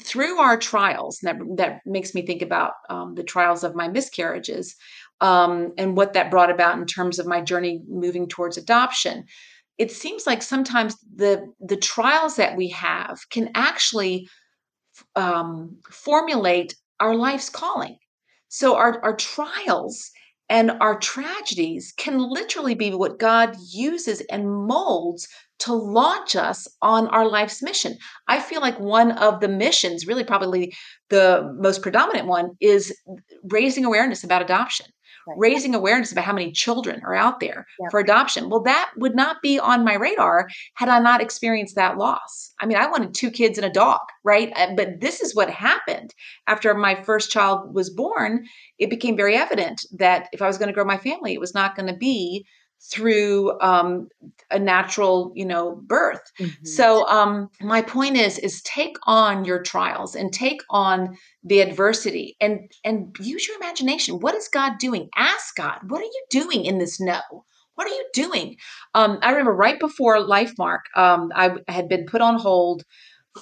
through 0.02 0.38
our 0.38 0.56
trials, 0.56 1.20
that 1.22 1.36
that 1.56 1.80
makes 1.86 2.12
me 2.12 2.26
think 2.26 2.42
about 2.42 2.72
um, 2.88 3.14
the 3.14 3.22
trials 3.22 3.62
of 3.62 3.76
my 3.76 3.86
miscarriages 3.86 4.74
um, 5.20 5.72
and 5.76 5.96
what 5.96 6.14
that 6.14 6.30
brought 6.30 6.50
about 6.50 6.78
in 6.78 6.86
terms 6.86 7.18
of 7.18 7.26
my 7.26 7.40
journey 7.40 7.80
moving 7.88 8.28
towards 8.28 8.56
adoption. 8.56 9.24
It 9.78 9.90
seems 9.90 10.26
like 10.26 10.42
sometimes 10.42 10.96
the 11.14 11.46
the 11.60 11.76
trials 11.76 12.36
that 12.36 12.56
we 12.56 12.68
have 12.68 13.18
can 13.30 13.50
actually 13.54 14.28
um, 15.16 15.78
formulate 15.90 16.74
our 17.00 17.14
life's 17.14 17.48
calling. 17.48 17.96
So 18.48 18.76
our 18.76 19.02
our 19.02 19.16
trials 19.16 20.10
and 20.48 20.72
our 20.80 20.98
tragedies 20.98 21.94
can 21.96 22.18
literally 22.18 22.74
be 22.74 22.92
what 22.92 23.20
God 23.20 23.56
uses 23.72 24.20
and 24.32 24.50
molds 24.50 25.28
to 25.60 25.72
launch 25.72 26.34
us 26.34 26.66
on 26.82 27.06
our 27.08 27.28
life's 27.28 27.62
mission. 27.62 27.96
I 28.28 28.40
feel 28.40 28.60
like 28.60 28.80
one 28.80 29.12
of 29.12 29.40
the 29.40 29.48
missions, 29.48 30.06
really 30.06 30.24
probably 30.24 30.74
the 31.10 31.54
most 31.58 31.82
predominant 31.82 32.26
one, 32.26 32.50
is 32.60 32.94
raising 33.44 33.84
awareness 33.84 34.24
about 34.24 34.42
adoption 34.42 34.86
right. 35.30 35.38
raising 35.38 35.74
awareness 35.74 36.12
about 36.12 36.24
how 36.24 36.32
many 36.32 36.52
children 36.52 37.00
are 37.04 37.14
out 37.14 37.40
there 37.40 37.66
for 37.90 38.00
adoption. 38.00 38.50
Well, 38.50 38.62
that 38.62 38.90
would 38.96 39.14
not 39.14 39.36
be 39.42 39.58
on 39.58 39.84
my 39.84 39.94
radar 39.94 40.48
had 40.74 40.88
I 40.88 40.98
not 40.98 41.20
experienced 41.20 41.76
that 41.76 41.96
loss. 41.96 42.52
I 42.60 42.66
mean, 42.66 42.76
I 42.76 42.88
wanted 42.88 43.14
two 43.14 43.30
kids 43.30 43.58
and 43.58 43.64
a 43.64 43.70
dog, 43.70 44.00
right? 44.24 44.52
Uh, 44.54 44.74
but 44.76 45.00
this 45.00 45.20
is 45.20 45.34
what 45.34 45.50
happened 45.50 46.14
after 46.46 46.74
my 46.74 47.02
first 47.02 47.30
child 47.30 47.74
was 47.74 47.90
born. 47.90 48.44
It 48.78 48.90
became 48.90 49.16
very 49.16 49.36
evident 49.36 49.84
that 49.98 50.28
if 50.32 50.42
I 50.42 50.46
was 50.46 50.58
going 50.58 50.68
to 50.68 50.74
grow 50.74 50.84
my 50.84 50.98
family, 50.98 51.32
it 51.32 51.40
was 51.40 51.54
not 51.54 51.76
going 51.76 51.88
to 51.88 51.96
be 51.96 52.44
through 52.82 53.60
um, 53.60 54.08
a 54.50 54.58
natural 54.58 55.32
you 55.34 55.44
know 55.44 55.76
birth. 55.86 56.22
Mm-hmm. 56.38 56.64
so 56.64 57.06
um, 57.06 57.50
my 57.60 57.82
point 57.82 58.16
is 58.16 58.38
is 58.38 58.62
take 58.62 58.96
on 59.04 59.44
your 59.44 59.62
trials 59.62 60.14
and 60.14 60.32
take 60.32 60.62
on 60.70 61.16
the 61.44 61.60
adversity 61.60 62.36
and 62.40 62.70
and 62.84 63.16
use 63.20 63.46
your 63.46 63.56
imagination. 63.56 64.20
What 64.20 64.34
is 64.34 64.48
god 64.48 64.78
doing? 64.78 65.08
Ask 65.16 65.56
god 65.56 65.78
what 65.88 66.00
are 66.00 66.04
you 66.04 66.24
doing 66.30 66.64
in 66.64 66.78
this 66.78 67.00
no? 67.00 67.20
What 67.74 67.86
are 67.86 67.94
you 67.94 68.06
doing? 68.12 68.56
Um, 68.94 69.18
i 69.22 69.30
remember 69.30 69.54
right 69.54 69.78
before 69.78 70.16
lifemark 70.16 70.80
um, 70.96 71.30
i 71.34 71.56
had 71.68 71.88
been 71.88 72.06
put 72.06 72.20
on 72.20 72.38
hold 72.38 72.84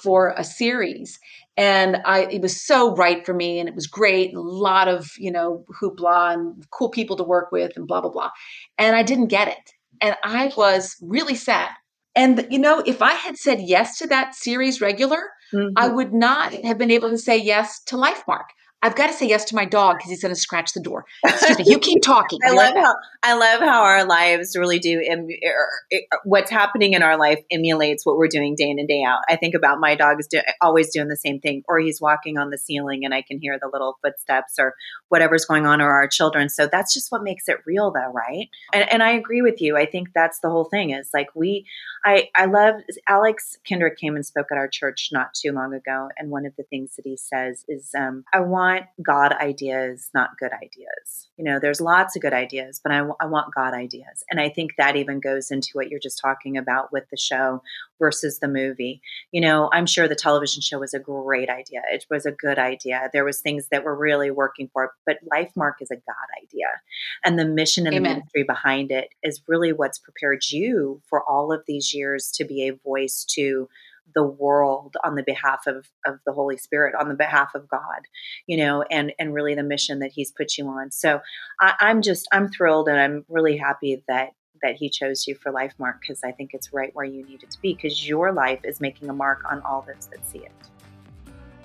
for 0.01 0.33
a 0.37 0.43
series 0.43 1.19
and 1.59 1.97
I 2.05 2.21
it 2.31 2.41
was 2.41 2.59
so 2.59 2.95
right 2.95 3.25
for 3.25 3.33
me 3.33 3.59
and 3.59 3.67
it 3.67 3.75
was 3.75 3.85
great 3.85 4.33
a 4.33 4.39
lot 4.39 4.87
of 4.87 5.11
you 5.17 5.29
know 5.29 5.65
hoopla 5.79 6.33
and 6.33 6.65
cool 6.71 6.89
people 6.89 7.17
to 7.17 7.23
work 7.23 7.51
with 7.51 7.73
and 7.75 7.85
blah 7.85 8.01
blah 8.01 8.09
blah. 8.09 8.31
And 8.77 8.95
I 8.95 9.03
didn't 9.03 9.27
get 9.27 9.49
it. 9.49 9.73
And 10.01 10.15
I 10.23 10.51
was 10.55 10.95
really 11.01 11.35
sad. 11.35 11.69
And 12.15 12.47
you 12.49 12.59
know 12.59 12.81
if 12.85 13.01
I 13.01 13.13
had 13.13 13.37
said 13.37 13.59
yes 13.61 13.97
to 13.99 14.07
that 14.07 14.35
series 14.35 14.79
regular 14.79 15.21
mm-hmm. 15.53 15.73
I 15.75 15.89
would 15.89 16.13
not 16.13 16.53
have 16.53 16.77
been 16.77 16.91
able 16.91 17.09
to 17.09 17.17
say 17.17 17.37
yes 17.37 17.83
to 17.87 17.97
Lifemark 17.97 18.45
I've 18.81 18.95
got 18.95 19.07
to 19.07 19.13
say 19.13 19.27
yes 19.27 19.43
to 19.45 19.55
my 19.55 19.65
dog 19.65 19.97
because 19.97 20.09
he's 20.09 20.21
going 20.21 20.33
to 20.33 20.39
scratch 20.39 20.71
the 20.73 20.79
door. 20.79 21.05
Excuse 21.25 21.57
me. 21.57 21.65
You 21.67 21.79
keep 21.79 22.01
talking. 22.01 22.39
I 22.45 22.51
love 22.51 22.73
how 22.75 22.95
I 23.23 23.33
love 23.33 23.59
how 23.59 23.83
our 23.83 24.05
lives 24.05 24.55
really 24.55 24.79
do. 24.79 25.01
Im- 25.01 25.27
er, 25.45 25.99
what's 26.23 26.49
happening 26.49 26.93
in 26.93 27.03
our 27.03 27.17
life 27.17 27.39
emulates 27.51 28.05
what 28.05 28.15
we're 28.15 28.29
doing 28.29 28.55
day 28.55 28.69
in 28.69 28.79
and 28.79 28.87
day 28.87 29.03
out. 29.03 29.19
I 29.27 29.35
think 29.35 29.53
about 29.53 29.81
my 29.81 29.95
dog 29.95 30.19
is 30.19 30.27
do- 30.27 30.41
always 30.61 30.91
doing 30.93 31.09
the 31.09 31.17
same 31.17 31.41
thing, 31.41 31.63
or 31.67 31.79
he's 31.79 31.99
walking 31.99 32.37
on 32.37 32.51
the 32.51 32.57
ceiling 32.57 33.03
and 33.03 33.13
I 33.13 33.21
can 33.21 33.39
hear 33.39 33.59
the 33.59 33.69
little 33.71 33.97
footsteps, 34.01 34.55
or 34.57 34.75
whatever's 35.09 35.43
going 35.43 35.65
on, 35.65 35.81
or 35.81 35.91
our 35.91 36.07
children. 36.07 36.47
So 36.47 36.67
that's 36.71 36.93
just 36.93 37.11
what 37.11 37.21
makes 37.21 37.49
it 37.49 37.57
real, 37.65 37.91
though, 37.91 38.13
right? 38.13 38.47
And, 38.73 38.89
and 38.89 39.03
I 39.03 39.11
agree 39.11 39.41
with 39.41 39.61
you. 39.61 39.75
I 39.75 39.87
think 39.87 40.09
that's 40.15 40.39
the 40.39 40.49
whole 40.49 40.65
thing. 40.65 40.91
Is 40.91 41.09
like 41.13 41.27
we, 41.35 41.65
I, 42.05 42.29
I 42.33 42.45
love 42.45 42.75
Alex 43.09 43.57
Kendrick 43.67 43.97
came 43.97 44.15
and 44.15 44.25
spoke 44.25 44.47
at 44.53 44.57
our 44.57 44.69
church 44.69 45.09
not 45.11 45.33
too 45.33 45.51
long 45.51 45.73
ago, 45.73 46.07
and 46.17 46.29
one 46.29 46.45
of 46.45 46.55
the 46.55 46.63
things 46.63 46.95
that 46.95 47.05
he 47.05 47.17
says 47.17 47.65
is, 47.67 47.89
um, 47.97 48.23
I 48.33 48.39
want 48.39 48.68
want 48.69 48.85
God 49.03 49.33
ideas, 49.33 50.09
not 50.13 50.37
good 50.37 50.51
ideas. 50.53 51.27
You 51.37 51.45
know, 51.45 51.59
there's 51.59 51.81
lots 51.81 52.15
of 52.15 52.21
good 52.21 52.33
ideas, 52.33 52.79
but 52.83 52.91
I, 52.91 52.97
w- 52.97 53.15
I 53.19 53.25
want 53.25 53.53
God 53.53 53.73
ideas. 53.73 54.23
And 54.29 54.39
I 54.39 54.49
think 54.49 54.71
that 54.77 54.95
even 54.95 55.19
goes 55.19 55.51
into 55.51 55.69
what 55.73 55.89
you're 55.89 55.99
just 55.99 56.19
talking 56.19 56.57
about 56.57 56.91
with 56.91 57.05
the 57.09 57.17
show 57.17 57.61
versus 57.97 58.39
the 58.39 58.47
movie. 58.47 59.01
You 59.31 59.41
know, 59.41 59.69
I'm 59.73 59.85
sure 59.85 60.07
the 60.07 60.15
television 60.15 60.61
show 60.61 60.79
was 60.79 60.93
a 60.93 60.99
great 60.99 61.49
idea. 61.49 61.81
It 61.91 62.05
was 62.09 62.25
a 62.25 62.31
good 62.31 62.59
idea. 62.59 63.09
There 63.11 63.25
was 63.25 63.41
things 63.41 63.67
that 63.71 63.83
were 63.83 63.95
really 63.95 64.31
working 64.31 64.69
for 64.71 64.85
it, 64.85 64.91
but 65.05 65.17
Lifemark 65.31 65.73
is 65.81 65.91
a 65.91 65.95
God 65.95 66.29
idea. 66.43 66.67
And 67.23 67.37
the 67.37 67.45
mission 67.45 67.87
and 67.87 67.95
Amen. 67.95 68.03
the 68.03 68.15
ministry 68.15 68.43
behind 68.43 68.91
it 68.91 69.09
is 69.23 69.41
really 69.47 69.73
what's 69.73 69.99
prepared 69.99 70.43
you 70.49 71.01
for 71.09 71.23
all 71.23 71.51
of 71.51 71.63
these 71.67 71.93
years 71.93 72.31
to 72.35 72.45
be 72.45 72.67
a 72.67 72.73
voice 72.73 73.25
to 73.35 73.69
the 74.15 74.23
world 74.23 74.95
on 75.03 75.15
the 75.15 75.23
behalf 75.23 75.67
of, 75.67 75.87
of 76.05 76.19
the 76.25 76.33
Holy 76.33 76.57
Spirit, 76.57 76.95
on 76.99 77.09
the 77.09 77.15
behalf 77.15 77.51
of 77.55 77.67
God, 77.69 78.01
you 78.47 78.57
know, 78.57 78.83
and 78.89 79.13
and 79.19 79.33
really 79.33 79.55
the 79.55 79.63
mission 79.63 79.99
that 79.99 80.11
He's 80.13 80.31
put 80.31 80.57
you 80.57 80.67
on. 80.67 80.91
So 80.91 81.19
I, 81.59 81.73
I'm 81.79 82.01
just 82.01 82.27
I'm 82.31 82.49
thrilled 82.49 82.87
and 82.87 82.99
I'm 82.99 83.25
really 83.29 83.57
happy 83.57 84.03
that 84.07 84.29
that 84.61 84.75
he 84.75 84.89
chose 84.89 85.25
you 85.27 85.35
for 85.35 85.51
Lifemark 85.51 86.01
because 86.01 86.21
I 86.23 86.31
think 86.31 86.51
it's 86.53 86.73
right 86.73 86.91
where 86.93 87.05
you 87.05 87.25
needed 87.25 87.49
to 87.51 87.61
be 87.61 87.73
because 87.73 88.07
your 88.07 88.33
life 88.33 88.59
is 88.63 88.81
making 88.81 89.09
a 89.09 89.13
mark 89.13 89.41
on 89.49 89.61
all 89.61 89.85
those 89.87 90.07
that 90.07 90.27
see 90.27 90.39
it. 90.39 90.51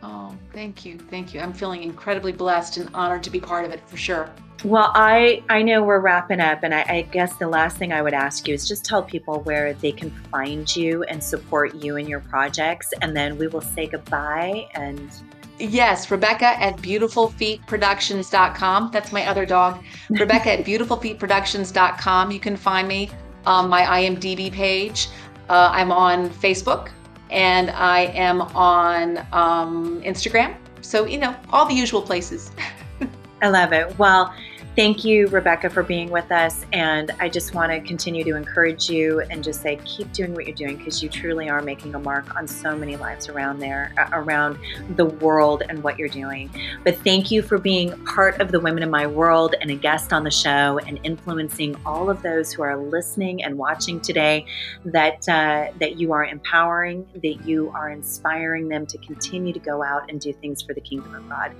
Oh, 0.06 0.36
thank 0.52 0.84
you. 0.84 0.98
Thank 0.98 1.32
you. 1.32 1.40
I'm 1.40 1.54
feeling 1.54 1.82
incredibly 1.82 2.32
blessed 2.32 2.76
and 2.76 2.90
honored 2.92 3.22
to 3.22 3.30
be 3.30 3.40
part 3.40 3.64
of 3.64 3.70
it 3.70 3.80
for 3.88 3.96
sure. 3.96 4.28
Well, 4.62 4.92
I, 4.94 5.42
I 5.48 5.62
know 5.62 5.82
we're 5.82 6.00
wrapping 6.00 6.40
up, 6.40 6.62
and 6.62 6.74
I, 6.74 6.82
I, 6.82 7.08
guess 7.10 7.36
the 7.36 7.48
last 7.48 7.78
thing 7.78 7.92
I 7.92 8.00
would 8.02 8.14
ask 8.14 8.46
you 8.46 8.54
is 8.54 8.68
just 8.68 8.84
tell 8.84 9.02
people 9.02 9.40
where 9.40 9.72
they 9.74 9.90
can 9.92 10.10
find 10.30 10.76
you 10.76 11.02
and 11.04 11.22
support 11.22 11.74
you 11.74 11.96
in 11.96 12.06
your 12.06 12.20
projects, 12.20 12.92
and 13.00 13.16
then 13.16 13.38
we 13.38 13.46
will 13.46 13.62
say 13.62 13.86
goodbye. 13.86 14.68
And 14.74 15.10
yes, 15.58 16.10
Rebecca 16.10 16.60
at 16.62 16.76
beautifulfeetproductions.com. 16.78 18.90
That's 18.92 19.12
my 19.12 19.26
other 19.26 19.46
dog. 19.46 19.82
Rebecca 20.10 20.58
at 20.58 20.66
beautifulfeetproductions.com. 20.66 22.30
You 22.30 22.40
can 22.40 22.56
find 22.56 22.88
me 22.88 23.10
on 23.46 23.70
my 23.70 23.82
IMDb 23.82 24.52
page. 24.52 25.08
Uh, 25.48 25.70
I'm 25.72 25.92
on 25.92 26.28
Facebook 26.30 26.90
and 27.30 27.70
I 27.70 28.00
am 28.14 28.42
on 28.42 29.18
um, 29.32 30.02
Instagram. 30.02 30.56
So, 30.82 31.06
you 31.06 31.18
know, 31.18 31.34
all 31.50 31.66
the 31.66 31.74
usual 31.74 32.02
places. 32.02 32.50
I 33.42 33.48
love 33.48 33.72
it. 33.72 33.98
Well, 33.98 34.34
Thank 34.76 35.04
you, 35.04 35.28
Rebecca, 35.28 35.70
for 35.70 35.84
being 35.84 36.10
with 36.10 36.32
us. 36.32 36.66
And 36.72 37.12
I 37.20 37.28
just 37.28 37.54
want 37.54 37.70
to 37.70 37.80
continue 37.80 38.24
to 38.24 38.34
encourage 38.34 38.90
you 38.90 39.20
and 39.30 39.44
just 39.44 39.62
say, 39.62 39.78
keep 39.84 40.12
doing 40.12 40.34
what 40.34 40.48
you're 40.48 40.56
doing 40.56 40.78
because 40.78 41.00
you 41.00 41.08
truly 41.08 41.48
are 41.48 41.62
making 41.62 41.94
a 41.94 42.00
mark 42.00 42.34
on 42.34 42.48
so 42.48 42.76
many 42.76 42.96
lives 42.96 43.28
around 43.28 43.60
there, 43.60 43.92
around 44.12 44.58
the 44.96 45.04
world 45.04 45.62
and 45.68 45.80
what 45.84 45.96
you're 45.96 46.08
doing. 46.08 46.50
But 46.82 46.98
thank 47.04 47.30
you 47.30 47.40
for 47.40 47.56
being 47.56 47.92
part 48.04 48.40
of 48.40 48.50
the 48.50 48.58
Women 48.58 48.82
in 48.82 48.90
My 48.90 49.06
World 49.06 49.54
and 49.60 49.70
a 49.70 49.76
guest 49.76 50.12
on 50.12 50.24
the 50.24 50.30
show 50.32 50.80
and 50.88 50.98
influencing 51.04 51.76
all 51.86 52.10
of 52.10 52.20
those 52.22 52.52
who 52.52 52.62
are 52.62 52.76
listening 52.76 53.44
and 53.44 53.56
watching 53.56 54.00
today 54.00 54.44
that, 54.86 55.28
uh, 55.28 55.70
that 55.78 56.00
you 56.00 56.12
are 56.12 56.24
empowering, 56.24 57.06
that 57.22 57.46
you 57.46 57.70
are 57.76 57.90
inspiring 57.90 58.68
them 58.68 58.86
to 58.86 58.98
continue 58.98 59.52
to 59.52 59.60
go 59.60 59.84
out 59.84 60.10
and 60.10 60.20
do 60.20 60.32
things 60.32 60.62
for 60.62 60.74
the 60.74 60.80
kingdom 60.80 61.14
of 61.14 61.28
God. 61.28 61.52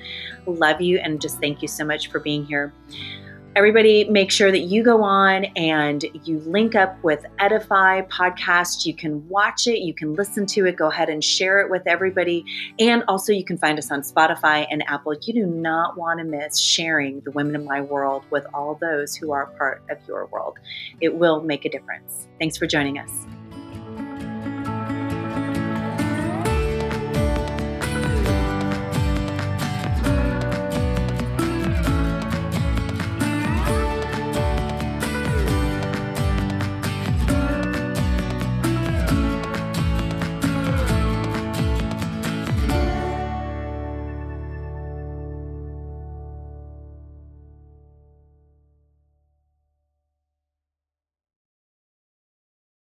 Love 0.47 0.81
you 0.81 0.99
and 0.99 1.21
just 1.21 1.39
thank 1.39 1.63
you 1.63 1.69
so 1.69 1.85
much 1.85 2.11
for 2.11 2.19
being 2.19 2.45
here. 2.45 2.73
Everybody, 3.57 4.03
make 4.11 4.33
sure 4.33 4.51
that 4.51 4.63
you 4.63 4.83
go 4.83 5.05
on 5.05 5.45
and 5.55 6.05
you 6.25 6.41
link 6.41 6.75
up 6.75 7.01
with 7.05 7.25
Edify 7.39 8.03
podcast. 8.03 8.85
You 8.85 8.95
can 8.95 9.29
watch 9.29 9.69
it, 9.69 9.79
you 9.79 9.95
can 9.95 10.15
listen 10.15 10.45
to 10.47 10.67
it, 10.67 10.75
go 10.75 10.89
ahead 10.89 11.09
and 11.09 11.23
share 11.23 11.61
it 11.61 11.71
with 11.71 11.83
everybody. 11.87 12.45
And 12.81 13.05
also, 13.07 13.33
you 13.33 13.45
can 13.45 13.57
find 13.57 13.79
us 13.79 13.93
on 13.93 14.01
Spotify 14.01 14.67
and 14.71 14.83
Apple. 14.89 15.15
You 15.23 15.35
do 15.35 15.47
not 15.47 15.97
want 15.97 16.19
to 16.19 16.25
miss 16.25 16.59
sharing 16.59 17.21
the 17.21 17.31
Women 17.31 17.55
in 17.55 17.65
My 17.65 17.81
World 17.81 18.25
with 18.31 18.45
all 18.53 18.75
those 18.81 19.15
who 19.15 19.31
are 19.31 19.47
part 19.57 19.85
of 19.89 19.99
your 20.09 20.27
world. 20.27 20.59
It 21.01 21.15
will 21.15 21.41
make 21.41 21.65
a 21.65 21.69
difference. 21.69 22.27
Thanks 22.41 22.57
for 22.57 22.67
joining 22.67 22.99
us. 22.99 23.34